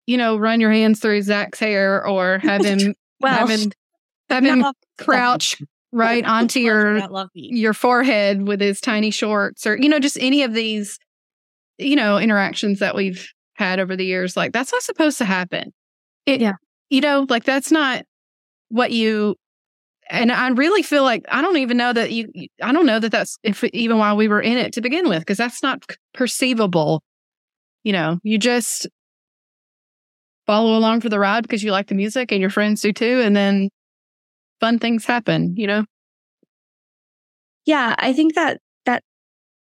[0.06, 3.70] you know, run your hands through Zach's hair or have him Well, have him
[4.30, 4.64] have him
[4.96, 5.60] crouch
[5.92, 7.00] right onto your
[7.34, 10.98] your forehead with his tiny shorts or you know just any of these
[11.78, 15.72] you know interactions that we've had over the years like that's not supposed to happen
[16.26, 16.54] it Yeah.
[16.90, 18.04] you know like that's not
[18.68, 19.34] what you
[20.10, 22.32] and I really feel like I don't even know that you.
[22.62, 25.18] I don't know that that's if even while we were in it to begin with,
[25.20, 25.84] because that's not
[26.14, 27.02] perceivable.
[27.84, 28.88] You know, you just
[30.46, 33.20] follow along for the ride because you like the music and your friends do too,
[33.22, 33.68] and then
[34.60, 35.54] fun things happen.
[35.56, 35.84] You know.
[37.64, 39.02] Yeah, I think that that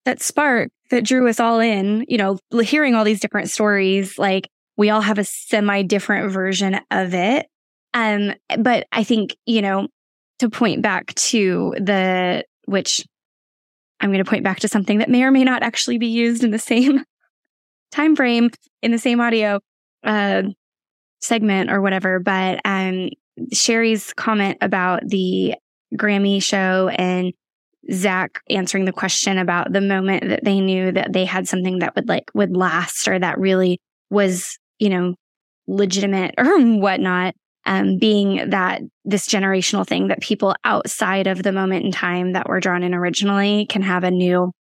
[0.04, 4.48] that spark that drew us all in, you know, hearing all these different stories, like
[4.76, 7.46] we all have a semi different version of it.
[7.94, 9.88] Um, but I think, you know,
[10.40, 13.04] to point back to the, which
[14.00, 16.42] I'm going to point back to something that may or may not actually be used
[16.42, 17.04] in the same
[17.92, 18.50] time frame
[18.82, 19.60] in the same audio,
[20.02, 20.42] uh,
[21.20, 22.18] segment or whatever.
[22.18, 23.10] But, um,
[23.52, 25.54] Sherry's comment about the
[25.96, 27.32] Grammy show and
[27.92, 31.94] Zach answering the question about the moment that they knew that they had something that
[31.94, 33.80] would like would last or that really
[34.10, 35.14] was, you know,
[35.66, 37.34] legitimate or whatnot.
[37.66, 42.46] Um, being that this generational thing that people outside of the moment in time that
[42.46, 44.52] were drawn in originally can have a new,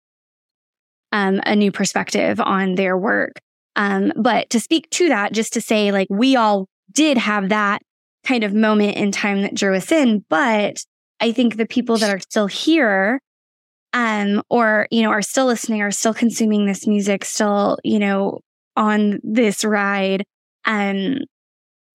[1.12, 3.34] um, a new perspective on their work.
[3.76, 7.82] Um, but to speak to that, just to say like we all did have that
[8.26, 10.84] kind of moment in time that drew us in, but
[11.20, 13.22] I think the people that are still here,
[13.94, 18.40] um, or, you know, are still listening, are still consuming this music, still, you know,
[18.76, 20.24] on this ride,
[20.66, 21.18] um,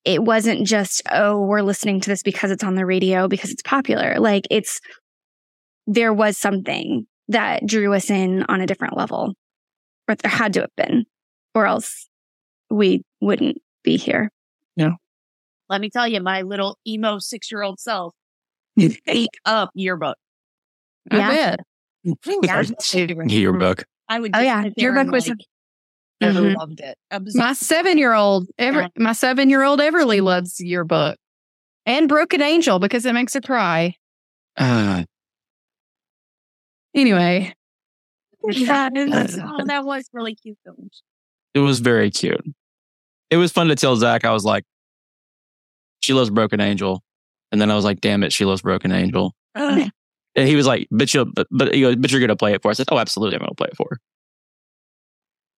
[0.04, 3.62] it wasn't just, oh, we're listening to this because it's on the radio, because it's
[3.62, 4.18] popular.
[4.18, 4.80] Like it's,
[5.86, 9.34] there was something that drew us in on a different level,
[10.08, 11.04] or there had to have been,
[11.54, 12.08] or else
[12.70, 14.30] we wouldn't be here.
[15.68, 18.14] Let me tell you, my little emo six year old self
[19.06, 20.16] ate up yearbook.
[21.10, 21.28] Yeah.
[21.28, 21.60] I bet.
[23.30, 23.84] Yearbook.
[24.08, 24.30] I would.
[24.34, 24.64] Oh, yeah.
[24.76, 25.38] Yearbook was- like,
[26.20, 26.56] I Mhm.
[26.56, 26.96] loved it.
[27.10, 28.88] I My seven year old, ever Yeah.
[28.96, 31.16] my seven year old Everly loves Yearbook,
[31.86, 33.94] and Broken Angel because it makes her cry.
[34.56, 35.04] Uh,
[36.94, 37.54] Anyway,
[38.42, 40.58] That is- oh, that was really cute.
[41.54, 42.44] It was very cute.
[43.30, 44.24] It was fun to tell Zach.
[44.24, 44.64] I was like,
[46.08, 47.02] she loves Broken Angel.
[47.52, 49.34] And then I was like, damn it, she loves Broken Angel.
[49.54, 49.92] And
[50.34, 52.62] he was like, but you but, but, he goes, but you're going to play it
[52.62, 52.80] for us.
[52.80, 53.36] I said, oh, absolutely.
[53.36, 53.98] I'm going to play it for her.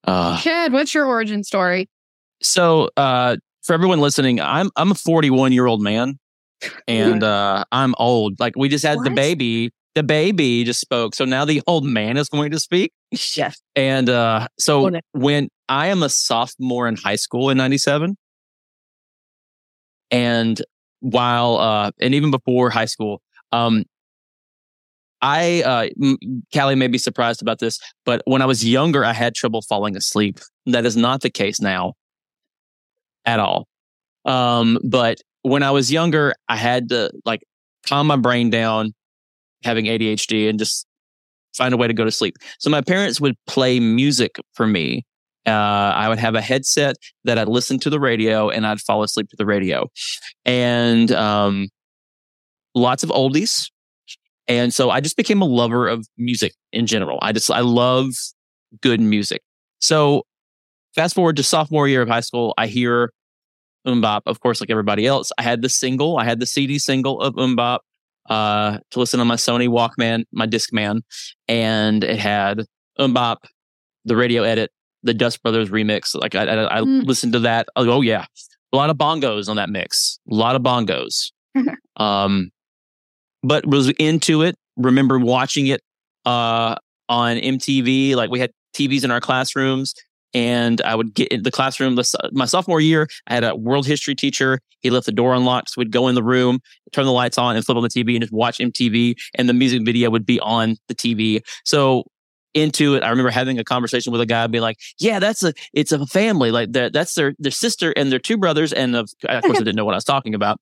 [0.02, 1.88] Uh, Chad, what's your origin story?
[2.42, 6.18] so, uh, for everyone listening, I'm, I'm a 41 year old man
[6.88, 8.40] and, uh, I'm old.
[8.40, 9.70] Like we just had the baby.
[9.94, 11.14] The baby just spoke.
[11.14, 12.92] So now the old man is going to speak.
[13.36, 13.60] Yes.
[13.76, 18.16] And uh, so when I am a sophomore in high school in 97,
[20.10, 20.60] and
[21.00, 23.22] while, uh, and even before high school,
[23.52, 23.84] um,
[25.22, 26.16] I, uh,
[26.54, 29.96] Callie may be surprised about this, but when I was younger, I had trouble falling
[29.96, 30.40] asleep.
[30.66, 31.94] That is not the case now
[33.26, 33.66] at all.
[34.24, 37.42] Um, but when I was younger, I had to like
[37.86, 38.94] calm my brain down,
[39.62, 40.86] having ADHD and just
[41.54, 42.36] find a way to go to sleep.
[42.58, 45.04] So my parents would play music for me.
[45.46, 49.02] Uh, I would have a headset that I'd listen to the radio and I'd fall
[49.02, 49.88] asleep to the radio
[50.44, 51.68] and, um,
[52.74, 53.70] lots of oldies.
[54.48, 57.18] And so I just became a lover of music in general.
[57.22, 58.10] I just, I love
[58.82, 59.42] good music.
[59.80, 60.24] So
[60.94, 63.12] fast forward to sophomore year of high school, I hear
[63.86, 65.30] MMMBop, of course, like everybody else.
[65.38, 67.78] I had the single, I had the CD single of MMMBop
[68.28, 71.00] uh, to listen on my Sony Walkman, my Discman,
[71.48, 72.64] and it had
[72.98, 73.36] MMMBop,
[74.04, 74.70] the radio edit,
[75.02, 76.14] the Dust Brothers remix.
[76.14, 77.06] Like I, I, I Mm.
[77.06, 77.68] listened to that.
[77.76, 78.24] Oh, oh, yeah,
[78.72, 81.32] a lot of bongos on that mix, a lot of bongos.
[81.96, 82.50] um,
[83.42, 84.56] but was into it.
[84.76, 85.80] Remember watching it
[86.26, 86.74] uh,
[87.08, 88.14] on MTV.
[88.14, 89.94] Like we had TVs in our classrooms.
[90.32, 91.98] And I would get in the classroom.
[92.30, 94.60] My sophomore year, I had a world history teacher.
[94.78, 95.70] He left the door unlocked.
[95.70, 96.60] So we'd go in the room,
[96.92, 99.14] turn the lights on and flip on the TV and just watch MTV.
[99.34, 101.40] And the music video would be on the TV.
[101.64, 102.04] So
[102.54, 105.52] into it, I remember having a conversation with a guy be like, yeah, that's a,
[105.72, 106.50] it's a family.
[106.50, 108.72] Like that, that's their, their sister and their two brothers.
[108.72, 110.60] And of, of course I didn't know what I was talking about,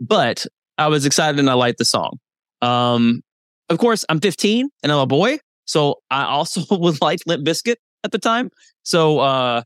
[0.00, 0.46] but
[0.78, 2.18] I was excited and I liked the song.
[2.62, 3.22] Um,
[3.68, 5.38] of course I'm 15 and I'm a boy.
[5.64, 8.50] So I also would like Limp Bizkit at the time.
[8.82, 9.62] So, uh,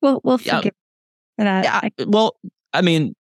[0.00, 0.56] We'll, we'll Yeah.
[0.58, 0.72] forgive
[1.38, 1.64] for that.
[1.64, 2.36] yeah, well,
[2.72, 3.14] I mean,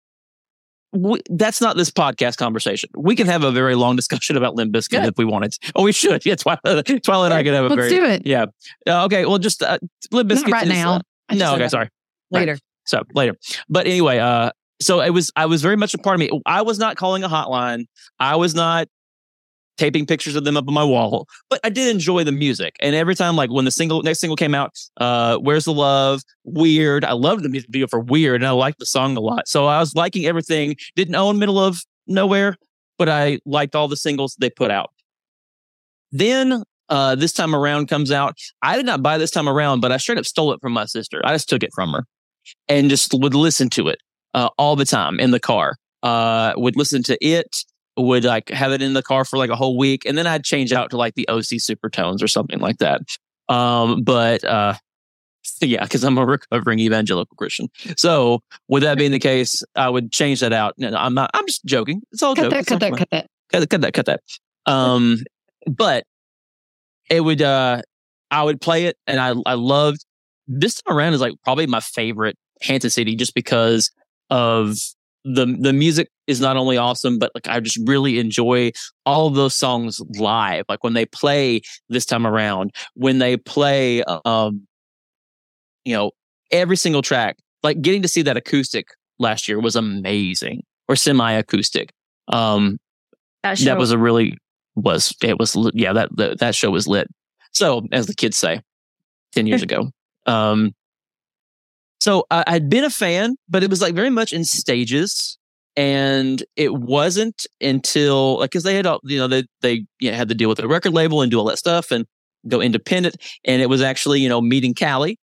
[0.93, 2.89] we, that's not this podcast conversation.
[2.95, 5.55] We can have a very long discussion about Limp Bizkit if we wanted.
[5.76, 6.26] Oh, we should.
[6.31, 8.26] Yeah, Twilight, Twilight and I could have a Let's very do it.
[8.26, 8.45] yeah.
[8.88, 9.77] Uh, okay, well, just uh,
[10.11, 10.93] Limp Not Bizkit right is, now.
[11.30, 11.89] uh, no, okay, sorry.
[12.30, 12.57] Later.
[12.85, 13.35] So later.
[13.69, 14.51] But anyway, uh,
[14.81, 15.31] so it was.
[15.35, 16.41] I was very much a part of me.
[16.45, 17.85] I was not calling a hotline.
[18.19, 18.88] I was not
[19.77, 22.76] taping pictures of them up on my wall, but I did enjoy the music.
[22.80, 26.22] And every time, like when the single next single came out, uh, "Where's the Love?"
[26.43, 27.06] Weird.
[27.06, 29.48] I loved the music video for Weird, and I liked the song a lot.
[29.48, 30.76] So I was liking everything.
[30.95, 32.57] Didn't own Middle of Nowhere,
[32.98, 34.91] but I liked all the singles they put out.
[36.11, 38.38] Then uh, this time around comes out.
[38.61, 40.85] I did not buy this time around, but I straight up stole it from my
[40.85, 41.22] sister.
[41.23, 42.06] I just took it from her
[42.68, 43.99] and just would listen to it
[44.34, 45.77] uh, all the time in the car.
[46.03, 47.64] Uh, would listen to it,
[48.02, 50.44] would like have it in the car for like a whole week, and then I'd
[50.44, 53.02] change out to like the OC Supertones or something like that.
[53.49, 54.76] Um, but uh,
[55.61, 57.69] yeah, because I'm a recovering evangelical Christian.
[57.98, 60.76] So with that being the case, I would change that out.
[60.78, 61.30] No, I'm not.
[61.34, 62.02] I'm just joking.
[62.11, 62.52] It's all Cut joke.
[62.52, 63.28] that, cut that, cut that.
[63.52, 64.22] cut, cut that, cut that.
[64.65, 65.18] Um,
[65.69, 66.03] but
[67.10, 67.82] it would, uh,
[68.30, 70.06] I would play it and I, I loved
[70.48, 73.91] this time around is like probably my favorite Hanson CD just because
[74.30, 74.78] of
[75.23, 78.72] the, the music is not only awesome, but like I just really enjoy
[79.06, 80.65] all of those songs live.
[80.69, 84.68] Like when they play this time around, when they play, um,
[85.85, 86.11] you know,
[86.52, 88.88] every single track, like getting to see that acoustic
[89.19, 91.91] last year was amazing or semi acoustic.
[92.27, 92.80] Um,
[93.43, 94.38] That that was a really
[94.76, 97.07] was it was yeah that that, that show was lit
[97.52, 98.61] so as the kids say
[99.34, 99.91] 10 years ago
[100.26, 100.73] um
[102.02, 105.38] so I, i'd been a fan but it was like very much in stages
[105.78, 110.18] and it wasn't until like because they had all you know they they you know,
[110.18, 112.06] had to deal with the record label and do all that stuff and
[112.48, 113.15] go independent
[113.45, 115.18] and it was actually you know meeting callie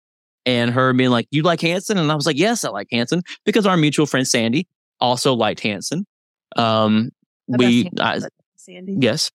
[0.46, 3.22] and her being like you like hanson and i was like yes i like hanson
[3.44, 4.66] because our mutual friend sandy
[5.00, 6.06] also liked hanson
[6.56, 7.10] um
[7.48, 8.20] we I,
[8.68, 8.96] Sandy.
[8.98, 9.30] Yes.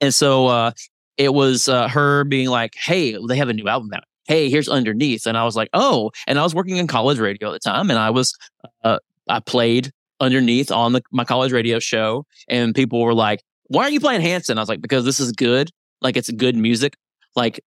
[0.00, 0.72] And so uh
[1.16, 4.04] it was uh her being like, Hey, they have a new album out.
[4.26, 5.26] Hey, here's underneath.
[5.26, 7.90] And I was like, Oh, and I was working in college radio at the time
[7.90, 8.34] and I was
[8.82, 8.98] uh
[9.28, 13.94] I played underneath on the my college radio show and people were like, Why aren't
[13.94, 14.58] you playing Hanson?
[14.58, 15.70] I was like, Because this is good.
[16.00, 16.96] Like it's good music.
[17.36, 17.60] Like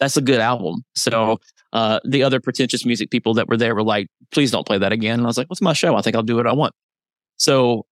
[0.00, 0.84] that's a good album.
[0.94, 1.38] So
[1.72, 4.92] uh the other pretentious music people that were there were like, please don't play that
[4.92, 5.18] again.
[5.20, 5.96] And I was like, What's my show?
[5.96, 6.74] I think I'll do what I want.
[7.36, 7.86] So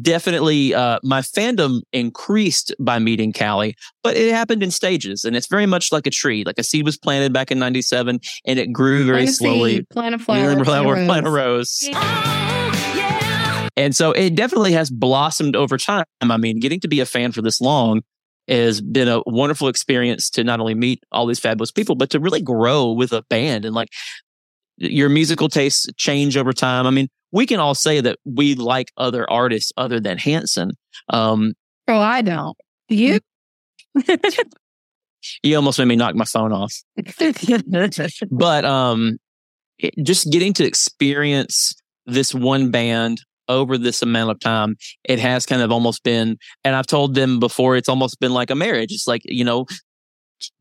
[0.00, 5.46] definitely uh, my fandom increased by meeting Callie, but it happened in stages and it's
[5.48, 6.44] very much like a tree.
[6.44, 9.76] Like a seed was planted back in 97 and it grew very Plant slowly.
[9.76, 10.64] seed, Plant a flower.
[10.64, 11.88] Flower, plant a plant a rose.
[11.92, 13.70] rose.
[13.76, 16.04] And so it definitely has blossomed over time.
[16.20, 18.02] I mean, getting to be a fan for this long
[18.48, 22.20] has been a wonderful experience to not only meet all these fabulous people, but to
[22.20, 23.88] really grow with a band and like
[24.76, 26.86] your musical tastes change over time.
[26.86, 30.72] I mean, we can all say that we like other artists other than Hanson.
[31.08, 31.54] Um,
[31.88, 32.56] Oh, I don't.
[32.88, 33.18] You?
[35.42, 36.72] you almost made me knock my phone off.
[38.30, 39.18] but um
[39.78, 41.74] it, just getting to experience
[42.06, 46.76] this one band over this amount of time it has kind of almost been and
[46.76, 49.66] i've told them before it's almost been like a marriage it's like you know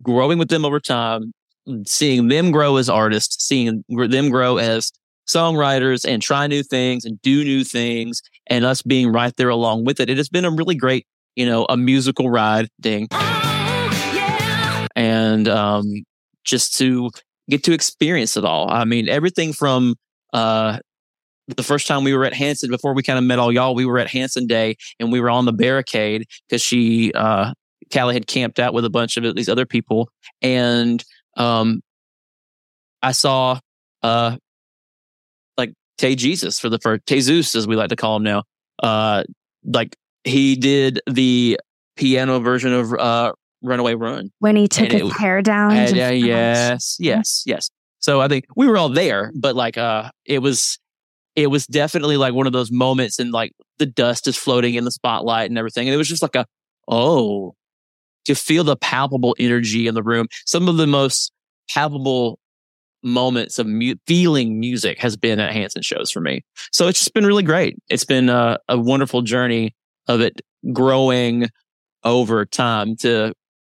[0.02, 1.32] growing with them over time
[1.86, 4.92] seeing them grow as artists seeing them grow as
[5.30, 9.86] songwriters and try new things and do new things and us being right there along
[9.86, 13.08] with it it has been a really great you know a musical ride ding
[14.96, 16.04] and um,
[16.44, 17.10] just to
[17.50, 18.70] get to experience it all.
[18.70, 19.96] I mean, everything from
[20.34, 20.80] uh,
[21.48, 23.86] the first time we were at Hanson before we kind of met all y'all, we
[23.86, 27.54] were at Hanson Day and we were on the barricade because she, uh,
[27.94, 30.10] Callie had camped out with a bunch of these other people.
[30.42, 31.04] And
[31.38, 31.82] um,
[33.02, 33.60] I saw
[34.04, 34.36] uh,
[36.00, 38.44] Tay Jesus for the first, Tay Zeus, as we like to call him now.
[38.82, 39.24] Uh,
[39.66, 41.60] like he did the
[41.98, 44.32] piano version of uh, Runaway Run.
[44.40, 45.76] when he took and his it- hair down.
[45.76, 47.70] And, uh, yes, yes, yes.
[48.00, 50.80] So I think we were all there, but like, uh, it was,
[51.36, 54.86] it was definitely like one of those moments, and like the dust is floating in
[54.86, 56.46] the spotlight and everything, and it was just like a,
[56.88, 57.56] oh,
[58.24, 60.28] to feel the palpable energy in the room.
[60.46, 61.34] Some of the most
[61.70, 62.40] palpable
[63.04, 66.42] moments of mu- feeling music has been at Hanson shows for me.
[66.72, 67.78] So it's just been really great.
[67.90, 69.76] It's been a, a wonderful journey
[70.08, 70.42] of it
[70.74, 71.50] growing
[72.04, 73.34] over time to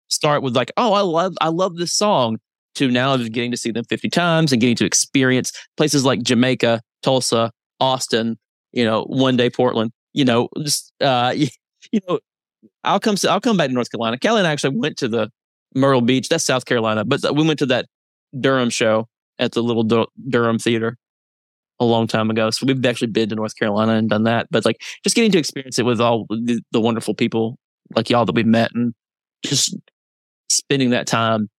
[0.09, 2.37] start with like, oh, I love, I love this song
[2.75, 6.81] to now getting to see them 50 times and getting to experience places like Jamaica,
[7.01, 8.37] Tulsa, Austin,
[8.71, 11.47] you know, one day Portland, you know, just, uh, you,
[11.91, 12.19] you know,
[12.83, 14.17] I'll come, I'll come back to North Carolina.
[14.17, 15.29] Kelly and I actually went to the
[15.75, 16.29] Myrtle Beach.
[16.29, 17.85] That's South Carolina, but we went to that
[18.39, 19.07] Durham show
[19.39, 20.97] at the little Dur- Durham theater
[21.79, 22.49] a long time ago.
[22.49, 25.37] So we've actually been to North Carolina and done that, but like just getting to
[25.37, 27.57] experience it with all the, the wonderful people
[27.95, 28.93] like y'all that we've met and
[29.43, 29.75] just
[30.49, 31.49] spending that time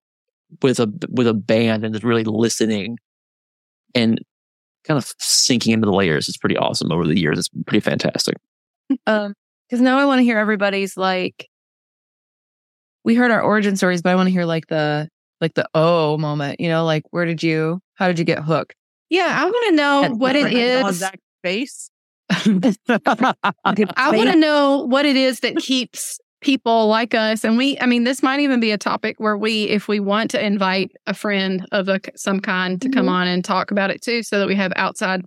[0.63, 2.97] with a with a band and just really listening
[3.95, 4.21] and
[4.85, 7.39] kind of sinking into the layers is pretty awesome over the years.
[7.39, 8.37] It's pretty fantastic.
[9.07, 9.33] Um,
[9.67, 11.49] because now I want to hear everybody's like.
[13.03, 15.09] We heard our origin stories, but I want to hear like the
[15.41, 16.61] like the oh moment.
[16.61, 17.81] You know, like where did you?
[17.95, 18.75] How did you get hooked?
[19.11, 21.05] Yeah, I want to know And what it is.
[21.43, 21.91] Face.
[22.31, 27.45] I want to know what it is that keeps people like us.
[27.45, 30.31] And we, I mean, this might even be a topic where we, if we want
[30.33, 33.15] to invite a friend of a, some kind to come mm-hmm.
[33.15, 35.23] on and talk about it too, so that we have outside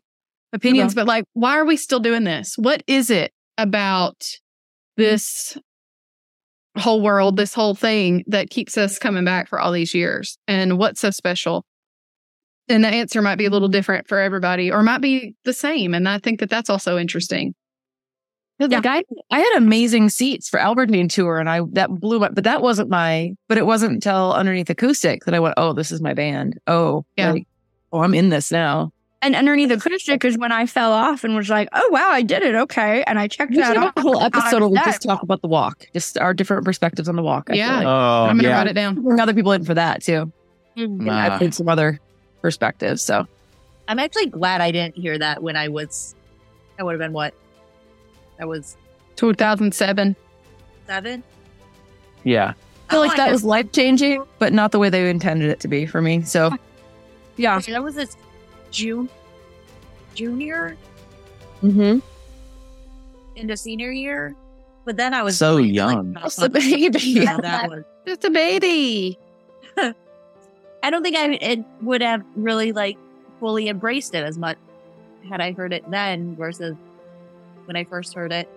[0.54, 0.94] opinions.
[0.94, 1.02] Uh-huh.
[1.02, 2.56] But like, why are we still doing this?
[2.58, 5.04] What is it about mm-hmm.
[5.04, 5.58] this
[6.78, 10.38] whole world, this whole thing that keeps us coming back for all these years?
[10.48, 11.66] And what's so special?
[12.70, 15.94] And the answer might be a little different for everybody or might be the same.
[15.94, 17.56] And I think that that's also interesting.
[18.60, 22.30] Like I, I had amazing seats for Albertane tour, and I that blew my.
[22.30, 23.34] But that wasn't my.
[23.48, 26.58] But it wasn't until underneath acoustic that I went, "Oh, this is my band.
[26.66, 27.34] Oh, Yeah.
[27.34, 27.48] like,
[27.94, 28.92] oh, I'm in this now."
[29.22, 32.22] And underneath the acoustic is when I fell off and was like, oh, wow, I
[32.22, 32.54] did it.
[32.54, 33.04] Okay.
[33.08, 33.94] And I checked We that have out.
[33.98, 34.86] a whole episode where we that.
[34.86, 37.50] just talk about the walk, just our different perspectives on the walk.
[37.50, 37.78] I Yeah.
[37.78, 37.86] like.
[37.88, 37.90] Oh,
[38.26, 38.58] I'm going to yeah.
[38.58, 39.02] write it down.
[39.02, 40.32] bring other people in for that too.
[40.78, 41.00] Mm.
[41.00, 42.00] And I think some other
[42.44, 43.02] perspectives.
[43.02, 43.26] So
[43.88, 46.14] I'm actually glad I didn't hear that when I was.
[46.78, 47.34] I would have been what?
[48.40, 48.78] I was
[49.16, 50.16] 2007.
[50.86, 51.24] seven.
[52.24, 52.54] Yeah.
[52.90, 55.10] I feel Oh, like I that guess- was life changing, but not the way they
[55.10, 56.22] intended it to be for me.
[56.22, 56.52] So
[57.38, 57.60] Yeah.
[57.60, 58.16] That was this
[58.72, 59.10] June,
[60.14, 60.78] junior
[61.64, 62.00] mm-hmm.
[63.36, 64.36] into senior year.
[64.86, 66.14] But then I was So young.
[66.14, 67.00] like, That's the baby.
[67.02, 67.84] yeah, that was.
[68.06, 69.20] Just a baby.
[69.78, 72.98] I don't think I it would have really like
[73.40, 74.58] fully embraced it as much
[75.30, 76.76] had I heard it then versus
[77.66, 78.50] when I first heard it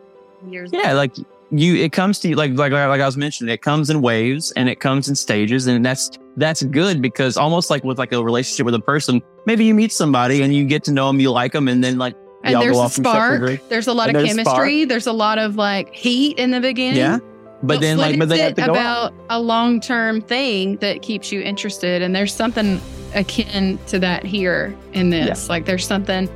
[0.49, 0.71] years.
[0.73, 1.17] Yeah, like
[1.51, 4.53] you, it comes to you like like like I was mentioning, it comes in waves
[4.53, 8.23] and it comes in stages, and that's that's good because almost like with like a
[8.23, 11.31] relationship with a person, maybe you meet somebody and you get to know them, you
[11.31, 12.15] like them, and then like
[12.45, 13.61] And there's a spark.
[13.69, 14.57] There's a lot And of there's a spark.
[14.59, 14.85] chemistry.
[14.85, 16.97] There's a lot of like heat in the beginning.
[16.97, 17.19] yeah,
[17.63, 18.75] but, then like but they have to go.
[18.75, 19.13] out.
[19.13, 22.03] about a long term thing that keeps you interested?
[22.03, 22.81] And there's something
[23.15, 25.49] akin to that here in this.
[25.49, 26.29] Like there's something,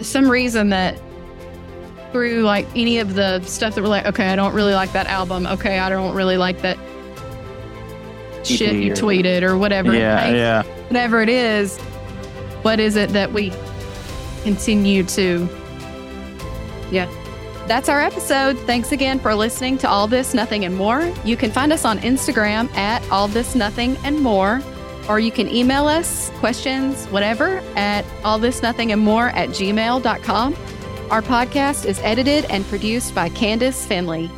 [0.00, 0.98] some reason that
[2.12, 5.06] through like any of the stuff that we're like, okay, I don't really like that
[5.08, 5.46] album.
[5.46, 6.78] Okay, I don't really like that
[8.44, 9.94] shit you tweeted or whatever.
[9.94, 10.62] Yeah, Like, yeah.
[10.88, 11.78] Whatever it is,
[12.68, 13.50] what is it that we
[14.42, 15.48] continue to
[16.90, 17.08] Yeah.
[17.66, 18.58] That's our episode.
[18.60, 21.10] Thanks again for listening to All This, Nothing, and More.
[21.24, 24.60] You can find us on Instagram at All This, Nothing, and More,
[25.08, 30.54] or you can email us questions, whatever, at All This, Nothing, and More at gmail.com.
[31.10, 34.30] Our podcast is edited and produced by Candace Finley.